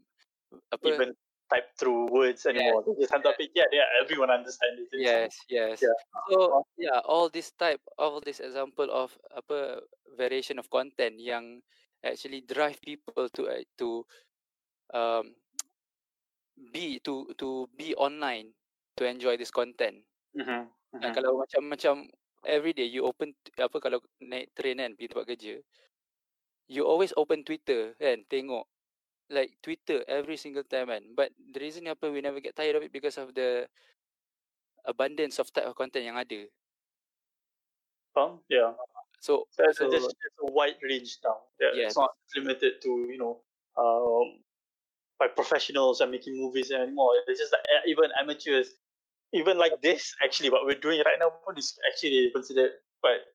apa 0.73 0.89
Even 0.89 1.15
type 1.51 1.77
through 1.79 2.09
words 2.11 2.47
anymore. 2.47 2.85
Hand 3.11 3.27
up 3.27 3.37
it. 3.39 3.51
Yeah, 3.55 3.65
yeah. 3.73 3.85
Everyone 4.03 4.31
understands 4.31 4.89
it. 4.93 5.01
Yes 5.01 5.35
yes 5.51 5.81
Yeah. 5.83 5.99
so 6.31 6.63
yeah 6.79 7.01
all 7.05 7.29
this 7.29 7.51
type 7.53 7.83
all 7.99 8.21
this 8.23 8.39
example 8.41 8.89
of 8.89 9.19
apa 9.35 9.83
variation 10.17 10.57
of 10.63 10.71
content 10.71 11.19
yang 11.19 11.61
actually 12.07 12.41
drive 12.47 12.79
people 12.81 13.27
to 13.35 13.43
uh, 13.51 13.63
to 13.77 14.07
um 14.95 15.35
be 16.73 16.99
to 17.01 17.33
to 17.39 17.69
be 17.77 17.95
online 17.95 18.55
to 18.97 19.07
enjoy 19.07 19.37
this 19.37 19.51
content 19.51 20.03
Mhm, 20.35 20.71
Dan 21.03 21.11
mhm. 21.11 21.15
kalau 21.15 21.39
macam 21.43 21.63
macam 21.71 21.95
every 22.47 22.73
day 22.75 22.87
you 22.89 23.03
open 23.07 23.35
apa 23.59 23.77
kalau 23.83 23.99
naik 24.23 24.51
train 24.57 24.79
kan 24.83 24.93
pergi 24.97 25.11
tempat 25.11 25.27
kerja 25.31 25.55
you 26.69 26.85
always 26.85 27.13
open 27.17 27.45
Twitter 27.45 27.93
kan 28.01 28.25
tengok 28.29 28.65
like 29.33 29.57
Twitter 29.65 30.05
every 30.09 30.37
single 30.37 30.65
time 30.65 30.93
kan 30.93 31.05
but 31.17 31.33
the 31.37 31.61
reason 31.61 31.89
apa 31.89 32.13
we 32.13 32.21
never 32.21 32.41
get 32.41 32.57
tired 32.57 32.77
of 32.77 32.85
it 32.85 32.93
because 32.93 33.17
of 33.17 33.33
the 33.33 33.65
abundance 34.85 35.41
of 35.41 35.49
type 35.49 35.65
of 35.65 35.77
content 35.77 36.05
yang 36.05 36.21
ada 36.21 36.45
Faham? 38.15 38.39
Yeah. 38.47 38.73
so 39.19 39.51
So 39.51 39.67
so 39.75 39.89
a, 39.89 39.91
just, 39.91 40.15
a 40.15 40.53
wide 40.55 40.79
range 40.87 41.19
now. 41.27 41.43
Yeah, 41.59 41.75
Yes. 41.75 41.87
It's 41.93 41.99
not 41.99 42.15
limited 42.39 42.81
to, 42.83 42.91
you 43.11 43.19
know, 43.19 43.43
um, 43.77 44.39
by 45.19 45.27
professionals 45.27 46.01
and 46.01 46.11
making 46.11 46.39
movies 46.39 46.71
anymore. 46.71 47.11
It's 47.27 47.41
just 47.41 47.53
like 47.53 47.67
uh, 47.67 47.83
even 47.91 48.15
amateurs, 48.15 48.79
even 49.33 49.59
like 49.59 49.83
this, 49.83 50.15
actually, 50.23 50.51
what 50.51 50.65
we're 50.65 50.79
doing 50.79 51.03
right 51.05 51.19
now 51.19 51.35
is 51.57 51.75
actually 51.91 52.31
considered 52.33 52.79
quite, 53.03 53.27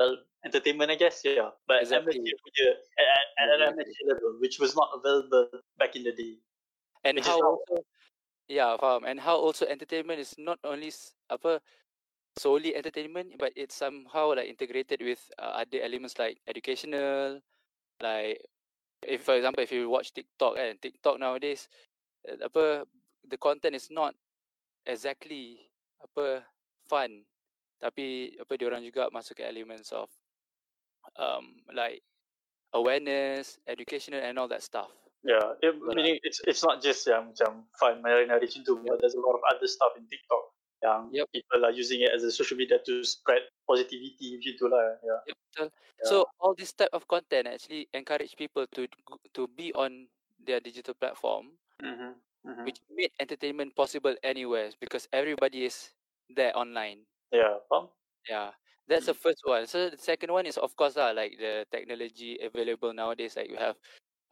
well, 0.00 0.16
entertainment, 0.44 0.90
I 0.90 0.96
guess. 0.96 1.22
Yeah. 1.24 1.54
But 1.66 1.82
Exactly. 1.82 2.18
punya, 2.18 2.68
at, 2.98 3.06
at, 3.06 3.26
at 3.38 3.46
an 3.48 3.60
Exactly. 3.78 4.06
level, 4.06 4.36
which 4.42 4.58
was 4.58 4.74
not 4.74 4.90
available 4.94 5.48
back 5.78 5.94
in 5.96 6.02
the 6.04 6.12
day. 6.12 6.38
and 7.04 7.18
how 7.18 7.34
how- 7.34 7.58
also 7.58 7.82
yeah 8.46 8.78
faham 8.78 9.02
and 9.06 9.18
how 9.18 9.34
also 9.34 9.66
entertainment 9.66 10.22
is 10.22 10.38
not 10.38 10.58
only 10.62 10.90
apa 11.30 11.58
solely 12.38 12.74
entertainment 12.78 13.34
but 13.38 13.52
it's 13.58 13.74
somehow 13.74 14.32
like 14.32 14.48
integrated 14.48 15.02
with 15.02 15.20
uh, 15.38 15.60
other 15.62 15.82
elements 15.82 16.14
like 16.18 16.40
educational 16.46 17.42
like 18.00 18.38
if 19.02 19.26
for 19.26 19.34
example 19.34 19.62
if 19.62 19.74
you 19.74 19.90
watch 19.90 20.14
TikTok 20.14 20.56
and 20.58 20.78
TikTok 20.80 21.18
nowadays 21.18 21.68
uh, 22.30 22.38
apa 22.46 22.86
the 23.26 23.38
content 23.38 23.74
is 23.74 23.90
not 23.90 24.14
exactly 24.86 25.58
apa 25.98 26.46
fun 26.86 27.26
tapi 27.82 28.30
apa 28.38 28.52
dia 28.54 28.66
orang 28.70 28.82
juga 28.86 29.10
masuk 29.10 29.42
ke 29.42 29.44
elements 29.44 29.90
of 29.90 30.06
um 31.18 31.60
like 31.72 32.02
awareness 32.72 33.58
educational 33.68 34.20
and 34.20 34.38
all 34.38 34.48
that 34.48 34.62
stuff 34.62 34.90
Yeah, 35.22 35.54
it, 35.62 35.78
Betul 35.78 35.94
meaning 35.94 36.18
it's 36.26 36.42
it's 36.50 36.66
not 36.66 36.82
just 36.82 37.06
yang 37.06 37.30
macam 37.30 37.62
fun 37.78 38.02
nari-nari 38.02 38.42
macam 38.42 38.66
tu, 38.66 38.74
but 38.82 38.98
there's 38.98 39.14
a 39.14 39.22
lot 39.22 39.38
of 39.38 39.42
other 39.46 39.70
stuff 39.70 39.94
in 39.94 40.02
TikTok 40.10 40.44
yang 40.82 41.00
Yep. 41.14 41.26
people 41.30 41.60
are 41.62 41.70
using 41.70 42.02
it 42.02 42.10
as 42.10 42.26
a 42.26 42.30
social 42.34 42.58
media 42.58 42.82
to 42.82 43.06
spread 43.06 43.46
positivity 43.62 44.34
macam 44.34 44.52
tu 44.58 44.66
lah. 44.66 44.98
Yeah. 44.98 45.20
Yep, 45.30 45.36
betul. 45.38 45.68
Yeah. 45.70 46.06
So 46.10 46.14
all 46.42 46.58
this 46.58 46.74
type 46.74 46.90
of 46.90 47.06
content 47.06 47.46
actually 47.46 47.86
encourage 47.94 48.34
people 48.34 48.66
to 48.74 48.90
to 49.38 49.46
be 49.54 49.70
on 49.78 50.10
their 50.42 50.58
digital 50.58 50.98
platform, 50.98 51.54
Mm-hmm. 51.78 52.18
Mm-hmm. 52.42 52.64
which 52.66 52.82
made 52.90 53.14
entertainment 53.22 53.78
possible 53.78 54.18
anywhere 54.26 54.74
because 54.82 55.06
everybody 55.14 55.70
is 55.70 55.94
there 56.34 56.50
online. 56.58 57.06
Yeah, 57.30 57.62
faham? 57.70 57.94
Yeah, 58.26 58.50
that's 58.88 59.06
the 59.06 59.14
first 59.14 59.40
one. 59.44 59.66
So 59.66 59.90
the 59.90 59.98
second 59.98 60.32
one 60.32 60.46
is 60.46 60.58
of 60.58 60.74
course 60.76 60.96
lah 60.96 61.10
like 61.12 61.36
the 61.38 61.66
technology 61.70 62.38
available 62.42 62.92
nowadays. 62.92 63.36
Like 63.36 63.50
you 63.50 63.56
have 63.58 63.76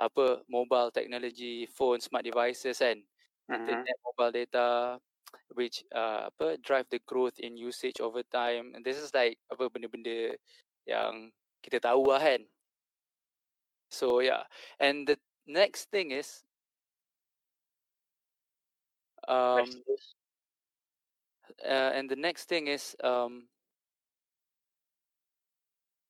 apa 0.00 0.42
mobile 0.50 0.90
technology, 0.90 1.66
phone, 1.66 2.00
smart 2.00 2.24
devices, 2.24 2.80
and 2.82 3.04
Mhm. 3.48 3.56
internet, 3.56 3.96
mobile 4.06 4.32
data, 4.32 4.98
which 5.58 5.84
uh, 5.94 6.28
apa 6.32 6.58
drive 6.62 6.86
the 6.90 7.00
growth 7.06 7.38
in 7.40 7.56
usage 7.56 8.00
over 8.00 8.22
time. 8.24 8.72
And 8.74 8.84
this 8.84 8.98
is 8.98 9.14
like 9.14 9.38
apa 9.52 9.68
benda-benda 9.70 10.36
yang 10.88 11.32
kita 11.64 11.80
tahu 11.82 12.10
lah 12.10 12.20
kan. 12.22 12.42
So 13.90 14.20
yeah, 14.20 14.44
and 14.78 15.06
the 15.06 15.18
next 15.46 15.90
thing 15.90 16.10
is 16.12 16.44
um 19.28 19.82
uh, 21.64 21.90
and 21.94 22.10
the 22.10 22.16
next 22.16 22.48
thing 22.48 22.66
is 22.66 22.96
um 23.02 23.48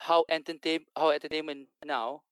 how 0.00 0.24
entertain 0.28 0.80
how 0.96 1.10
entertainment 1.10 1.68
now 1.84 2.22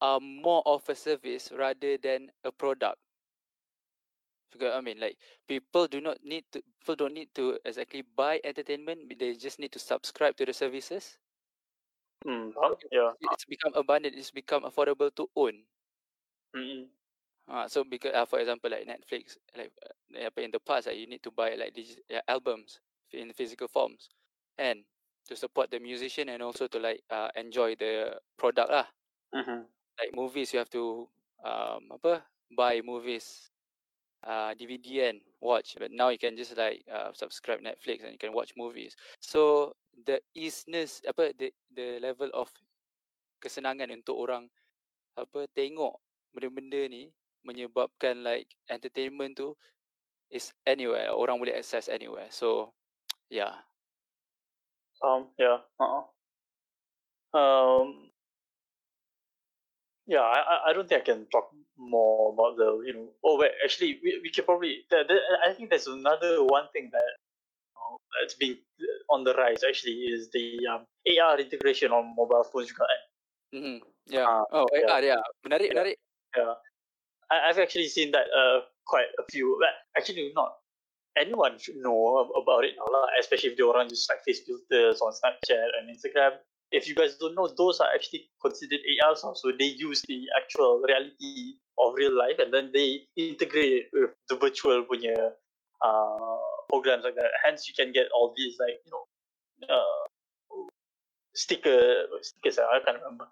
are 0.00 0.20
more 0.20 0.62
of 0.64 0.88
a 0.88 0.94
service 0.94 1.50
rather 1.56 1.96
than 1.96 2.30
a 2.44 2.52
product. 2.52 3.00
What 4.56 4.72
I 4.72 4.80
mean? 4.80 5.00
Like 5.00 5.16
people 5.48 5.88
do 5.88 6.00
not 6.00 6.18
need 6.22 6.44
to 6.52 6.62
people 6.80 6.96
don't 6.96 7.14
need 7.14 7.28
to 7.34 7.58
exactly 7.64 8.04
buy 8.16 8.40
entertainment. 8.44 9.12
They 9.18 9.34
just 9.34 9.58
need 9.58 9.72
to 9.72 9.78
subscribe 9.78 10.36
to 10.36 10.46
the 10.46 10.52
services. 10.52 11.18
Hmm. 12.24 12.50
Yeah. 12.92 13.12
It's 13.32 13.44
become 13.44 13.72
abundant. 13.74 14.14
It's 14.16 14.30
become 14.30 14.64
affordable 14.64 15.14
to 15.16 15.28
own. 15.36 15.64
Mm-mm. 16.56 16.86
Uh, 17.48 17.68
so 17.68 17.84
because 17.84 18.12
uh, 18.14 18.26
for 18.26 18.40
example 18.40 18.70
like 18.70 18.86
Netflix 18.86 19.36
like 19.56 19.72
uh, 20.16 20.28
in 20.36 20.50
the 20.50 20.60
past 20.60 20.86
like, 20.86 20.96
you 20.96 21.06
need 21.06 21.22
to 21.22 21.30
buy 21.30 21.54
like 21.54 21.74
these 21.74 21.96
albums 22.26 22.80
in 23.12 23.32
physical 23.32 23.68
forms 23.68 24.08
and 24.58 24.84
to 25.28 25.36
support 25.36 25.70
the 25.70 25.78
musician 25.78 26.32
and 26.32 26.42
also 26.42 26.66
to 26.66 26.80
like 26.80 27.04
uh, 27.12 27.28
enjoy 27.36 27.76
the 27.76 28.16
product 28.40 28.72
lah. 28.72 28.88
Mm-hmm. 29.28 29.68
like 30.00 30.14
movies 30.14 30.54
you 30.54 30.58
have 30.58 30.70
to 30.72 31.04
um 31.44 31.92
apa 31.92 32.24
buy 32.56 32.80
movies 32.80 33.50
uh 34.24 34.54
DVD 34.54 35.12
and 35.12 35.20
watch. 35.42 35.76
But 35.78 35.92
now 35.92 36.08
you 36.08 36.18
can 36.18 36.38
just 36.38 36.56
like 36.56 36.82
uh, 36.88 37.12
subscribe 37.12 37.60
Netflix 37.60 38.02
and 38.06 38.14
you 38.14 38.20
can 38.20 38.32
watch 38.32 38.54
movies. 38.56 38.96
So 39.20 39.74
the 40.06 40.22
easiness 40.32 41.02
apa 41.04 41.34
the 41.34 41.50
the 41.74 41.98
level 41.98 42.30
of 42.32 42.48
kesenangan 43.42 43.90
untuk 43.94 44.18
orang 44.18 44.46
apa 45.18 45.46
tengok 45.54 45.98
benda-benda 46.34 46.86
ni 46.90 47.10
menyebabkan 47.42 48.22
like 48.22 48.50
entertainment 48.70 49.38
tu 49.38 49.54
is 50.30 50.54
anywhere. 50.66 51.10
Orang 51.10 51.38
boleh 51.42 51.54
access 51.54 51.90
anywhere. 51.90 52.30
So 52.30 52.74
yeah 53.30 53.62
Um, 55.02 55.28
yeah. 55.38 55.58
Uh-uh. 55.80 56.04
Um, 57.38 58.10
yeah, 60.06 60.20
I, 60.20 60.38
I- 60.40 60.62
I 60.70 60.72
don't 60.72 60.88
think 60.88 61.02
I 61.02 61.04
can 61.04 61.26
talk 61.26 61.50
more 61.76 62.32
about 62.32 62.56
the, 62.56 62.82
you 62.86 62.92
know, 62.94 63.08
oh, 63.24 63.38
wait, 63.38 63.52
actually, 63.64 64.00
we, 64.02 64.18
we 64.22 64.30
could 64.30 64.44
probably, 64.44 64.82
there, 64.90 65.04
there, 65.06 65.20
I 65.46 65.52
think 65.52 65.70
there's 65.70 65.86
another 65.86 66.42
one 66.44 66.66
thing 66.72 66.90
that, 66.92 67.10
uh, 67.76 67.96
that's 68.20 68.34
been 68.34 68.58
on 69.10 69.22
the 69.24 69.34
rise 69.34 69.62
actually 69.62 69.92
is 70.10 70.28
the 70.32 70.58
um, 70.66 70.84
AR 71.06 71.38
integration 71.38 71.92
on 71.92 72.14
mobile 72.16 72.44
phones 72.44 72.68
juga 72.68 72.84
kan. 72.84 73.00
mm-hmm. 73.54 73.78
yeah 74.10 74.26
Ah, 74.26 74.44
oh 74.52 74.66
yeah. 74.74 74.90
AR 74.90 75.02
yeah 75.04 75.22
menarik 75.46 75.70
Yeah. 75.70 75.74
menarik 75.76 75.96
Yeah. 76.36 76.54
I, 77.30 77.48
I've 77.48 77.60
actually 77.60 77.88
seen 77.88 78.10
that 78.12 78.26
uh, 78.32 78.64
quite 78.84 79.08
a 79.20 79.24
few, 79.30 79.56
well, 79.60 79.72
actually 79.96 80.32
not 80.34 80.58
anyone 81.16 81.58
should 81.58 81.76
know 81.76 82.28
about 82.36 82.64
it 82.64 82.74
now, 82.76 82.86
lah, 82.90 83.06
especially 83.20 83.50
if 83.50 83.56
they 83.56 83.64
orang 83.64 83.90
use 83.90 84.06
like 84.08 84.22
face 84.24 84.40
filters 84.44 85.00
on 85.00 85.12
Snapchat 85.12 85.68
and 85.80 85.88
Instagram. 85.88 86.38
If 86.70 86.86
you 86.86 86.94
guys 86.94 87.16
don't 87.16 87.34
know, 87.34 87.48
those 87.48 87.80
are 87.80 87.88
actually 87.94 88.28
considered 88.42 88.80
ARs. 89.04 89.24
now. 89.24 89.32
So 89.32 89.52
they 89.56 89.72
use 89.72 90.02
the 90.06 90.28
actual 90.36 90.82
reality 90.84 91.56
of 91.78 91.94
real 91.94 92.12
life 92.12 92.36
and 92.38 92.52
then 92.52 92.70
they 92.74 93.08
integrate 93.16 93.72
it 93.72 93.84
with 93.92 94.10
the 94.28 94.36
virtual 94.36 94.84
punya 94.84 95.16
uh, 95.80 96.38
programs 96.68 97.04
like 97.04 97.16
that. 97.16 97.32
Hence, 97.44 97.68
you 97.68 97.74
can 97.74 97.92
get 97.92 98.08
all 98.12 98.34
these 98.36 98.56
like 98.60 98.84
you 98.84 98.92
know 98.92 99.04
uh, 99.64 100.68
sticker 101.34 102.04
stickers. 102.20 102.58
I 102.58 102.80
can't 102.84 102.98
remember. 103.00 103.28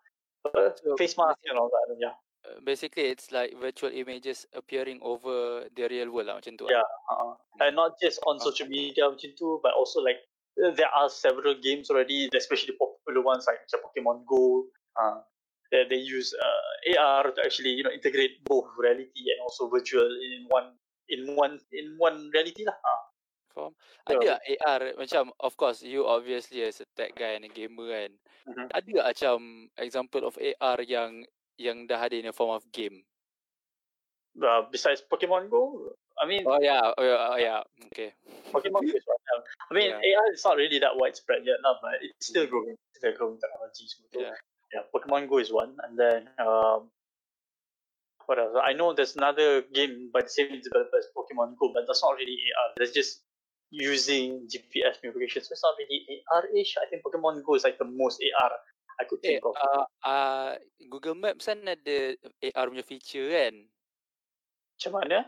Uh, 0.46 0.70
face 0.96 1.16
mask 1.18 1.38
and 1.50 1.58
all 1.58 1.68
that. 1.68 1.96
Yeah. 1.98 2.14
Basically 2.62 3.10
it's 3.10 3.30
like 3.32 3.54
virtual 3.58 3.90
images 3.90 4.46
appearing 4.54 4.98
over 5.02 5.66
the 5.74 5.84
real 5.88 6.10
world 6.10 6.28
lah 6.30 6.36
macam 6.38 6.54
tu 6.58 6.66
Yeah. 6.66 6.84
Uh, 7.10 7.34
and 7.62 7.76
not 7.76 7.96
just 8.02 8.18
on 8.26 8.38
social 8.42 8.68
media 8.68 9.08
macam 9.08 9.32
tu, 9.38 9.58
but 9.62 9.72
also 9.74 10.02
like 10.02 10.20
uh, 10.60 10.72
there 10.74 10.90
are 10.92 11.08
several 11.08 11.54
games 11.56 11.88
already, 11.88 12.28
especially 12.34 12.74
popular 12.76 13.22
ones 13.22 13.46
like 13.46 13.62
macam 13.64 13.80
Pokemon 13.86 14.18
Go. 14.28 14.66
Uh, 14.96 15.22
they, 15.72 15.84
they 15.88 16.00
use 16.00 16.32
uh, 16.36 16.90
AR 16.96 17.30
to 17.32 17.40
actually 17.44 17.74
you 17.74 17.82
know 17.82 17.92
integrate 17.92 18.42
both 18.44 18.68
reality 18.76 19.24
and 19.30 19.38
also 19.42 19.68
virtual 19.70 20.06
in 20.06 20.46
one 20.50 20.76
in 21.08 21.34
one 21.38 21.58
in 21.72 21.96
one 21.98 22.30
reality 22.34 22.66
lah. 22.66 22.76
Uh, 22.76 23.02
faham 23.56 23.72
Yeah. 24.06 24.20
ada 24.20 24.36
tak 24.36 24.40
AR 24.52 24.80
macam 25.00 25.24
of 25.40 25.56
course 25.56 25.80
you 25.80 26.04
obviously 26.04 26.60
as 26.62 26.78
a 26.84 26.86
tech 26.94 27.16
guy 27.16 27.34
and 27.40 27.48
a 27.48 27.50
gamer 27.50 27.88
kan 27.88 28.12
Mhm. 28.46 28.68
ada 28.70 28.90
macam 29.10 29.36
example 29.80 30.22
of 30.28 30.36
AR 30.36 30.78
yang 30.84 31.24
yang 31.56 31.88
dah 31.88 32.04
ada 32.04 32.16
in 32.16 32.28
the 32.28 32.34
form 32.36 32.52
of 32.52 32.64
game 32.72 33.04
uh, 34.40 34.64
besides 34.68 35.00
Pokemon 35.04 35.48
Go, 35.48 35.92
I 36.20 36.28
mean 36.28 36.44
oh 36.44 36.60
yeah 36.60 36.92
oh 36.96 37.04
yeah, 37.04 37.28
oh, 37.32 37.38
yeah. 37.40 37.60
okay 37.92 38.12
Pokemon 38.52 38.84
Go 38.84 38.92
is 38.92 39.06
one. 39.08 39.42
I 39.68 39.72
mean 39.72 39.90
Yeah. 39.90 40.20
AR 40.20 40.26
is 40.32 40.44
not 40.44 40.60
really 40.60 40.78
that 40.80 40.96
widespread 40.96 41.44
yet, 41.48 41.60
lah, 41.64 41.80
but 41.80 41.98
it's 42.04 42.28
still 42.28 42.44
growing. 42.44 42.76
It's 42.92 43.00
still 43.00 43.16
growing 43.16 43.40
technology. 43.40 43.88
So, 43.88 44.04
yeah 44.20 44.36
yeah, 44.74 44.82
Pokemon 44.92 45.28
Go 45.28 45.38
is 45.38 45.52
one, 45.52 45.76
and 45.84 45.98
then 45.98 46.28
um, 46.38 46.90
what 48.26 48.38
else? 48.38 48.56
I 48.62 48.72
know 48.72 48.94
there's 48.94 49.16
another 49.16 49.62
game 49.62 50.10
by 50.12 50.22
the 50.22 50.28
same 50.28 50.48
developer 50.48 50.98
as 50.98 51.06
Pokemon 51.16 51.56
Go, 51.58 51.70
but 51.72 51.84
that's 51.86 52.02
not 52.02 52.16
really 52.16 52.36
AR. 52.36 52.74
That's 52.76 52.92
just 52.92 53.22
using 53.70 54.48
GPS 54.50 55.02
navigation. 55.02 55.42
So 55.42 55.52
it's 55.52 55.62
not 55.62 55.74
really 55.78 56.22
AR-ish. 56.32 56.76
I 56.82 56.88
think 56.90 57.02
Pokemon 57.02 57.44
Go 57.44 57.54
is 57.54 57.64
like 57.64 57.78
the 57.78 57.84
most 57.84 58.22
AR 58.40 58.50
Could 59.04 59.20
eh 59.20 59.36
think 59.36 59.44
of. 59.44 59.52
uh, 59.52 59.84
uh, 60.00 60.50
Google 60.88 61.14
Maps 61.14 61.44
kan 61.44 61.60
ada 61.62 62.16
AR 62.40 62.66
punya 62.72 62.80
feature 62.80 63.28
kan 63.28 63.54
Macam 64.76 64.92
mana? 64.96 65.18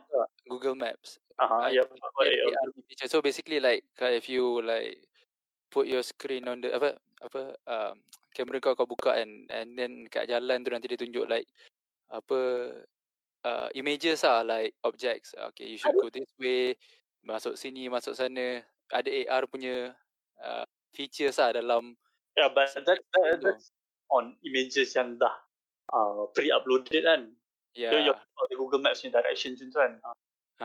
Google 0.49 0.77
Maps 0.77 1.21
Uh-huh, 1.39 1.63
uh, 1.63 1.71
yeah. 1.71 1.87
AR 1.87 2.69
feature 2.89 3.07
so 3.07 3.23
basically 3.23 3.61
like 3.61 3.87
if 4.01 4.27
you 4.27 4.59
like 4.59 4.99
put 5.71 5.87
your 5.87 6.03
screen 6.03 6.49
on 6.51 6.59
the 6.59 6.73
apa 6.75 6.99
apa 7.23 7.55
um, 7.63 7.95
kamera 8.35 8.59
kau 8.59 8.75
kau 8.75 8.91
buka 8.91 9.15
kan 9.15 9.47
and 9.53 9.79
then 9.79 10.03
kat 10.11 10.27
jalan 10.27 10.67
tu 10.67 10.75
nanti 10.75 10.91
dia 10.91 10.99
tunjuk 10.99 11.31
like 11.31 11.47
apa 12.11 12.39
uh, 13.47 13.69
images 13.79 14.27
lah 14.27 14.43
like 14.43 14.75
objects 14.83 15.31
okay 15.39 15.71
you 15.71 15.79
should 15.79 15.95
go 15.95 16.11
this 16.11 16.27
way 16.43 16.75
masuk 17.23 17.55
sini 17.55 17.87
masuk 17.87 18.19
sana 18.19 18.59
ada 18.91 19.07
AR 19.29 19.47
punya 19.47 19.95
uh, 20.43 20.65
features 20.91 21.39
lah 21.39 21.55
dalam 21.55 21.95
Yeah, 22.39 22.55
but 22.55 22.71
that, 22.87 23.03
that, 23.03 23.43
that's 23.43 23.75
on 24.15 24.39
images 24.47 24.95
yang 24.95 25.19
dah 25.19 25.35
uh, 25.91 26.31
pre-uploaded 26.39 27.03
kan. 27.03 27.35
yeah 27.75 27.91
Yeah. 27.91 28.15
Your, 28.15 28.17
the 28.47 28.55
Google 28.55 28.79
Maps 28.79 29.03
in 29.03 29.11
direction 29.11 29.59
tu 29.59 29.67
kan. 29.75 29.99
uh, 30.07 30.15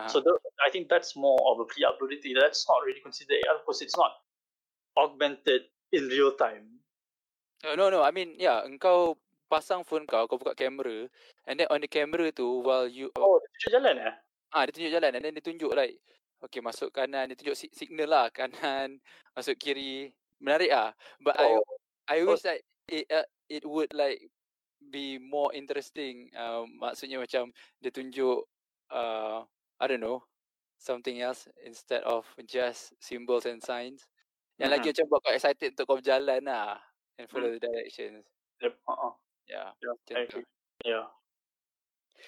So 0.06 0.22
the, 0.22 0.38
I 0.62 0.70
think 0.70 0.86
that's 0.86 1.18
more 1.18 1.42
of 1.50 1.58
a 1.58 1.66
pre-uploaded 1.66 2.22
thing. 2.22 2.38
That's 2.38 2.70
not 2.70 2.86
really 2.86 3.02
considered 3.02 3.42
AR 3.50 3.66
because 3.66 3.82
it's 3.82 3.98
not 3.98 4.22
augmented 4.94 5.66
in 5.90 6.14
real 6.14 6.38
time. 6.38 6.70
Uh, 7.66 7.74
no 7.80 7.88
no 7.88 8.04
I 8.04 8.12
mean 8.12 8.36
yeah 8.36 8.60
engkau 8.68 9.16
pasang 9.48 9.88
phone 9.88 10.04
kau 10.04 10.28
kau 10.28 10.36
buka 10.36 10.52
kamera 10.52 11.08
and 11.48 11.56
then 11.56 11.70
on 11.72 11.80
the 11.80 11.88
camera 11.88 12.28
tu 12.28 12.60
while 12.60 12.86
you 12.92 13.08
Oh, 13.16 13.40
dia 13.40 13.48
tunjuk 13.56 13.72
jalan 13.80 13.96
eh? 14.04 14.14
Ah, 14.52 14.68
dia 14.68 14.74
tunjuk 14.76 14.92
jalan 14.92 15.12
and 15.16 15.24
then 15.24 15.32
dia 15.32 15.46
tunjuk 15.46 15.72
like 15.72 15.96
okay 16.44 16.60
masuk 16.60 16.92
kanan 16.92 17.32
dia 17.32 17.40
tunjuk 17.40 17.56
si- 17.56 17.72
signal 17.72 18.12
lah 18.12 18.28
kanan 18.36 19.00
masuk 19.38 19.56
kiri 19.56 20.12
menarik 20.42 20.72
ah 20.74 20.92
but 21.22 21.36
Oh. 21.38 21.62
I 22.08 22.18
I 22.18 22.18
Oh. 22.24 22.34
wish 22.34 22.44
that 22.46 22.60
it 22.90 23.06
uh, 23.10 23.26
it 23.50 23.64
would 23.64 23.92
like 23.94 24.20
be 24.92 25.16
more 25.18 25.54
interesting 25.56 26.28
um, 26.36 26.68
maksudnya 26.78 27.20
macam 27.22 27.52
dia 27.80 27.92
tunjuk 27.92 28.44
uh, 28.92 29.48
I 29.80 29.86
don't 29.88 30.04
know 30.04 30.24
something 30.78 31.24
else 31.24 31.48
instead 31.64 32.04
of 32.04 32.28
just 32.44 32.92
symbols 33.00 33.48
and 33.48 33.64
signs 33.64 34.04
yang 34.60 34.70
lagi 34.70 34.92
macam 34.92 35.08
buat 35.08 35.22
kau 35.24 35.34
excited 35.34 35.74
untuk 35.74 35.86
kau 35.88 35.98
berjalan 36.04 36.44
lah 36.44 36.78
and 37.18 37.26
follow 37.32 37.48
the 37.50 37.62
directions 37.64 38.28
Yep. 38.60 38.76
Uh-uh. 38.86 39.14
yeah 39.48 39.72
Yeah, 39.80 39.96
macam. 39.96 40.44
Yeah. 40.84 41.08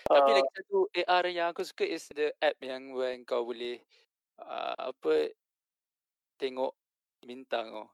Tapi 0.08 0.30
Uh, 0.32 0.36
lagi 0.44 0.50
satu 0.60 0.78
AR 0.92 1.26
yang 1.32 1.48
aku 1.52 1.64
suka 1.64 1.86
is 1.88 2.08
the 2.12 2.32
app 2.44 2.56
yang 2.60 2.92
where 2.96 3.16
kau 3.24 3.48
boleh 3.48 3.80
uh, 4.40 4.92
apa 4.92 5.32
tengok 6.36 6.76
bintang 7.26 7.74
oh. 7.74 7.90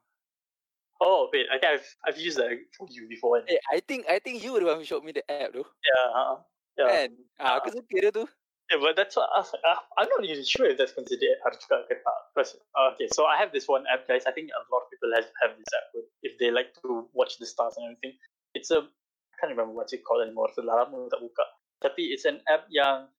oh 1.01 1.29
wait, 1.33 1.47
I 1.49 1.57
think 1.57 1.71
I've 1.79 1.87
I've 2.05 2.19
used 2.21 2.37
that 2.37 2.51
for 2.77 2.85
you 2.91 3.07
before. 3.09 3.41
Eh, 3.47 3.57
I 3.73 3.81
think 3.81 4.05
I 4.05 4.19
think 4.19 4.43
you 4.43 4.53
were 4.53 4.61
the 4.61 4.69
one 4.69 4.77
who 4.77 4.85
showed 4.85 5.03
me 5.03 5.11
the 5.11 5.25
app 5.25 5.55
tu. 5.55 5.65
Yeah. 5.65 6.05
Uh-uh. 6.13 6.37
Yeah. 6.77 6.87
Kan? 6.87 7.09
Ah, 7.41 7.57
aku 7.59 7.73
suka 7.73 7.89
dia 7.89 8.11
tu. 8.13 8.27
Yeah, 8.71 8.79
but 8.79 8.95
that's 8.95 9.19
what 9.19 9.27
I, 9.35 9.43
was 9.43 9.51
like, 9.51 9.65
uh, 9.67 9.83
I'm 9.99 10.07
not 10.07 10.23
really 10.23 10.47
sure 10.47 10.63
if 10.63 10.79
that's 10.79 10.95
considered 10.95 11.35
AR 11.43 11.51
juga 11.59 11.83
ke 11.91 11.99
tak. 11.99 12.19
Because 12.31 12.55
uh, 12.77 12.95
okay, 12.95 13.11
so 13.11 13.27
I 13.27 13.35
have 13.35 13.51
this 13.51 13.67
one 13.67 13.83
app, 13.91 14.07
guys. 14.07 14.23
I 14.23 14.31
think 14.31 14.47
a 14.47 14.63
lot 14.71 14.87
of 14.87 14.87
people 14.87 15.11
have 15.11 15.27
have 15.43 15.59
this 15.59 15.71
app 15.75 15.91
with- 15.91 16.07
if 16.23 16.39
they 16.39 16.53
like 16.55 16.71
to 16.85 17.03
watch 17.11 17.35
the 17.41 17.47
stars 17.49 17.75
and 17.75 17.91
everything. 17.91 18.15
It's 18.55 18.71
a 18.71 18.85
I 18.85 19.35
can't 19.41 19.51
remember 19.51 19.75
what 19.75 19.91
it's 19.91 20.05
called 20.05 20.23
anymore. 20.23 20.53
So 20.55 20.63
lama 20.63 21.09
tak 21.11 21.19
buka. 21.19 21.45
Tapi 21.83 22.15
it's 22.15 22.23
an 22.29 22.39
app 22.47 22.69
yang 22.71 23.09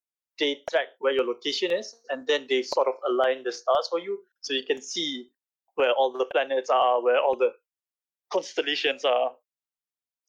they 0.40 0.64
track 0.72 0.96
where 1.02 1.12
your 1.12 1.26
location 1.26 1.74
is 1.74 1.98
and 2.08 2.24
then 2.24 2.48
they 2.48 2.64
sort 2.64 2.88
of 2.88 2.96
align 3.04 3.44
the 3.44 3.52
stars 3.52 3.90
for 3.92 4.00
you, 4.00 4.22
so 4.40 4.54
you 4.56 4.64
can 4.64 4.80
see 4.80 5.28
where 5.74 5.92
all 5.92 6.12
the 6.12 6.28
planets 6.30 6.70
are, 6.70 7.02
where 7.02 7.18
all 7.18 7.36
the 7.36 7.52
constellations 8.32 9.04
are. 9.04 9.36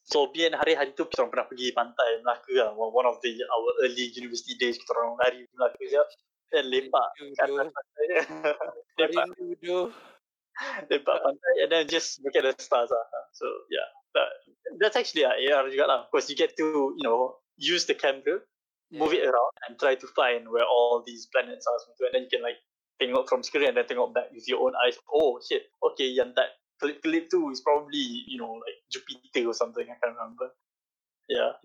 So 0.03 0.27
biar 0.35 0.51
hari-hari 0.51 0.91
tu 0.99 1.07
kita 1.07 1.23
orang 1.23 1.31
pernah 1.31 1.47
pergi 1.47 1.67
pantai 1.71 2.09
Melaka 2.19 2.51
lah. 2.59 2.71
One 2.75 3.07
of 3.07 3.23
the 3.23 3.31
our 3.39 3.69
early 3.87 4.11
university 4.11 4.59
days 4.59 4.75
kita 4.75 4.91
orang 4.99 5.15
lari 5.23 5.47
Melaka 5.55 5.83
je. 5.83 6.03
Dan 6.53 6.69
lepak 6.69 7.07
kat 7.17 7.49
atas 7.49 7.71
pantai 7.73 8.05
lepak, 9.01 9.25
lepak 10.85 11.17
pantai 11.17 11.53
and 11.65 11.69
then 11.73 11.89
just 11.89 12.21
look 12.21 12.37
at 12.37 12.45
the 12.45 12.53
stars 12.61 12.93
lah. 12.93 13.05
So 13.33 13.47
yeah. 13.71 13.89
That, 14.13 14.29
that's 14.79 14.95
actually 14.95 15.25
uh, 15.25 15.33
AR 15.33 15.65
juga 15.69 15.85
lah. 15.89 15.99
Because 16.05 16.29
you 16.29 16.37
get 16.37 16.55
to, 16.57 16.93
you 16.93 17.01
know, 17.01 17.41
use 17.57 17.85
the 17.85 17.97
camera, 17.97 18.41
move 18.93 19.13
it 19.13 19.25
around 19.25 19.53
and 19.67 19.77
try 19.77 19.97
to 19.97 20.07
find 20.13 20.45
where 20.45 20.65
all 20.65 21.01
these 21.05 21.27
planets 21.33 21.65
are. 21.65 21.79
And 22.05 22.13
then 22.13 22.23
you 22.29 22.31
can 22.31 22.45
like 22.45 22.61
tengok 23.01 23.29
from 23.29 23.43
screen 23.43 23.69
and 23.69 23.77
then 23.77 23.85
tengok 23.85 24.13
back 24.13 24.31
with 24.31 24.47
your 24.47 24.61
own 24.61 24.73
eyes. 24.85 24.97
Oh 25.09 25.39
shit. 25.41 25.69
Okay, 25.81 26.13
yang 26.13 26.33
that 26.35 26.59
Philip 26.79 27.01
Philip 27.01 27.29
too 27.29 27.49
is 27.49 27.61
probably 27.61 28.25
you 28.27 28.37
know 28.37 28.59
like 28.59 28.77
Jupiter 28.89 29.49
or 29.49 29.55
something. 29.55 29.85
I 29.85 29.97
can't 30.01 30.17
remember. 30.17 30.51
Yeah, 31.29 31.55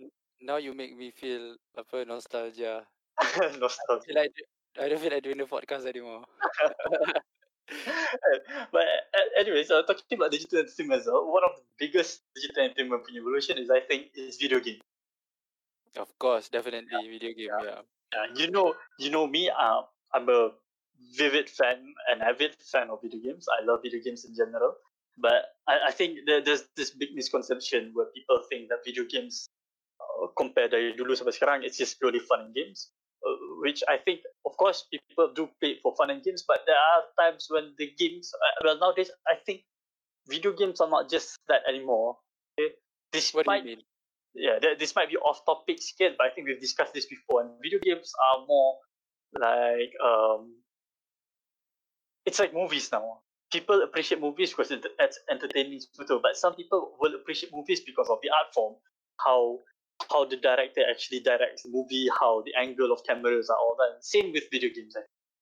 Now 0.40 0.56
you 0.62 0.72
make 0.72 0.94
me 0.94 1.10
feel 1.10 1.58
apa 1.74 2.06
nostalgia. 2.06 2.86
nostalgia. 3.58 4.06
feel 4.06 4.14
like 4.14 4.30
I 4.78 4.86
don't 4.86 5.02
feel 5.02 5.10
like 5.10 5.26
doing 5.26 5.42
the 5.42 5.50
podcast 5.50 5.82
anymore. 5.86 6.22
but 8.72 8.86
anyways, 9.34 9.70
uh, 9.70 9.82
talking 9.82 10.14
about 10.14 10.30
digital 10.30 10.62
entertainment, 10.62 11.02
as 11.02 11.06
well, 11.10 11.26
one 11.26 11.42
of 11.42 11.58
the 11.58 11.66
biggest 11.74 12.22
digital 12.38 12.70
entertainment 12.70 13.02
evolution 13.10 13.58
is 13.58 13.66
I 13.70 13.82
think 13.82 14.14
is 14.14 14.38
video 14.38 14.62
game. 14.62 14.78
Of 15.98 16.14
course, 16.18 16.48
definitely 16.48 17.10
video 17.10 17.34
game. 17.34 17.50
Yeah. 17.50 17.82
Uh, 18.14 18.26
you 18.38 18.50
know, 18.50 18.74
you 18.98 19.10
know 19.10 19.26
me. 19.26 19.50
Uh, 19.50 19.82
I'm 20.14 20.28
a 20.28 20.54
vivid 21.16 21.48
fan, 21.48 21.94
an 22.10 22.22
avid 22.22 22.56
fan 22.60 22.90
of 22.90 23.00
video 23.02 23.20
games. 23.20 23.46
I 23.48 23.64
love 23.64 23.80
video 23.82 24.00
games 24.04 24.24
in 24.24 24.34
general. 24.34 24.74
But 25.18 25.58
I, 25.66 25.88
I 25.88 25.92
think 25.92 26.20
there, 26.26 26.40
there's 26.40 26.64
this 26.76 26.90
big 26.90 27.14
misconception 27.14 27.90
where 27.94 28.06
people 28.14 28.38
think 28.48 28.68
that 28.68 28.84
video 28.84 29.04
games, 29.04 29.48
uh, 30.00 30.28
compared 30.38 30.70
dari 30.70 30.94
dulu 30.94 31.18
sampai 31.18 31.34
sekarang, 31.34 31.58
it's 31.66 31.78
just 31.78 31.98
purely 31.98 32.22
fun 32.22 32.50
and 32.50 32.54
games. 32.54 32.94
Uh, 33.18 33.34
which 33.58 33.82
I 33.90 33.98
think, 33.98 34.22
of 34.46 34.54
course, 34.54 34.86
people 34.86 35.34
do 35.34 35.50
play 35.58 35.82
for 35.82 35.90
fun 35.98 36.14
and 36.14 36.22
games, 36.22 36.46
but 36.46 36.62
there 36.70 36.78
are 36.78 37.02
times 37.18 37.50
when 37.50 37.74
the 37.74 37.90
games, 37.98 38.30
uh, 38.30 38.62
well, 38.62 38.78
nowadays, 38.78 39.10
I 39.26 39.42
think 39.42 39.66
video 40.30 40.54
games 40.54 40.78
are 40.78 40.86
not 40.86 41.10
just 41.10 41.34
that 41.50 41.66
anymore. 41.66 42.22
Okay? 42.54 42.78
What 43.34 43.46
do 43.46 43.54
you 43.58 43.64
mean? 43.64 43.82
yeah, 44.38 44.58
th- 44.58 44.78
this 44.78 44.94
might 44.94 45.10
be 45.10 45.16
off 45.16 45.44
topic 45.44 45.78
again, 45.96 46.14
but 46.16 46.26
I 46.26 46.30
think 46.30 46.46
we've 46.46 46.60
discussed 46.60 46.94
this 46.94 47.06
before. 47.06 47.42
And 47.42 47.50
video 47.62 47.78
games 47.82 48.12
are 48.30 48.46
more 48.46 48.78
like 49.34 49.92
um, 49.98 50.54
it's 52.28 52.38
like 52.38 52.52
movies 52.52 52.92
now. 52.92 53.24
People 53.50 53.80
appreciate 53.80 54.20
movies 54.20 54.52
because 54.52 54.70
it's 54.70 55.18
entertaining, 55.32 55.80
betul. 55.96 56.20
But 56.20 56.36
some 56.36 56.52
people 56.52 56.92
will 57.00 57.14
appreciate 57.16 57.48
movies 57.56 57.80
because 57.80 58.12
of 58.12 58.20
the 58.20 58.28
art 58.28 58.52
form, 58.52 58.76
how 59.16 59.64
how 60.12 60.28
the 60.28 60.36
director 60.36 60.84
actually 60.84 61.20
directs 61.24 61.64
the 61.64 61.70
movie, 61.72 62.06
how 62.20 62.44
the 62.44 62.52
angle 62.60 62.92
of 62.92 63.00
cameras 63.08 63.48
are 63.48 63.56
all 63.56 63.74
that. 63.80 64.04
Same 64.04 64.36
with 64.36 64.44
video 64.52 64.68
games. 64.68 64.92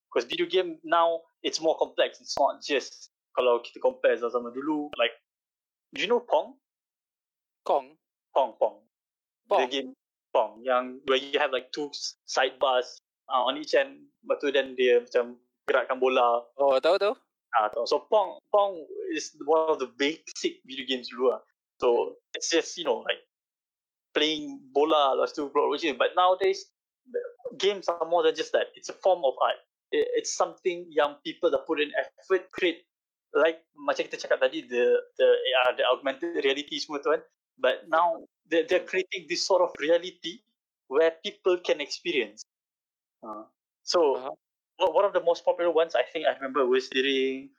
Because 0.07 0.31
video 0.31 0.46
game 0.46 0.79
now 0.87 1.27
it's 1.42 1.61
more 1.61 1.77
complex. 1.77 2.22
It's 2.22 2.38
not 2.38 2.62
just 2.62 3.11
kalau 3.35 3.59
kita 3.66 3.83
compare 3.83 4.14
sama 4.14 4.55
dulu. 4.55 4.94
Like, 4.94 5.18
do 5.90 5.99
you 5.99 6.07
know 6.07 6.22
Pong? 6.22 6.55
Kong. 7.66 7.99
Pong, 8.31 8.55
Pong. 8.62 8.79
Pong. 9.51 9.66
The 9.66 9.66
game 9.66 9.90
Pong 10.31 10.62
yang 10.62 11.03
where 11.11 11.18
you 11.18 11.42
have 11.42 11.51
like 11.51 11.75
two 11.75 11.90
sidebars 12.31 13.03
uh, 13.27 13.42
on 13.42 13.59
each 13.59 13.75
end, 13.75 14.07
but 14.22 14.38
then 14.38 14.79
dia 14.79 15.03
macam 15.03 15.42
gerakkan 15.66 15.98
bola. 15.98 16.46
Oh, 16.57 16.79
tahu 16.79 16.96
tahu. 16.96 17.14
Uh, 17.59 17.68
so 17.87 18.07
Pong 18.07 18.38
Pong 18.55 18.87
is 19.11 19.35
one 19.42 19.66
of 19.66 19.79
the 19.83 19.90
basic 19.98 20.62
video 20.62 20.87
games 20.87 21.11
dulu 21.11 21.35
lah. 21.35 21.42
So 21.83 22.16
it's 22.38 22.48
just 22.48 22.79
you 22.79 22.87
know 22.87 23.02
like 23.02 23.20
playing 24.14 24.62
bola 24.70 25.18
lepas 25.18 25.35
tu 25.35 25.50
watching. 25.50 25.98
But 25.98 26.14
nowadays 26.14 26.70
games 27.59 27.90
are 27.90 28.07
more 28.07 28.22
than 28.22 28.38
just 28.38 28.55
that. 28.55 28.70
It's 28.79 28.88
a 28.88 28.96
form 29.02 29.26
of 29.26 29.35
art. 29.42 29.59
It, 29.90 30.07
it's 30.14 30.33
something 30.37 30.87
yang 30.92 31.18
people 31.26 31.50
that 31.50 31.66
put 31.66 31.83
in 31.83 31.90
effort 31.96 32.46
create 32.55 32.87
like 33.35 33.64
macam 33.74 34.07
kita 34.07 34.22
cakap 34.22 34.38
tadi 34.46 34.64
the 34.64 35.02
the 35.18 35.29
AR 35.29 35.74
the 35.74 35.85
augmented 35.90 36.38
reality 36.44 36.79
semua 36.79 37.02
tu 37.02 37.11
kan. 37.11 37.22
But 37.57 37.88
now 37.88 38.29
they're, 38.52 38.68
they're 38.68 38.85
creating 38.85 39.33
this 39.33 39.48
sort 39.48 39.64
of 39.64 39.72
reality 39.81 40.44
where 40.92 41.16
people 41.24 41.57
can 41.57 41.81
experience. 41.81 42.44
Uh, 43.24 43.48
so 43.81 44.20
Uh-huh. 44.20 44.37
One 44.79 44.93
one 44.93 45.05
of 45.05 45.12
the 45.12 45.23
most 45.25 45.45
popular 45.45 45.71
ones 45.71 45.95
I 45.95 46.05
think 46.12 46.27
I 46.27 46.35
remember 46.37 46.67
was 46.67 46.89
during 46.89 47.51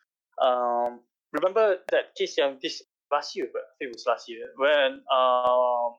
um 0.42 1.02
remember 1.34 1.82
that 1.90 2.14
case 2.16 2.38
yang 2.38 2.60
this 2.62 2.82
last 3.12 3.36
year 3.36 3.50
but 3.52 3.64
I 3.64 3.74
think 3.78 3.92
it 3.92 3.96
was 3.98 4.06
last 4.06 4.30
year 4.30 4.54
when 4.58 5.02
um 5.10 5.98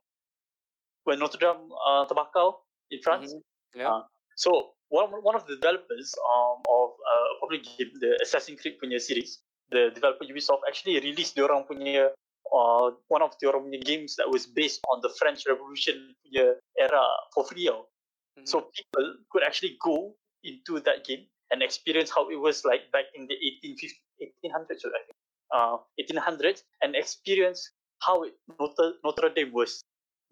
when 1.04 1.18
Notre 1.18 1.40
Dame 1.40 1.72
uh, 1.72 2.04
terbakar 2.04 2.60
in 2.92 3.00
France. 3.00 3.32
Mhm. 3.32 3.42
Yeah. 3.74 3.88
Uh, 3.88 4.02
so 4.36 4.76
one 4.88 5.10
one 5.24 5.36
of 5.36 5.44
the 5.48 5.56
developers 5.56 6.14
um 6.20 6.60
of 6.68 6.88
uh, 6.96 7.26
a 7.32 7.36
public 7.40 7.64
game 7.64 7.92
the 8.00 8.16
Assassin's 8.22 8.60
Creed 8.60 8.80
punya 8.80 9.00
series 9.00 9.40
the 9.72 9.92
developer 9.92 10.24
Ubisoft 10.24 10.64
actually 10.68 10.96
released 11.00 11.36
diorang 11.36 11.68
punya 11.68 12.12
uh, 12.52 12.86
one 13.12 13.20
of 13.20 13.36
diorang 13.40 13.68
punya 13.68 13.80
games 13.84 14.16
that 14.16 14.28
was 14.28 14.48
based 14.48 14.80
on 14.88 15.00
the 15.04 15.12
French 15.20 15.44
Revolution 15.44 16.16
punya 16.24 16.56
era 16.80 17.04
for 17.36 17.44
free. 17.44 17.68
Mhm. 17.68 18.46
So 18.46 18.70
people 18.72 19.06
could 19.32 19.44
actually 19.44 19.76
go 19.82 20.14
into 20.44 20.80
that 20.80 21.04
game 21.04 21.26
and 21.50 21.62
experience 21.62 22.10
how 22.10 22.28
it 22.30 22.36
was 22.36 22.64
like 22.64 22.90
back 22.92 23.06
in 23.14 23.26
the 23.26 23.34
1850, 23.34 23.96
1800s, 24.44 24.84
I 24.84 25.02
think, 25.06 25.18
uh, 25.52 25.76
1800s, 26.00 26.62
and 26.82 26.94
experience 26.94 27.70
how 28.00 28.22
it, 28.22 28.34
Notre, 28.60 28.94
Notre 29.04 29.30
Dame 29.30 29.52
was 29.52 29.82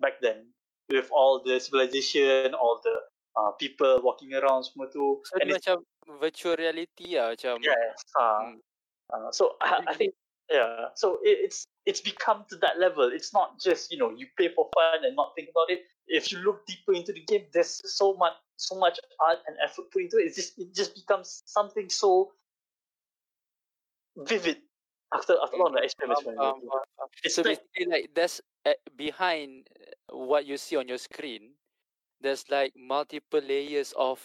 back 0.01 0.21
then 0.21 0.53
with 0.89 1.11
all 1.11 1.43
the 1.45 1.59
civilization, 1.59 2.55
all 2.55 2.81
the 2.85 2.95
uh, 3.37 3.51
people 3.53 4.01
walking 4.03 4.33
around 4.35 4.65
semua 4.65 4.89
tu. 4.93 5.21
So 5.25 5.39
And 5.41 5.51
it's, 5.51 5.61
macam 5.61 5.85
virtual 6.21 6.57
reality 6.57 7.17
lah 7.17 7.35
macam. 7.35 7.59
yes, 7.61 7.97
uh, 8.17 8.55
Hmm. 8.55 8.57
uh, 9.13 9.31
so 9.33 9.57
I, 9.61 9.83
I 9.89 9.95
think 9.95 10.15
yeah, 10.51 10.95
so 10.95 11.19
it, 11.27 11.43
it's 11.43 11.67
it's 11.87 12.01
become 12.01 12.47
to 12.51 12.57
that 12.63 12.79
level. 12.79 13.11
It's 13.11 13.35
not 13.35 13.59
just 13.59 13.91
you 13.91 13.99
know 13.99 14.15
you 14.15 14.31
play 14.39 14.49
for 14.55 14.71
fun 14.73 15.03
and 15.03 15.19
not 15.19 15.35
think 15.35 15.51
about 15.51 15.71
it. 15.71 15.85
If 16.07 16.31
you 16.31 16.39
look 16.39 16.63
deeper 16.71 16.95
into 16.95 17.11
the 17.11 17.25
game, 17.27 17.51
there's 17.51 17.83
so 17.83 18.15
much 18.15 18.39
so 18.57 18.75
much 18.77 18.99
art 19.21 19.39
and 19.47 19.57
effort 19.63 19.91
put 19.91 20.03
into 20.03 20.19
it. 20.19 20.27
It's 20.33 20.37
just 20.37 20.59
it 20.59 20.75
just 20.75 20.95
becomes 20.95 21.43
something 21.47 21.89
so 21.89 22.33
vivid 24.17 24.59
after 25.15 25.37
after 25.43 25.57
all 25.57 25.71
the 25.71 25.83
experiments. 25.85 26.23
Faham, 26.23 26.27
when 26.27 26.35
you 26.37 26.41
faham, 26.41 26.61
do 26.61 26.67
it. 26.67 26.73
faham, 26.73 26.87
faham. 26.99 27.09
It's 27.23 27.35
So 27.35 27.43
like 27.43 27.61
basically 27.61 27.87
like 27.93 28.15
there's 28.15 28.41
uh, 28.65 28.79
behind 28.97 29.69
uh, 29.77 30.17
what 30.17 30.47
you 30.47 30.57
see 30.57 30.77
on 30.77 30.89
your 30.89 30.99
screen, 30.99 31.55
there's 32.21 32.45
like 32.51 32.73
multiple 32.77 33.41
layers 33.41 33.93
of 33.97 34.21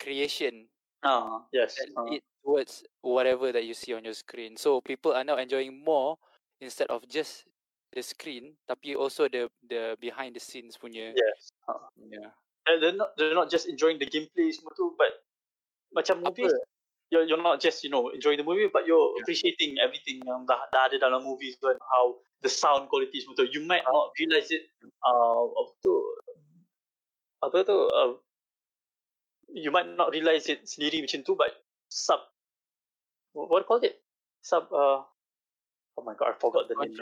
creation 0.00 0.66
ah 1.04 1.44
yes, 1.52 1.76
that 1.76 1.88
uh, 1.96 2.16
towards 2.42 2.84
whatever 3.02 3.52
that 3.52 3.64
you 3.64 3.74
see 3.74 3.92
on 3.92 4.04
your 4.04 4.16
screen. 4.16 4.56
So 4.56 4.80
people 4.80 5.12
are 5.12 5.24
now 5.24 5.36
enjoying 5.36 5.84
more 5.84 6.16
instead 6.60 6.88
of 6.88 7.06
just 7.08 7.44
the 7.92 8.02
screen, 8.02 8.56
tapi 8.68 8.94
also 8.96 9.28
the 9.28 9.50
the 9.68 9.96
behind 10.00 10.36
the 10.36 10.42
scenes 10.42 10.76
punya. 10.80 11.12
yes. 11.12 11.52
Uh, 11.68 11.90
Yeah. 12.10 12.32
They're 12.78 12.94
not 12.94 13.16
they're 13.18 13.34
not 13.34 13.50
just 13.50 13.66
enjoying 13.66 13.98
the 13.98 14.06
gameplay 14.06 14.52
semua 14.54 14.70
tu, 14.76 14.94
but 14.94 15.10
macam 15.90 16.22
movies 16.22 16.54
you're, 17.10 17.26
you're 17.26 17.42
not 17.42 17.58
just 17.58 17.82
you 17.82 17.90
know 17.90 18.12
enjoying 18.14 18.38
the 18.38 18.46
movie 18.46 18.70
but 18.70 18.86
you're 18.86 19.16
Yeah. 19.16 19.26
appreciating 19.26 19.80
everything 19.82 20.22
yang 20.22 20.46
dah, 20.46 20.70
dah 20.70 20.86
ada 20.86 21.02
dalam 21.02 21.26
movies 21.26 21.58
tu 21.58 21.66
how 21.66 22.14
the 22.46 22.50
sound 22.52 22.86
quality 22.86 23.18
semua 23.18 23.34
tu. 23.34 23.48
You 23.50 23.66
might 23.66 23.82
not 23.88 24.14
realize 24.20 24.52
it 24.54 24.70
uh, 25.02 25.44
apa 25.50 25.72
tu 25.82 25.92
apa 27.42 27.56
tu 27.66 27.76
uh, 27.90 28.12
you 29.50 29.74
might 29.74 29.90
not 29.98 30.14
realize 30.14 30.46
it 30.46 30.62
sendiri 30.68 31.02
macam 31.02 31.26
tu 31.26 31.34
but 31.34 31.50
sub 31.90 32.22
what, 33.34 33.50
what 33.50 33.58
do 33.58 33.64
you 33.64 33.70
call 33.70 33.80
it? 33.82 33.98
Sub 34.46 34.70
uh, 34.70 35.02
oh 35.98 36.02
my 36.06 36.14
god 36.14 36.32
I 36.32 36.34
forgot 36.38 36.70
the 36.70 36.78
name 36.78 36.94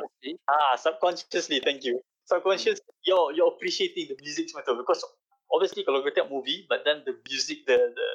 Ah, 0.49 0.81
subconsciously, 0.81 1.61
thank 1.61 1.85
you. 1.85 2.01
subconsciously 2.25 2.85
you're 3.05 3.33
you're 3.33 3.49
appreciating 3.53 4.09
the 4.09 4.17
music 4.21 4.49
semua 4.49 4.65
tu 4.65 4.77
because 4.77 5.01
obviously 5.53 5.83
kalau 5.85 6.01
kau 6.05 6.13
tengok 6.13 6.33
movie, 6.33 6.65
but 6.69 6.85
then 6.85 7.03
the 7.05 7.17
music, 7.29 7.65
the 7.65 7.77
the 7.93 8.09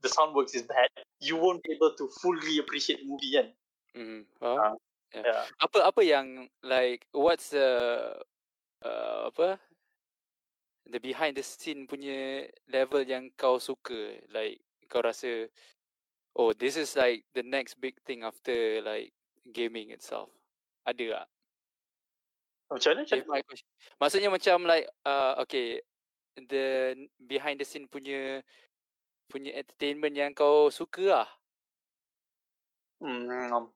the 0.00 0.10
sound 0.10 0.32
works 0.32 0.56
is 0.56 0.64
bad, 0.64 0.88
you 1.20 1.36
won't 1.36 1.60
be 1.60 1.72
able 1.76 1.92
to 1.96 2.08
fully 2.24 2.56
appreciate 2.56 3.04
the 3.04 3.08
movie 3.08 3.36
kan. 3.36 3.48
Mm. 3.96 4.22
Faham? 4.38 4.58
Ah, 4.58 4.76
Yeah. 5.10 5.26
Yeah. 5.26 5.42
Apa 5.58 5.90
apa 5.90 6.00
yang 6.06 6.46
like 6.62 7.02
what's 7.10 7.50
the 7.50 7.66
uh, 8.86 9.20
apa 9.26 9.58
the 10.86 11.02
behind 11.02 11.34
the 11.34 11.42
scene 11.42 11.90
punya 11.90 12.46
level 12.70 13.02
yang 13.02 13.26
kau 13.34 13.58
suka 13.58 14.22
like 14.30 14.62
kau 14.86 15.02
rasa 15.02 15.50
oh 16.38 16.54
this 16.54 16.78
is 16.78 16.94
like 16.94 17.26
the 17.34 17.42
next 17.42 17.82
big 17.82 17.98
thing 18.06 18.22
after 18.22 18.78
like 18.86 19.10
gaming 19.50 19.90
itself 19.90 20.30
ada 20.86 21.26
tak? 21.26 21.26
Macam 22.70 22.88
mana? 22.94 23.02
Macam 23.02 23.42
question- 23.50 23.70
Maksudnya 23.98 24.30
macam 24.30 24.56
like 24.62 24.86
uh, 25.02 25.42
okay 25.42 25.82
the 26.36 26.94
behind 27.26 27.58
the 27.58 27.66
scene 27.66 27.88
punya 27.90 28.42
punya 29.30 29.54
entertainment 29.54 30.14
yang 30.14 30.32
kau 30.34 30.70
suka 30.70 31.02
lah. 31.06 31.28
Hmm, 33.00 33.70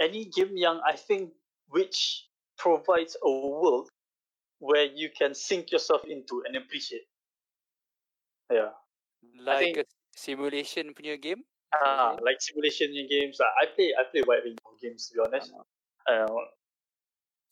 any 0.00 0.28
game 0.28 0.52
yang 0.56 0.82
I 0.84 0.96
think 0.96 1.32
which 1.72 2.28
provides 2.60 3.16
a 3.24 3.30
world 3.30 3.88
where 4.58 4.84
you 4.84 5.08
can 5.12 5.32
sink 5.32 5.72
yourself 5.72 6.04
into 6.04 6.44
and 6.44 6.56
appreciate. 6.56 7.08
Yeah. 8.52 8.76
Like 9.40 9.74
think- 9.74 9.78
a 9.78 9.84
simulation 10.12 10.92
punya 10.92 11.16
game. 11.20 11.42
Ah, 11.74 12.14
Simulation? 12.14 12.24
like 12.24 12.38
simulation 12.40 12.88
games. 13.10 13.36
ah, 13.42 13.52
I 13.58 13.66
play 13.74 13.90
I 13.92 14.06
play 14.08 14.22
wide 14.22 14.46
range 14.46 14.62
of 14.62 14.78
games 14.78 15.10
to 15.10 15.18
be 15.18 15.20
honest. 15.24 15.50
Uh, 16.06 16.30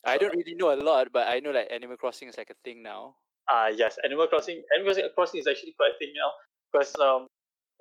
I 0.06 0.16
don't 0.20 0.36
really 0.36 0.54
know 0.54 0.70
a 0.70 0.78
lot, 0.78 1.10
but 1.10 1.26
I 1.26 1.40
know 1.40 1.50
like 1.50 1.72
Animal 1.72 1.96
Crossing 1.96 2.28
is 2.28 2.38
like 2.38 2.50
a 2.50 2.58
thing 2.62 2.84
now. 2.84 3.16
Ah 3.50 3.68
yes, 3.68 3.98
Animal 4.04 4.26
Crossing. 4.28 4.62
Animal 4.76 4.94
Crossing 5.14 5.40
is 5.40 5.46
actually 5.46 5.74
quite 5.76 5.92
a 5.94 5.98
thing 5.98 6.12
now 6.16 6.32
because 6.72 6.94
um 6.96 7.26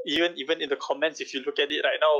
even 0.05 0.34
even 0.36 0.61
in 0.61 0.70
the 0.70 0.76
comments, 0.78 1.22
if 1.22 1.34
you 1.34 1.41
look 1.45 1.59
at 1.59 1.72
it 1.72 1.84
right 1.84 1.99
now, 1.99 2.16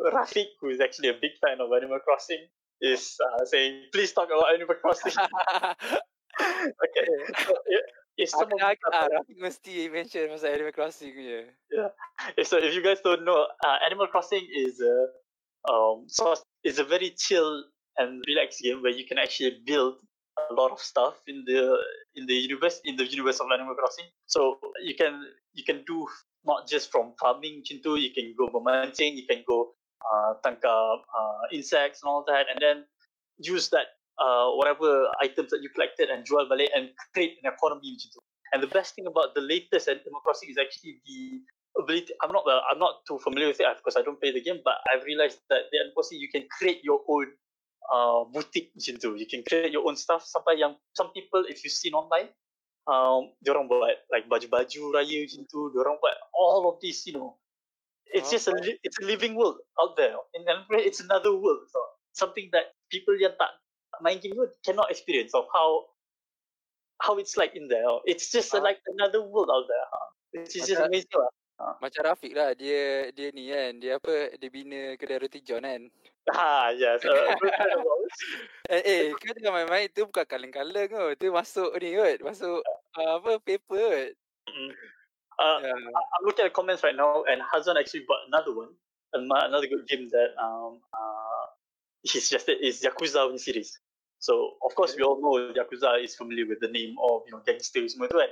Rafiq, 0.12 0.56
who 0.60 0.68
is 0.68 0.80
actually 0.80 1.08
a 1.08 1.14
big 1.14 1.32
fan 1.40 1.60
of 1.60 1.72
Animal 1.72 1.98
Crossing, 2.00 2.46
is 2.80 3.16
uh, 3.20 3.44
saying, 3.44 3.84
please 3.92 4.12
talk 4.12 4.28
about 4.28 4.54
Animal 4.54 4.76
Crossing. 4.80 5.12
okay. 6.40 7.06
So, 7.44 7.52
yeah, 7.68 7.84
if 8.16 8.28
some 8.30 8.52
of 8.52 8.60
Agak 8.60 8.76
you 8.76 8.92
agak 8.92 9.24
mesti 9.40 9.74
mention 9.92 10.28
pasal 10.28 10.52
Animal 10.52 10.72
Crossing 10.72 11.12
punya. 11.16 11.48
Yeah, 11.72 11.90
so 12.44 12.60
if 12.60 12.76
you 12.76 12.84
guys 12.84 13.00
don't 13.00 13.24
know, 13.24 13.48
uh, 13.64 13.78
Animal 13.88 14.08
Crossing 14.08 14.44
is 14.44 14.80
a 14.80 14.96
um 15.68 16.08
so 16.08 16.36
it's 16.64 16.80
a 16.80 16.84
very 16.84 17.12
chill 17.16 17.64
and 18.00 18.24
relaxed 18.28 18.64
game 18.64 18.80
where 18.80 18.92
you 18.92 19.04
can 19.04 19.20
actually 19.20 19.60
build 19.64 20.00
a 20.48 20.54
lot 20.54 20.70
of 20.72 20.80
stuff 20.80 21.20
in 21.26 21.44
the 21.46 21.76
in 22.14 22.26
the 22.26 22.34
universe 22.34 22.80
in 22.84 22.96
the 22.96 23.06
universe 23.06 23.40
of 23.40 23.46
Animal 23.52 23.74
Crossing. 23.74 24.06
So 24.26 24.58
you 24.82 24.94
can 24.94 25.26
you 25.52 25.64
can 25.64 25.84
do 25.86 26.06
not 26.44 26.68
just 26.68 26.90
from 26.90 27.12
farming 27.20 27.60
macam 27.60 27.84
tu, 27.84 28.00
you 28.00 28.12
can 28.16 28.32
go 28.32 28.48
memancing, 28.48 29.12
you 29.16 29.28
can 29.28 29.44
go 29.44 29.76
uh, 30.00 30.40
tangkap 30.40 30.98
uh, 31.04 31.44
insects 31.52 32.00
and 32.00 32.08
all 32.08 32.24
that, 32.24 32.48
and 32.48 32.56
then 32.60 32.88
use 33.36 33.68
that 33.70 34.00
uh, 34.16 34.48
whatever 34.56 35.08
items 35.20 35.50
that 35.52 35.60
you 35.60 35.68
collected 35.76 36.08
and 36.08 36.24
jual 36.24 36.48
balik 36.48 36.72
and 36.72 36.92
create 37.12 37.36
an 37.44 37.52
economy 37.52 37.92
macam 37.92 38.08
tu. 38.16 38.20
And 38.50 38.58
the 38.64 38.72
best 38.72 38.98
thing 38.98 39.06
about 39.06 39.36
the 39.38 39.44
latest 39.44 39.86
Animal 39.86 40.24
Crossing 40.26 40.50
is 40.50 40.58
actually 40.58 40.98
the 41.06 41.44
ability. 41.78 42.10
I'm 42.24 42.32
not 42.32 42.42
uh, 42.48 42.64
I'm 42.66 42.80
not 42.80 43.06
too 43.06 43.20
familiar 43.22 43.52
with 43.52 43.60
it 43.60 43.68
because 43.78 43.94
I 43.94 44.02
don't 44.02 44.18
play 44.18 44.32
the 44.32 44.42
game, 44.42 44.58
but 44.64 44.80
I've 44.90 45.04
realized 45.06 45.44
that 45.52 45.70
the 45.70 45.76
Animal 45.84 46.02
Crossing 46.02 46.18
you 46.18 46.32
can 46.32 46.48
create 46.50 46.82
your 46.82 47.04
own 47.06 47.30
uh, 47.88 48.28
boutique 48.28 48.74
macam 48.76 49.00
tu. 49.00 49.16
You 49.16 49.24
can 49.24 49.40
create 49.46 49.72
your 49.72 49.88
own 49.88 49.96
stuff 49.96 50.26
sampai 50.26 50.60
yang 50.60 50.76
some 50.92 51.14
people 51.16 51.46
if 51.48 51.64
you 51.64 51.70
seen 51.72 51.96
online, 51.96 52.28
um, 52.84 53.32
diorang 53.40 53.70
buat 53.70 54.04
like 54.12 54.28
baju-baju 54.28 54.80
raya 54.92 55.18
macam 55.24 55.42
tu. 55.48 55.72
Diorang 55.72 55.96
buat 55.96 56.16
all 56.36 56.68
of 56.68 56.82
this, 56.84 57.06
you 57.08 57.16
know. 57.16 57.40
It's 58.10 58.26
just 58.26 58.50
a 58.50 58.54
it's 58.82 58.98
a 58.98 59.06
living 59.06 59.38
world 59.38 59.62
out 59.78 59.94
there. 59.94 60.18
In 60.34 60.42
Crossing, 60.42 60.82
it's 60.82 60.98
another 60.98 61.30
world. 61.30 61.62
So 61.70 61.78
something 62.10 62.50
that 62.50 62.74
people 62.90 63.14
yang 63.14 63.38
tak 63.38 63.54
main 64.02 64.18
game 64.18 64.34
tu 64.34 64.50
cannot 64.66 64.90
experience 64.90 65.30
of 65.30 65.46
how 65.54 65.86
how 66.98 67.22
it's 67.22 67.38
like 67.38 67.54
in 67.54 67.70
there. 67.70 67.86
It's 68.04 68.34
just 68.34 68.50
uh, 68.50 68.58
like 68.58 68.82
another 68.98 69.22
world 69.22 69.48
out 69.48 69.70
there. 69.70 69.86
Huh? 69.94 70.08
It's 70.42 70.54
just 70.54 70.74
Macam- 70.74 70.90
amazing 70.90 71.14
lah. 71.14 71.30
Macam 71.80 72.02
Rafiq 72.08 72.32
lah 72.32 72.56
dia 72.56 73.12
dia 73.12 73.28
ni 73.36 73.52
kan 73.52 73.72
dia 73.76 74.00
apa 74.00 74.32
dia 74.40 74.48
bina 74.48 74.96
kedai 74.96 75.20
roti 75.20 75.40
john 75.44 75.64
kan. 75.64 75.82
Ha, 76.32 76.72
yes. 76.76 77.00
Uh, 77.10 77.80
ours. 77.80 78.16
Eh, 78.70 78.82
eh 78.84 79.02
kau 79.16 79.32
tengah 79.34 79.52
main-main 79.52 79.88
tu 79.90 80.06
bukan 80.06 80.24
kaleng-kaleng 80.28 80.88
tu. 80.88 81.04
Tu 81.16 81.26
masuk 81.32 81.70
ni 81.80 81.96
kot. 81.96 82.18
Masuk 82.22 82.60
uh, 82.96 83.10
apa 83.18 83.40
paper 83.42 83.80
kot. 83.80 84.10
Mm. 84.48 84.72
Uh, 85.40 85.58
Ya. 85.64 85.72
I'm 85.72 86.22
looking 86.28 86.44
at 86.44 86.52
the 86.52 86.56
comments 86.56 86.84
right 86.84 86.96
now, 86.96 87.24
and 87.24 87.40
Hazan 87.40 87.80
actually 87.80 88.04
bought 88.04 88.28
another 88.28 88.52
one, 88.52 88.76
ano- 89.16 89.48
another 89.48 89.64
good 89.72 89.88
game 89.88 90.12
that 90.12 90.36
um 90.36 90.84
uh 90.92 91.44
he 92.04 92.20
suggested 92.20 92.60
is 92.60 92.84
Yakuza 92.84 93.24
series. 93.40 93.72
So 94.20 94.60
of 94.60 94.76
course 94.76 94.92
we 94.96 95.02
all 95.02 95.16
know 95.16 95.40
Yakuza 95.56 95.96
is 96.04 96.12
familiar 96.12 96.44
with 96.44 96.60
the 96.60 96.68
name 96.68 96.92
of 97.00 97.24
you 97.24 97.32
know 97.32 97.40
gangsters 97.40 97.96
semua 97.96 98.12
tu 98.12 98.20
kan. 98.20 98.28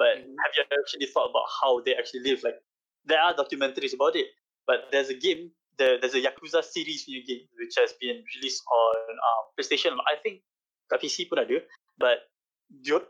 But 0.00 0.24
Mhm. 0.24 0.32
have 0.40 0.52
you 0.56 0.64
actually 0.64 1.08
thought 1.12 1.28
about 1.28 1.44
how 1.60 1.84
they 1.84 1.92
actually 1.92 2.24
live? 2.24 2.40
Like 2.40 2.56
there 3.04 3.20
are 3.20 3.36
documentaries 3.36 3.92
about 3.92 4.16
it, 4.16 4.32
but 4.64 4.88
there's 4.88 5.12
a 5.12 5.18
game. 5.18 5.52
There, 5.76 6.00
there's 6.00 6.16
a 6.16 6.20
Yakuza 6.24 6.64
series 6.64 7.04
new 7.08 7.20
game 7.24 7.44
which 7.60 7.76
has 7.76 7.92
been 8.00 8.24
released 8.36 8.64
on 8.64 8.96
um, 9.12 9.42
PlayStation. 9.56 9.96
I 10.08 10.16
think 10.20 10.40
kat 10.88 11.04
PC 11.04 11.28
pun 11.28 11.44
ada. 11.44 11.60
But 12.00 12.24
your, 12.80 13.04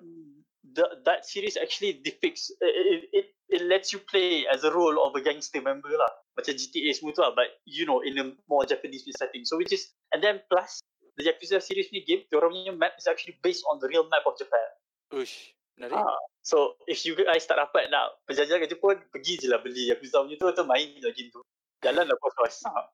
the, 0.66 0.98
that 1.06 1.26
series 1.26 1.54
actually 1.54 2.02
depicts 2.02 2.50
it, 2.60 3.06
it 3.14 3.26
it 3.50 3.62
lets 3.66 3.92
you 3.92 3.98
play 3.98 4.46
as 4.46 4.62
a 4.62 4.70
role 4.70 5.02
of 5.02 5.14
a 5.14 5.20
gangster 5.20 5.62
member 5.62 5.90
lah 5.90 6.10
macam 6.38 6.54
GTA 6.54 6.94
semua 6.94 7.10
tu 7.10 7.20
lah 7.22 7.34
but 7.34 7.50
you 7.66 7.82
know 7.82 7.98
in 8.06 8.14
a 8.22 8.30
more 8.46 8.62
Japanese 8.62 9.02
setting 9.18 9.42
so 9.42 9.58
which 9.58 9.74
is 9.74 9.90
and 10.14 10.22
then 10.22 10.38
plus 10.46 10.78
the 11.18 11.26
Yakuza 11.26 11.58
series 11.58 11.90
ni 11.90 12.06
game 12.06 12.22
diorang 12.30 12.54
punya 12.54 12.74
map 12.74 12.94
is 12.94 13.10
actually 13.10 13.34
based 13.42 13.66
on 13.66 13.82
the 13.82 13.90
real 13.90 14.06
map 14.06 14.22
of 14.22 14.38
Japan 14.38 14.68
Ush. 15.10 15.50
Menarik. 15.80 15.96
Ah, 15.96 16.20
so 16.44 16.76
if 16.84 17.08
you 17.08 17.16
guys 17.16 17.48
tak 17.48 17.56
dapat 17.56 17.88
nak 17.88 18.20
penjajahan 18.28 18.60
ke 18.60 18.68
Jepun 18.68 19.00
pergi 19.08 19.40
je 19.40 19.48
lah 19.48 19.64
beli 19.64 19.88
Yakuza 19.88 20.20
punya 20.20 20.36
tu 20.36 20.44
atau 20.44 20.68
main 20.68 20.84
je 20.92 21.00
lah 21.00 21.12
game 21.16 21.32
tu 21.32 21.40
jalan 21.80 22.04
lah 22.04 22.16
puas-puas 22.20 22.56
Ah. 22.68 22.84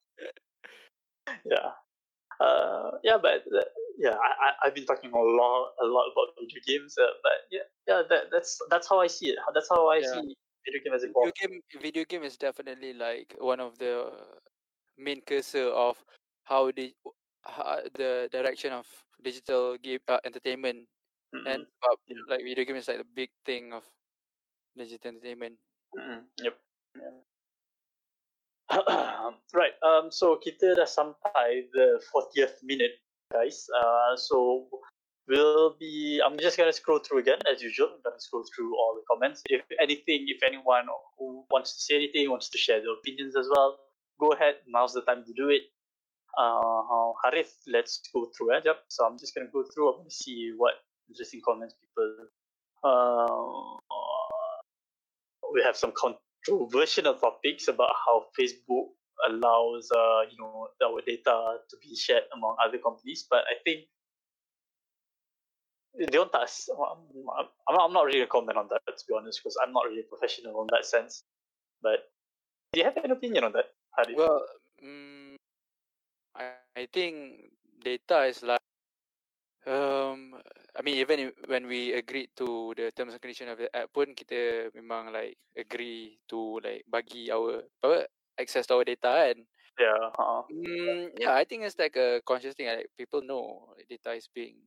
yeah 1.42 1.74
uh, 2.38 2.94
yeah 3.02 3.18
but 3.18 3.42
uh, 3.50 3.66
yeah 3.98 4.14
I, 4.14 4.30
I 4.38 4.48
I've 4.62 4.74
been 4.78 4.86
talking 4.86 5.10
a 5.10 5.18
lot 5.18 5.74
a 5.82 5.86
lot 5.90 6.06
about 6.14 6.38
video 6.38 6.62
games 6.62 6.94
uh, 6.94 7.10
but 7.18 7.50
yeah 7.50 7.66
yeah 7.90 8.06
that 8.06 8.30
that's 8.30 8.54
that's 8.70 8.86
how 8.86 9.02
I 9.02 9.10
see 9.10 9.34
it 9.34 9.38
that's 9.50 9.66
how 9.66 9.90
I 9.90 9.98
Yeah. 10.06 10.22
see 10.22 10.38
video 10.62 10.80
game 10.86 10.94
as 10.94 11.02
a 11.02 11.10
Video 11.10 11.34
game 11.34 11.54
video 11.82 12.04
game 12.06 12.22
is 12.22 12.38
definitely 12.38 12.94
like 12.94 13.34
one 13.42 13.58
of 13.58 13.74
the 13.82 14.14
main 14.94 15.18
cursor 15.26 15.66
of 15.74 15.98
how 16.46 16.70
the 16.70 16.94
how 17.42 17.82
the 17.98 18.30
direction 18.30 18.70
of 18.70 18.86
digital 19.18 19.74
game 19.82 19.98
uh, 20.06 20.22
entertainment 20.22 20.86
Mm-mm. 21.34 21.46
and 21.46 21.62
uh, 21.82 21.96
Yeah. 22.06 22.22
like 22.28 22.42
video 22.44 22.64
game 22.64 22.76
is 22.76 22.88
like 22.88 22.98
the 23.02 23.08
big 23.14 23.30
thing 23.44 23.72
of 23.72 23.82
digital 24.76 25.10
entertainment. 25.16 25.58
Mm-mm. 25.96 26.22
Yep. 26.42 26.54
Yeah. 26.96 27.16
right. 29.54 29.74
Um. 29.82 30.10
So 30.10 30.38
kita 30.42 30.74
dah 30.74 30.88
sampai 30.88 31.70
the 31.70 32.02
40th 32.10 32.58
minute, 32.66 32.98
guys. 33.30 33.66
Uh. 33.70 34.18
So 34.18 34.66
we'll 35.30 35.78
be. 35.78 36.18
I'm 36.18 36.34
just 36.38 36.58
gonna 36.58 36.74
scroll 36.74 36.98
through 36.98 37.22
again 37.22 37.38
as 37.46 37.62
usual. 37.62 37.94
I'm 37.94 38.02
gonna 38.02 38.18
scroll 38.20 38.42
through 38.54 38.74
all 38.74 38.98
the 38.98 39.06
comments. 39.06 39.42
If 39.46 39.62
anything, 39.78 40.26
if 40.26 40.42
anyone 40.42 40.90
who 41.18 41.46
wants 41.50 41.78
to 41.78 41.80
say 41.80 41.94
anything, 42.02 42.26
wants 42.30 42.50
to 42.50 42.58
share 42.58 42.82
their 42.82 42.94
opinions 42.98 43.38
as 43.38 43.46
well, 43.54 43.78
go 44.18 44.34
ahead. 44.34 44.66
Now's 44.66 44.94
the 44.98 45.02
time 45.06 45.22
to 45.26 45.32
do 45.34 45.48
it. 45.50 45.70
Uh, 46.36 47.14
Harith, 47.24 47.54
let's 47.70 48.02
go 48.12 48.28
through 48.36 48.58
it. 48.58 48.66
Yep. 48.66 48.78
So 48.90 49.06
I'm 49.06 49.16
just 49.16 49.30
gonna 49.34 49.48
go 49.52 49.62
through. 49.62 49.94
I'm 49.94 49.98
gonna 50.02 50.10
see 50.10 50.52
what 50.58 50.74
interesting 51.08 51.40
comments 51.44 51.74
people. 51.80 52.28
Uh, 52.84 53.78
we 55.52 55.62
have 55.62 55.76
some 55.76 55.92
controversial 55.96 57.14
topics 57.14 57.68
about 57.68 57.90
how 58.04 58.26
Facebook 58.38 58.92
allows, 59.28 59.88
uh, 59.90 60.20
you 60.30 60.36
know, 60.38 60.68
our 60.84 61.00
data 61.06 61.58
to 61.68 61.76
be 61.80 61.96
shared 61.96 62.24
among 62.34 62.56
other 62.64 62.78
companies. 62.78 63.26
But 63.28 63.44
I 63.48 63.56
think 63.64 63.86
they 65.98 66.06
don't 66.06 66.34
ask. 66.34 66.68
I'm, 66.68 67.08
I'm, 67.68 67.80
I'm 67.80 67.92
not 67.92 68.04
really 68.04 68.18
gonna 68.18 68.28
comment 68.28 68.58
on 68.58 68.68
that 68.68 68.82
to 68.86 69.04
be 69.08 69.14
honest, 69.16 69.40
because 69.42 69.56
I'm 69.64 69.72
not 69.72 69.86
really 69.86 70.02
professional 70.02 70.60
in 70.62 70.68
that 70.72 70.84
sense. 70.84 71.24
But 71.82 72.10
do 72.72 72.80
you 72.80 72.84
have 72.84 72.96
an 72.98 73.10
opinion 73.10 73.44
on 73.44 73.52
that? 73.52 73.72
Harith? 73.96 74.16
Well, 74.16 74.44
mm, 74.84 75.36
I 76.36 76.52
I 76.76 76.86
think 76.92 77.50
data 77.82 78.24
is 78.24 78.42
like 78.42 78.60
um 79.66 80.34
I 80.76 80.84
mean 80.84 81.00
even 81.00 81.18
if, 81.20 81.30
when 81.48 81.64
we 81.66 81.96
agreed 81.96 82.28
to 82.36 82.76
the 82.76 82.92
terms 82.92 83.16
and 83.16 83.20
condition 83.22 83.48
of 83.48 83.56
the 83.56 83.72
app 83.72 83.88
pun 83.96 84.12
kita 84.12 84.68
memang 84.76 85.08
like 85.08 85.40
agree 85.56 86.20
to 86.28 86.60
like 86.60 86.84
bagi 86.84 87.32
our 87.32 87.64
apa 87.80 88.04
access 88.36 88.68
to 88.68 88.76
our 88.76 88.84
data 88.84 89.32
kan. 89.32 89.38
yeah. 89.80 90.12
Uh, 90.20 90.44
Mm, 90.52 91.16
yeah, 91.16 91.32
I 91.36 91.44
think 91.48 91.64
it's 91.64 91.80
like 91.80 91.96
a 91.96 92.20
conscious 92.24 92.52
thing. 92.52 92.68
Like 92.68 92.92
people 92.96 93.24
know 93.24 93.72
data 93.88 94.12
is 94.12 94.28
being 94.28 94.60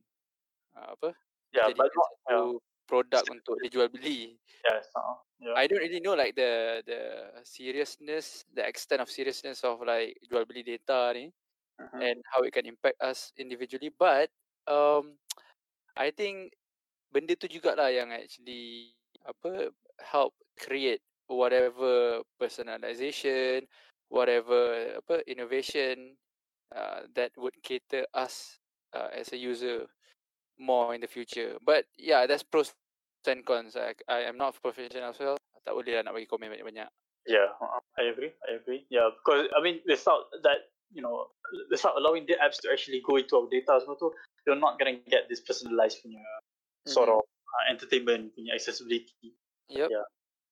uh, 0.74 0.98
apa 0.98 1.14
yeah, 1.54 1.70
but 1.70 1.90
not. 1.94 2.10
Yeah. 2.26 2.58
produk 2.90 3.22
untuk 3.30 3.54
dijual 3.62 3.86
beli. 3.86 4.34
Yes. 4.66 4.90
Uh, 4.98 5.14
yeah. 5.38 5.54
I 5.54 5.70
don't 5.70 5.78
really 5.78 6.02
know 6.02 6.18
like 6.18 6.34
the 6.34 6.82
the 6.82 7.00
seriousness, 7.46 8.42
the 8.50 8.66
extent 8.66 8.98
of 8.98 9.06
seriousness 9.06 9.62
of 9.62 9.78
like 9.86 10.18
jual 10.26 10.42
beli 10.42 10.66
data 10.66 11.14
ni 11.14 11.30
Mhm. 11.80 11.96
and 12.02 12.18
how 12.34 12.42
it 12.42 12.50
can 12.52 12.66
impact 12.66 12.98
us 13.00 13.30
individually. 13.38 13.88
But 13.94 14.28
um, 14.68 15.16
I 15.96 16.10
think 16.10 16.54
benda 17.10 17.34
tu 17.34 17.50
jugalah 17.50 17.90
yang 17.90 18.14
actually 18.14 18.94
apa 19.26 19.74
help 20.00 20.32
create 20.56 21.02
whatever 21.26 22.22
personalization, 22.38 23.66
whatever 24.08 24.96
apa 24.98 25.22
innovation 25.26 26.16
uh, 26.74 27.06
that 27.14 27.30
would 27.38 27.54
cater 27.62 28.06
us 28.14 28.58
uh, 28.94 29.10
as 29.14 29.30
a 29.34 29.38
user 29.38 29.86
more 30.58 30.94
in 30.94 31.00
the 31.00 31.10
future. 31.10 31.56
But 31.64 31.86
yeah, 31.96 32.26
that's 32.26 32.42
pros 32.42 32.74
and 33.26 33.44
cons. 33.44 33.76
I, 33.76 33.94
I 34.08 34.28
am 34.28 34.36
not 34.36 34.56
professional 34.60 35.12
as 35.12 35.18
well. 35.18 35.36
Tak 35.60 35.76
boleh 35.76 36.00
lah 36.00 36.02
nak 36.08 36.16
bagi 36.16 36.28
komen 36.28 36.48
banyak-banyak. 36.48 36.88
Yeah, 37.28 37.52
I 38.00 38.08
agree. 38.08 38.32
I 38.48 38.56
agree. 38.56 38.88
Yeah, 38.88 39.12
because 39.12 39.52
I 39.52 39.60
mean, 39.60 39.84
without 39.84 40.32
that, 40.40 40.72
you 40.92 41.02
know, 41.02 41.26
without 41.70 41.96
allowing 41.96 42.26
the 42.26 42.34
apps 42.42 42.60
to 42.62 42.68
actually 42.70 43.02
go 43.06 43.16
into 43.16 43.36
our 43.36 43.48
data, 43.50 43.80
semua 43.80 43.96
tu, 43.98 44.10
you're 44.46 44.58
not 44.58 44.78
gonna 44.78 44.98
get 45.08 45.28
this 45.28 45.40
personalized 45.40 46.02
punya 46.02 46.22
sort 46.86 47.08
of 47.08 47.22
uh, 47.22 47.64
entertainment 47.70 48.34
punya 48.34 48.54
accessibility. 48.54 49.34
Yep. 49.68 49.88
Yeah. 49.90 50.06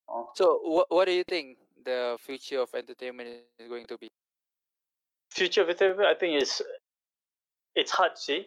Oh. 0.09 0.31
So 0.35 0.61
what 0.63 0.87
what 0.91 1.05
do 1.07 1.13
you 1.13 1.25
think 1.25 1.59
the 1.85 2.17
future 2.21 2.61
of 2.61 2.71
entertainment 2.75 3.45
is 3.59 3.69
going 3.69 3.87
to 3.87 3.99
be? 3.99 4.09
Future 5.31 5.63
of 5.63 5.69
entertainment, 5.69 6.09
I 6.09 6.15
think 6.15 6.43
is 6.43 6.63
it's 7.75 7.93
hard 7.93 8.17
to 8.17 8.21
say 8.21 8.41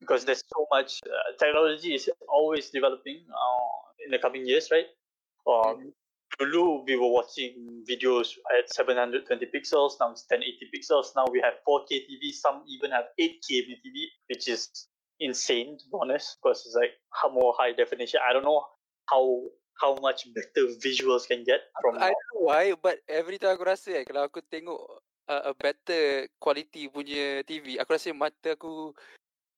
because 0.00 0.24
there's 0.24 0.42
so 0.42 0.66
much 0.70 0.98
uh, 1.06 1.30
technology 1.38 1.94
is 1.94 2.10
always 2.26 2.70
developing 2.70 3.22
uh, 3.30 3.78
in 4.04 4.10
the 4.10 4.18
coming 4.18 4.46
years, 4.46 4.68
right? 4.70 4.90
Um, 5.46 5.94
dulu 6.38 6.84
we 6.86 6.96
were 6.96 7.10
watching 7.10 7.84
videos 7.84 8.36
at 8.56 8.68
720 8.72 9.26
pixels. 9.52 9.98
Now 10.00 10.12
it's 10.12 10.24
1080 10.28 10.70
pixels. 10.72 11.12
Now 11.16 11.26
we 11.30 11.40
have 11.40 11.60
4K 11.66 12.08
TV. 12.08 12.32
Some 12.32 12.64
even 12.68 12.90
have 12.90 13.12
8K 13.20 13.68
TV, 13.82 13.96
which 14.28 14.48
is 14.48 14.68
insane 15.20 15.78
to 15.78 15.84
be 15.86 15.96
honest, 16.00 16.38
because 16.40 16.64
it's 16.66 16.76
like 16.76 16.96
more 17.32 17.54
high 17.58 17.72
definition. 17.72 18.20
I 18.24 18.32
don't 18.32 18.44
know 18.44 18.64
how 19.10 19.42
how 19.80 19.96
much 20.00 20.28
better 20.34 20.70
visuals 20.78 21.26
can 21.26 21.44
get 21.44 21.60
from. 21.80 21.96
I 21.98 22.14
don't 22.14 22.28
know 22.34 22.42
why, 22.48 22.74
but 22.78 23.00
every 23.08 23.38
time 23.38 23.56
aku 23.56 23.66
rasa 23.66 24.02
eh, 24.02 24.04
kalau 24.06 24.28
aku 24.28 24.44
tengok 24.46 24.78
uh, 25.28 25.42
a 25.50 25.52
better 25.56 26.28
quality 26.38 26.86
punya 26.88 27.42
TV, 27.46 27.78
aku 27.80 27.96
rasa 27.96 28.14
mata 28.14 28.54
aku 28.54 28.92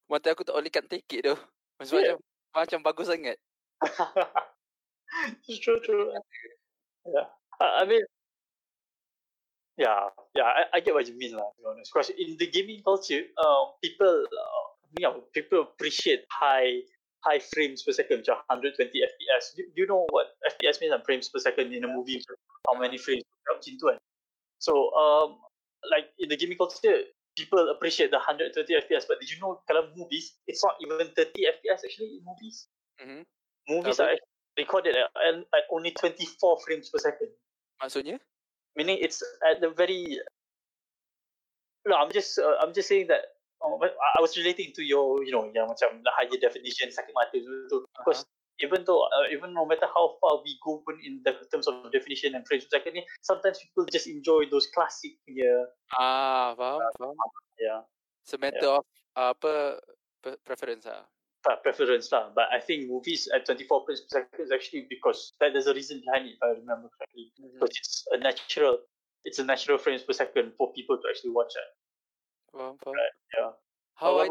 mata 0.09 0.33
aku 0.33 0.45
tak 0.45 0.55
boleh 0.57 0.73
kan 0.73 0.87
take 0.87 1.09
it 1.21 1.29
tu. 1.29 1.37
Macam 1.81 1.97
yeah. 2.01 2.17
macam 2.17 2.17
macam 2.55 2.79
bagus 2.87 3.09
sangat. 3.11 3.37
true, 5.63 5.81
true. 5.85 6.09
Yeah, 7.07 7.29
I, 7.61 7.83
I 7.83 7.85
mean, 7.87 8.03
yeah, 9.77 10.09
yeah, 10.35 10.45
I, 10.45 10.63
I 10.75 10.81
get 10.81 10.95
what 10.95 11.09
you 11.09 11.17
mean, 11.19 11.35
lah. 11.35 11.51
To 11.51 11.59
be 11.59 11.67
honest, 11.67 11.91
because 11.93 12.11
in 12.11 12.37
the 12.39 12.47
gaming 12.47 12.83
culture, 12.83 13.27
um, 13.43 13.75
people, 13.83 14.25
uh, 14.25 14.65
you 14.99 15.03
know, 15.03 15.25
people 15.35 15.63
appreciate 15.63 16.25
high 16.31 16.87
high 17.25 17.41
frames 17.41 17.83
per 17.83 17.93
second, 17.93 18.23
120 18.29 18.77
FPS. 18.77 19.57
Do, 19.57 19.65
do 19.75 19.83
you 19.83 19.89
know 19.89 20.07
what 20.11 20.37
FPS 20.45 20.81
means 20.81 20.93
and 20.93 21.03
frames 21.05 21.29
per 21.29 21.41
second 21.41 21.73
in 21.73 21.85
a 21.85 21.89
movie? 21.89 22.23
How 22.69 22.79
many 22.79 22.99
frames 22.99 23.25
per 23.45 23.57
second? 23.61 23.99
So, 24.59 24.93
um, 24.95 25.37
like 25.91 26.13
in 26.19 26.29
the 26.29 26.37
gaming 26.37 26.57
culture, 26.57 27.05
people 27.37 27.69
appreciate 27.75 28.11
the 28.11 28.19
120 28.19 28.55
FPS, 28.55 29.05
but 29.09 29.19
did 29.21 29.31
you 29.31 29.41
know 29.41 29.61
kalau 29.69 29.91
movies, 29.97 30.39
it's 30.47 30.63
not 30.63 30.79
even 30.81 31.11
30 31.11 31.35
FPS 31.35 31.83
actually 31.85 32.21
in 32.21 32.23
movies. 32.23 32.69
Mm-hmm. 33.03 33.23
Movies 33.69 33.99
are 33.99 34.15
recorded 34.59 34.97
at, 34.97 35.11
at 35.35 35.65
only 35.71 35.91
24 35.91 36.61
frames 36.65 36.91
per 36.91 36.99
second. 36.99 37.31
Maksudnya? 37.83 38.19
Meaning 38.77 38.99
it's 39.01 39.23
at 39.47 39.61
the 39.61 39.71
very. 39.71 40.19
No, 41.87 41.97
I'm 41.97 42.11
just 42.11 42.39
uh, 42.39 42.57
I'm 42.63 42.73
just 42.73 42.89
saying 42.89 43.09
that 43.09 43.35
oh, 43.63 43.81
I 43.81 44.21
was 44.21 44.37
relating 44.37 44.73
to 44.77 44.83
your 44.83 45.25
you 45.25 45.33
know 45.33 45.49
yang 45.53 45.69
macam 45.69 46.01
the 46.05 46.13
higher 46.13 46.39
definition 46.41 46.93
sakit 46.93 47.13
mata 47.13 47.41
tu 47.41 47.85
because 48.01 48.25
uh-huh. 48.25 48.65
even 48.65 48.85
though 48.89 49.05
uh, 49.05 49.29
even 49.33 49.53
no 49.53 49.69
matter 49.69 49.89
how 49.89 50.17
far 50.21 50.41
we 50.45 50.57
go 50.65 50.81
pun 50.85 50.97
in 51.05 51.21
the 51.25 51.37
terms 51.53 51.69
of 51.69 51.85
definition 51.93 52.35
and 52.35 52.43
frames 52.49 52.65
per 52.69 52.81
second 52.81 52.97
ni 52.97 53.03
sometimes 53.21 53.61
people 53.61 53.85
just 53.89 54.09
enjoy 54.09 54.49
those 54.49 54.69
classic 54.73 55.17
punya 55.29 55.69
ah 55.97 56.57
faham 56.57 56.81
uh, 56.81 56.93
faham 56.97 57.17
yeah 57.61 57.81
it's 58.25 58.33
a 58.33 58.41
matter 58.41 58.65
yeah. 58.65 58.79
of 58.81 58.85
uh, 59.17 59.33
apa 59.37 59.53
preference 60.45 60.89
ah 60.89 61.05
preference 61.63 62.09
lah. 62.13 62.33
But 62.33 62.49
I 62.53 62.61
think 62.61 62.89
movies 62.89 63.29
at 63.29 63.45
24 63.45 63.85
frames 63.85 64.01
per 64.09 64.25
second 64.25 64.41
is 64.41 64.53
actually 64.53 64.87
because 64.89 65.37
that 65.41 65.53
there's 65.53 65.69
a 65.69 65.77
reason 65.77 66.01
behind 66.01 66.27
it, 66.27 66.37
if 66.37 66.43
I 66.43 66.57
remember 66.57 66.89
correctly. 66.97 67.33
Mm-hmm. 67.37 67.61
Because 67.61 67.75
it's 67.77 68.05
a 68.13 68.19
natural, 68.19 68.75
it's 69.25 69.39
a 69.39 69.47
natural 69.47 69.79
frames 69.79 70.03
per 70.03 70.17
second 70.17 70.57
for 70.57 70.73
people 70.73 70.97
to 70.97 71.05
actually 71.09 71.37
watch 71.37 71.53
it. 71.53 71.71
Well. 72.57 72.79
Right, 72.87 73.15
yeah. 73.37 73.53
How 73.95 74.19
I, 74.19 74.29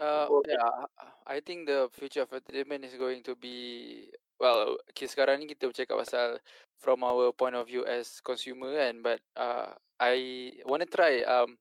uh, 0.00 0.28
yeah, 0.48 0.88
I 1.26 1.40
think 1.40 1.66
the 1.66 1.88
future 1.92 2.22
of 2.22 2.32
entertainment 2.32 2.84
is 2.84 2.94
going 2.96 3.22
to 3.24 3.36
be 3.36 4.08
well. 4.40 4.80
Okay, 4.92 5.04
sekarang 5.04 5.44
ni 5.44 5.52
kita 5.52 5.68
bercakap 5.68 6.00
pasal 6.00 6.40
from 6.80 7.04
our 7.04 7.32
point 7.36 7.52
of 7.52 7.68
view 7.68 7.84
as 7.84 8.24
consumer 8.24 8.72
and 8.80 9.04
but 9.04 9.20
uh, 9.36 9.76
I 10.00 10.56
want 10.64 10.80
to 10.84 10.88
try 10.88 11.20
um 11.28 11.60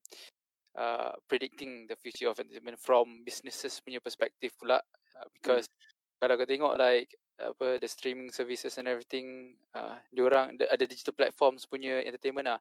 uh, 0.79 1.11
predicting 1.27 1.85
the 1.91 1.97
future 1.99 2.31
of 2.31 2.39
entertainment 2.39 2.79
from 2.79 3.21
businesses 3.27 3.83
punya 3.83 3.99
perspective 3.99 4.55
pula 4.55 4.79
uh, 5.19 5.27
because 5.35 5.67
mm. 5.67 5.75
kalau 6.23 6.33
kau 6.39 6.47
tengok 6.47 6.79
like 6.79 7.11
apa 7.39 7.79
the 7.79 7.87
streaming 7.87 8.31
services 8.31 8.75
and 8.79 8.87
everything 8.87 9.55
uh, 9.75 9.95
diorang 10.11 10.55
ada 10.59 10.83
digital 10.83 11.15
platforms 11.15 11.67
punya 11.67 12.03
entertainment 12.03 12.47
lah 12.47 12.59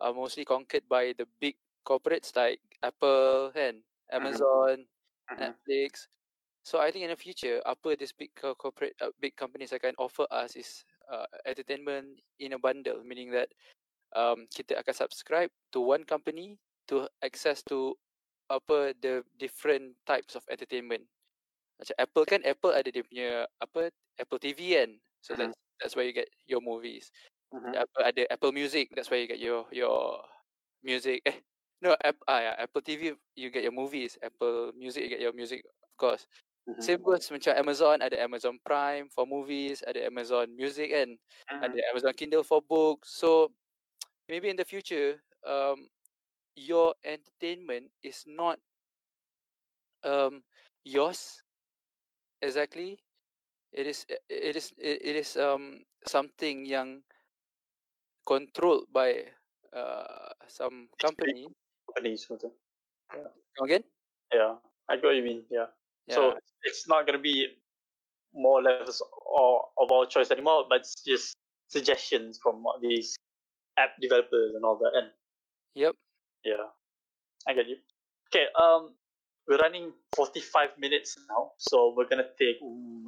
are 0.00 0.16
mostly 0.16 0.44
conquered 0.44 0.84
by 0.88 1.12
the 1.16 1.28
big 1.40 1.56
corporates 1.84 2.32
like 2.32 2.60
Apple 2.80 3.52
kan 3.52 3.80
mm-hmm. 3.80 4.16
Amazon 4.16 4.84
mm-hmm. 4.84 5.36
Netflix 5.40 6.08
so 6.64 6.80
I 6.80 6.88
think 6.88 7.04
in 7.04 7.12
the 7.12 7.20
future 7.20 7.60
apa 7.68 7.96
this 8.00 8.16
big 8.16 8.32
corporate 8.36 8.96
uh, 9.04 9.12
big 9.20 9.36
companies 9.36 9.76
akan 9.76 9.92
offer 10.00 10.24
us 10.32 10.56
is 10.56 10.88
uh, 11.12 11.28
entertainment 11.44 12.24
in 12.40 12.56
a 12.56 12.60
bundle 12.60 13.04
meaning 13.04 13.28
that 13.36 13.52
um, 14.16 14.48
kita 14.48 14.80
akan 14.80 14.96
subscribe 14.96 15.52
to 15.68 15.84
one 15.84 16.08
company 16.08 16.56
to 16.88 17.08
access 17.22 17.62
to 17.70 17.96
apa 18.52 18.92
the 19.00 19.24
different 19.40 19.96
types 20.04 20.36
of 20.36 20.44
entertainment. 20.52 21.04
Macam 21.80 21.96
Apple 21.98 22.24
kan 22.28 22.40
Apple 22.44 22.72
ada 22.76 22.88
dia 22.92 23.02
punya 23.02 23.48
apa 23.58 23.90
Apple 24.20 24.40
TV 24.40 24.78
kan. 24.78 24.90
So 25.24 25.32
uh-huh. 25.34 25.48
that's 25.48 25.56
that's 25.80 25.94
where 25.96 26.06
you 26.06 26.14
get 26.14 26.28
your 26.44 26.60
movies. 26.60 27.08
Uh-huh. 27.50 27.84
Apple 27.86 28.04
ada 28.04 28.22
Apple 28.28 28.52
Music 28.52 28.92
that's 28.92 29.08
where 29.08 29.20
you 29.20 29.28
get 29.28 29.40
your 29.40 29.66
your 29.72 30.20
music. 30.84 31.24
Eh 31.24 31.40
no 31.84 31.96
App, 32.00 32.16
ah 32.28 32.40
yeah, 32.40 32.56
Apple 32.60 32.84
TV 32.84 33.16
you 33.34 33.48
get 33.48 33.64
your 33.64 33.74
movies. 33.74 34.16
Apple 34.20 34.72
Music 34.76 35.08
you 35.08 35.10
get 35.10 35.24
your 35.24 35.34
music 35.34 35.64
of 35.64 35.92
course. 35.96 36.28
Uh-huh. 36.64 36.80
Same 36.80 37.00
goes 37.00 37.28
macam 37.28 37.52
Amazon 37.60 38.00
ada 38.00 38.16
Amazon 38.20 38.56
Prime 38.64 39.12
for 39.12 39.28
movies, 39.28 39.84
ada 39.84 40.00
Amazon 40.04 40.52
Music 40.52 40.92
kan. 40.92 41.16
Uh-huh. 41.16 41.64
Ada 41.64 41.80
Amazon 41.92 42.12
Kindle 42.16 42.44
for 42.44 42.60
books. 42.64 43.16
So 43.16 43.52
maybe 44.28 44.48
in 44.48 44.56
the 44.56 44.64
future 44.64 45.20
um 45.44 45.88
your 46.56 46.94
entertainment 47.04 47.90
is 48.02 48.24
not 48.26 48.58
um 50.04 50.42
yours 50.84 51.42
exactly. 52.42 52.98
It 53.72 53.86
is 53.86 54.06
it 54.08 54.54
is 54.56 54.72
it 54.78 55.16
is 55.16 55.36
um 55.36 55.82
something 56.06 56.66
yang 56.66 57.02
controlled 58.26 58.86
by 58.92 59.26
uh 59.74 60.30
some 60.46 60.88
company. 61.02 61.50
companies 61.90 62.26
yeah. 62.30 63.30
Again? 63.62 63.84
Yeah 64.32 64.56
i 64.88 64.96
get 64.96 65.04
what 65.04 65.16
you 65.16 65.22
mean 65.22 65.42
yeah, 65.50 65.66
yeah. 66.06 66.14
so 66.14 66.34
it's 66.64 66.88
not 66.88 67.06
going 67.06 67.16
to 67.16 67.22
be 67.22 67.46
more 68.34 68.62
levels 68.62 69.02
or 69.26 69.64
of 69.78 69.90
our 69.92 70.06
choice 70.06 70.30
anymore 70.30 70.64
but 70.68 70.80
it's 70.80 71.02
just 71.06 71.36
suggestions 71.68 72.38
from 72.42 72.64
these 72.82 73.16
app 73.78 73.90
developers 74.00 74.52
and 74.54 74.64
all 74.64 74.76
that 74.76 74.92
and 74.94 75.10
yep 75.74 75.94
yeah, 76.44 76.68
I 77.48 77.54
get 77.54 77.68
you. 77.68 77.76
Okay, 78.32 78.46
um, 78.60 78.94
we're 79.48 79.58
running 79.58 79.92
45 80.16 80.78
minutes 80.78 81.18
now, 81.28 81.52
so 81.58 81.94
we're 81.96 82.08
gonna 82.08 82.30
take 82.38 82.56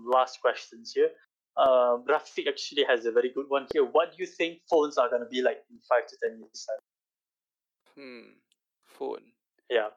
last 0.05 0.41
questions 0.41 0.93
here. 0.95 1.11
Uh, 1.57 2.05
Rafiq 2.05 2.49
actually 2.49 2.85
has 2.85 3.07
a 3.07 3.13
very 3.13 3.31
good 3.33 3.47
one 3.49 3.67
here. 3.73 3.85
What 3.85 4.13
do 4.13 4.17
you 4.19 4.27
think 4.27 4.61
phones 4.69 4.99
are 4.99 5.09
gonna 5.09 5.29
be 5.31 5.41
like 5.41 5.65
in 5.71 5.79
five 5.89 6.07
to 6.07 6.17
ten 6.23 6.39
years 6.39 6.67
time? 6.69 6.83
Hmm, 7.97 8.29
phone. 8.85 9.33
Yeah, 9.71 9.89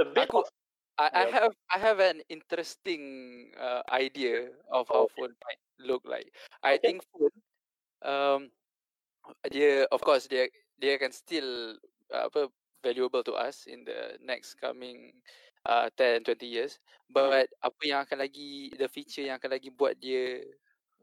a 0.00 0.04
bit. 0.04 0.28
Aku, 0.28 0.38
of, 0.38 0.50
I, 0.98 1.10
I 1.14 1.24
have 1.30 1.54
I 1.70 1.78
have 1.78 2.00
an 2.00 2.22
interesting 2.28 3.52
uh, 3.54 3.82
idea 3.92 4.50
of 4.74 4.90
how 4.90 5.06
okay. 5.06 5.14
phone 5.16 5.34
might 5.46 5.62
look 5.78 6.02
like. 6.04 6.34
I 6.66 6.74
okay. 6.74 6.82
think 6.82 7.06
phone, 7.14 7.36
um, 8.02 8.50
dia 9.50 9.86
of 9.94 10.02
course 10.02 10.26
dia 10.26 10.50
dia 10.82 10.98
can 10.98 11.14
still 11.14 11.78
apa 12.10 12.50
valuable 12.82 13.22
to 13.22 13.34
us 13.34 13.66
in 13.66 13.84
the 13.84 14.16
next 14.22 14.56
coming 14.60 15.12
uh, 15.66 15.90
10 15.96 16.24
20 16.24 16.46
years 16.46 16.78
but 17.10 17.48
apa 17.64 17.82
yang 17.82 18.00
akan 18.04 18.22
lagi 18.22 18.70
the 18.76 18.88
feature 18.88 19.26
yang 19.26 19.40
akan 19.40 19.56
lagi 19.56 19.72
buat 19.72 19.96
dia 19.98 20.44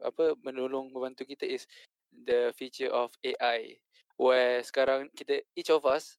apa 0.00 0.36
menolong 0.44 0.92
membantu 0.92 1.24
kita 1.24 1.48
is 1.48 1.64
the 2.12 2.52
feature 2.56 2.92
of 2.92 3.12
AI 3.24 3.76
where 4.16 4.60
sekarang 4.64 5.08
kita 5.12 5.44
each 5.56 5.72
of 5.72 5.84
us 5.84 6.16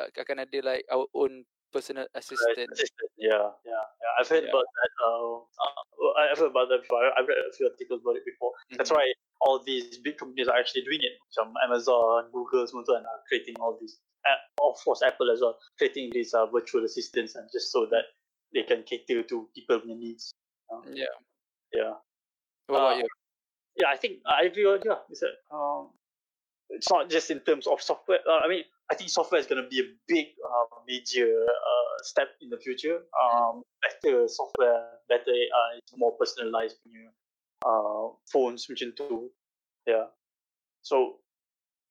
uh, 0.00 0.08
akan 0.12 0.44
ada 0.44 0.58
like 0.64 0.84
our 0.92 1.08
own 1.16 1.44
personal 1.72 2.06
assistant. 2.14 2.68
assistant. 2.72 3.10
Yeah, 3.16 3.52
yeah, 3.64 3.84
yeah. 4.00 4.12
I've 4.16 4.28
heard 4.28 4.44
yeah. 4.44 4.52
about 4.52 4.64
that. 4.64 4.90
Uh, 5.04 5.36
uh, 5.44 6.12
I've 6.32 6.38
heard 6.38 6.52
about 6.52 6.68
that 6.72 6.80
before. 6.84 7.04
I've 7.12 7.28
read 7.28 7.36
a 7.36 7.52
few 7.52 7.68
articles 7.68 8.00
about 8.00 8.16
it 8.16 8.24
before. 8.24 8.52
Mm-hmm. 8.56 8.76
That's 8.80 8.90
why 8.90 9.12
all 9.40 9.60
these 9.62 9.98
big 10.00 10.16
companies 10.16 10.48
are 10.48 10.56
actually 10.56 10.82
doing 10.88 11.00
it. 11.04 11.20
Some 11.30 11.52
Amazon, 11.60 12.32
Google, 12.32 12.66
semua 12.66 12.84
tu 12.84 12.96
are 12.96 13.04
creating 13.28 13.56
all 13.60 13.76
these 13.76 14.00
of 14.62 14.76
course 14.84 15.02
Apple 15.02 15.30
as 15.30 15.40
well, 15.40 15.58
creating 15.76 16.10
these 16.12 16.34
uh, 16.34 16.46
virtual 16.46 16.84
assistants 16.84 17.34
and 17.34 17.48
just 17.52 17.72
so 17.72 17.86
that 17.90 18.04
they 18.52 18.62
can 18.62 18.82
cater 18.82 19.22
to 19.22 19.48
people's 19.54 19.82
needs. 19.86 20.32
Um, 20.72 20.82
yeah. 20.92 21.04
Yeah. 21.72 21.92
What 22.66 22.78
about 22.78 22.92
uh, 22.94 22.96
you? 22.98 23.08
Yeah, 23.76 23.88
I 23.88 23.96
think 23.96 24.18
I 24.26 24.44
agree 24.44 24.66
with 24.66 24.84
you. 24.84 24.94
It's, 25.10 25.22
a, 25.22 25.54
um, 25.54 25.90
it's 26.70 26.90
not 26.90 27.08
just 27.10 27.30
in 27.30 27.40
terms 27.40 27.66
of 27.66 27.80
software. 27.80 28.18
Uh, 28.28 28.40
I 28.44 28.48
mean, 28.48 28.64
I 28.90 28.94
think 28.94 29.10
software 29.10 29.40
is 29.40 29.46
going 29.46 29.62
to 29.62 29.68
be 29.68 29.80
a 29.80 29.88
big, 30.08 30.26
uh, 30.44 30.76
major 30.86 31.44
uh, 31.44 32.02
step 32.02 32.28
in 32.40 32.50
the 32.50 32.58
future. 32.58 33.00
Um, 33.22 33.62
better 34.02 34.26
software, 34.28 34.84
better 35.08 35.30
AI, 35.30 35.80
more 35.96 36.12
personalized 36.18 36.76
uh, 37.64 38.08
phones, 38.32 38.68
which 38.68 38.82
into 38.82 39.30
yeah. 39.86 40.04
So 40.82 41.16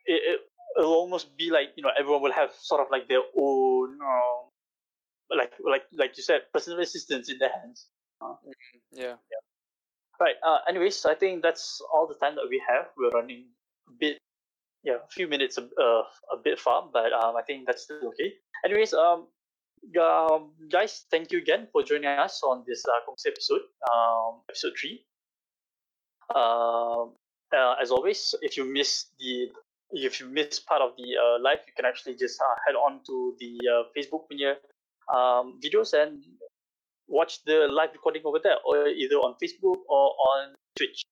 it, 0.06 0.22
it 0.26 0.40
it'll 0.78 0.94
almost 0.94 1.36
be 1.38 1.50
like 1.50 1.70
you 1.76 1.84
know 1.84 1.92
everyone 1.98 2.22
will 2.22 2.32
have 2.32 2.52
sort 2.60 2.82
of 2.82 2.88
like 2.92 3.08
their 3.08 3.24
own 3.38 3.98
um, 4.02 4.42
like 5.36 5.54
like 5.66 5.84
like 5.94 6.18
you 6.18 6.24
said 6.24 6.42
personal 6.54 6.80
assistants 6.80 7.30
in 7.30 7.38
their 7.38 7.52
hands 7.52 7.88
uh, 8.22 8.36
yeah 8.92 9.16
yeah 9.32 9.42
right 10.20 10.36
uh 10.46 10.60
anyways 10.68 11.06
i 11.06 11.14
think 11.14 11.44
that's 11.44 11.82
all 11.94 12.08
the 12.08 12.16
time 12.16 12.36
that 12.36 12.48
we 12.50 12.62
have 12.68 12.86
we're 12.98 13.12
running 13.12 13.46
a 13.88 13.92
bit, 14.00 14.18
yeah, 14.84 14.96
a 15.04 15.08
few 15.10 15.28
minutes 15.28 15.58
a, 15.58 15.64
uh, 15.82 16.04
a 16.32 16.38
bit 16.44 16.60
far, 16.60 16.88
but 16.92 17.14
um, 17.14 17.36
I 17.36 17.42
think 17.42 17.66
that's 17.66 17.84
still 17.84 18.08
okay. 18.10 18.34
Anyways, 18.66 18.94
um, 18.94 19.28
um, 20.02 20.52
guys, 20.70 21.06
thank 21.12 21.32
you 21.32 21.40
again 21.40 21.68
for 21.72 21.84
joining 21.84 22.08
us 22.08 22.42
on 22.44 22.64
this 22.68 22.84
uh, 22.88 23.12
episode, 23.28 23.62
um, 23.92 24.42
episode 24.50 24.74
three. 24.80 25.06
Um, 26.36 27.14
uh, 27.56 27.76
as 27.82 27.92
always, 27.92 28.36
if 28.42 28.58
you 28.58 28.66
missed 28.66 29.12
the 29.20 29.50
if 29.92 30.20
you 30.20 30.28
missed 30.28 30.66
part 30.66 30.82
of 30.82 30.92
the 30.98 31.16
uh, 31.16 31.42
live, 31.42 31.60
you 31.66 31.74
can 31.76 31.86
actually 31.86 32.16
just 32.16 32.40
uh, 32.42 32.56
head 32.66 32.76
on 32.76 33.00
to 33.06 33.36
the 33.40 33.58
uh, 33.68 33.84
Facebook 33.96 34.28
punya 34.32 34.56
um, 35.14 35.60
videos 35.64 35.94
and 35.94 36.24
watch 37.08 37.44
the 37.46 37.68
live 37.72 37.90
recording 37.94 38.22
over 38.26 38.40
there, 38.44 38.58
or 38.66 38.88
either 38.88 39.16
on 39.16 39.36
Facebook 39.42 39.80
or 39.88 40.12
on 40.12 40.56
Twitch. 40.76 41.06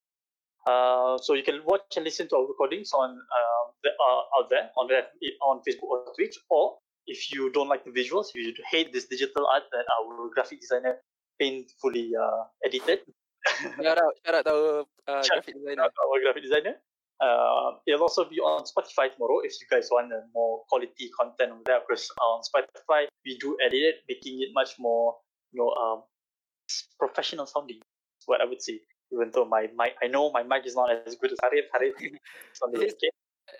Uh, 0.67 1.17
so 1.19 1.33
you 1.33 1.43
can 1.43 1.61
watch 1.65 1.95
and 1.95 2.03
listen 2.03 2.27
to 2.27 2.35
our 2.35 2.47
recordings 2.47 2.91
on 2.91 3.11
uh, 3.11 3.63
the, 3.83 3.89
uh, 3.89 4.39
out 4.41 4.49
there 4.49 4.69
on 4.77 4.87
the, 4.87 5.01
on 5.45 5.61
Facebook 5.61 5.87
or 5.87 6.05
Twitch, 6.15 6.35
or 6.49 6.77
if 7.07 7.31
you 7.31 7.51
don't 7.51 7.69
like 7.69 7.85
the 7.85 7.91
visuals, 7.91 8.33
if 8.33 8.43
you 8.43 8.53
hate 8.69 8.91
this 8.91 9.05
digital 9.05 9.47
art 9.47 9.63
that 9.71 9.85
our 10.01 10.29
graphic 10.33 10.59
designer 10.59 10.97
painfully 11.39 12.11
uh, 12.19 12.43
edited. 12.65 12.99
shout 13.61 13.97
out, 13.97 14.13
shout 14.25 14.35
out 14.35 14.45
to 14.45 14.85
our 15.07 15.19
uh, 15.19 15.23
graphic 15.29 15.55
designer. 15.55 15.83
Our 15.83 16.19
graphic 16.23 16.43
designer. 16.43 16.75
Uh, 17.21 17.79
it'll 17.87 18.03
also 18.03 18.27
be 18.27 18.39
on 18.43 18.63
Spotify 18.67 19.07
tomorrow 19.13 19.39
if 19.39 19.55
you 19.61 19.67
guys 19.71 19.87
want 19.91 20.11
a 20.11 20.21
more 20.33 20.63
quality 20.67 21.09
content 21.15 21.51
on 21.51 21.61
there. 21.65 21.79
Because 21.87 22.11
on 22.21 22.41
Spotify 22.43 23.07
we 23.25 23.37
do 23.37 23.57
edit 23.63 23.79
it, 23.79 23.95
making 24.09 24.41
it 24.41 24.49
much 24.53 24.75
more, 24.79 25.15
you 25.51 25.63
know, 25.63 25.71
um, 25.79 26.03
professional 26.99 27.45
sounding. 27.45 27.79
What 28.25 28.41
I 28.41 28.45
would 28.45 28.61
say. 28.61 28.81
Even 29.13 29.29
though 29.31 29.45
my 29.45 29.69
mic, 29.77 29.93
I 30.01 30.07
know 30.07 30.31
my 30.31 30.41
mic 30.41 30.65
is 30.65 30.75
not 30.75 30.89
as 30.89 31.15
good 31.15 31.31
as 31.31 31.37
Harith. 31.43 31.69
Harith 31.71 31.95
sounded 32.53 32.81
okay. 32.81 33.13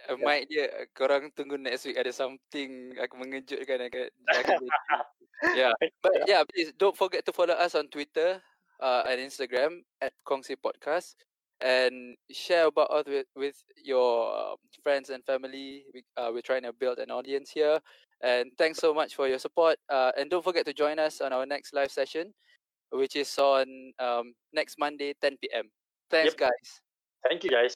Uh, 0.10 0.18
mic 0.18 0.50
dia 0.50 0.70
korang 0.98 1.30
tunggu 1.38 1.58
next 1.62 1.86
week 1.86 1.98
ada 1.98 2.10
something 2.10 2.94
aku 2.98 3.14
mengejutkan 3.22 3.86
yeah 5.58 5.74
but 6.02 6.14
yeah 6.26 6.42
please 6.46 6.74
don't 6.78 6.98
forget 6.98 7.22
to 7.22 7.34
follow 7.34 7.54
us 7.54 7.78
on 7.78 7.86
Twitter 7.90 8.42
uh, 8.82 9.06
and 9.06 9.22
Instagram 9.22 9.86
at 10.02 10.14
Kongsi 10.26 10.58
Podcast 10.58 11.18
and 11.62 12.16
share 12.32 12.68
about 12.68 12.92
us 12.92 13.06
with, 13.08 13.28
with 13.36 13.56
your 13.84 14.36
uh, 14.36 14.56
friends 14.84 15.10
and 15.10 15.24
family. 15.26 15.86
We, 15.94 16.04
uh, 16.18 16.32
we're 16.34 16.42
trying 16.42 16.64
to 16.64 16.74
build 16.74 17.00
an 17.00 17.12
audience 17.12 17.50
here. 17.50 17.80
And 18.22 18.52
thanks 18.58 18.80
so 18.80 18.94
much 18.94 19.16
for 19.16 19.28
your 19.28 19.40
support. 19.40 19.78
Uh, 19.90 20.12
and 20.18 20.30
don't 20.30 20.44
forget 20.44 20.66
to 20.66 20.74
join 20.74 21.00
us 21.00 21.22
on 21.22 21.34
our 21.34 21.46
next 21.46 21.74
live 21.74 21.92
session, 21.92 22.34
which 22.92 23.16
is 23.16 23.38
on 23.38 23.66
um, 24.00 24.34
next 24.54 24.78
Monday, 24.80 25.14
10 25.22 25.38
p.m. 25.42 25.66
Thanks, 26.10 26.34
yep. 26.34 26.50
guys. 26.50 26.82
Thank 27.28 27.44
you, 27.44 27.50
guys. 27.50 27.74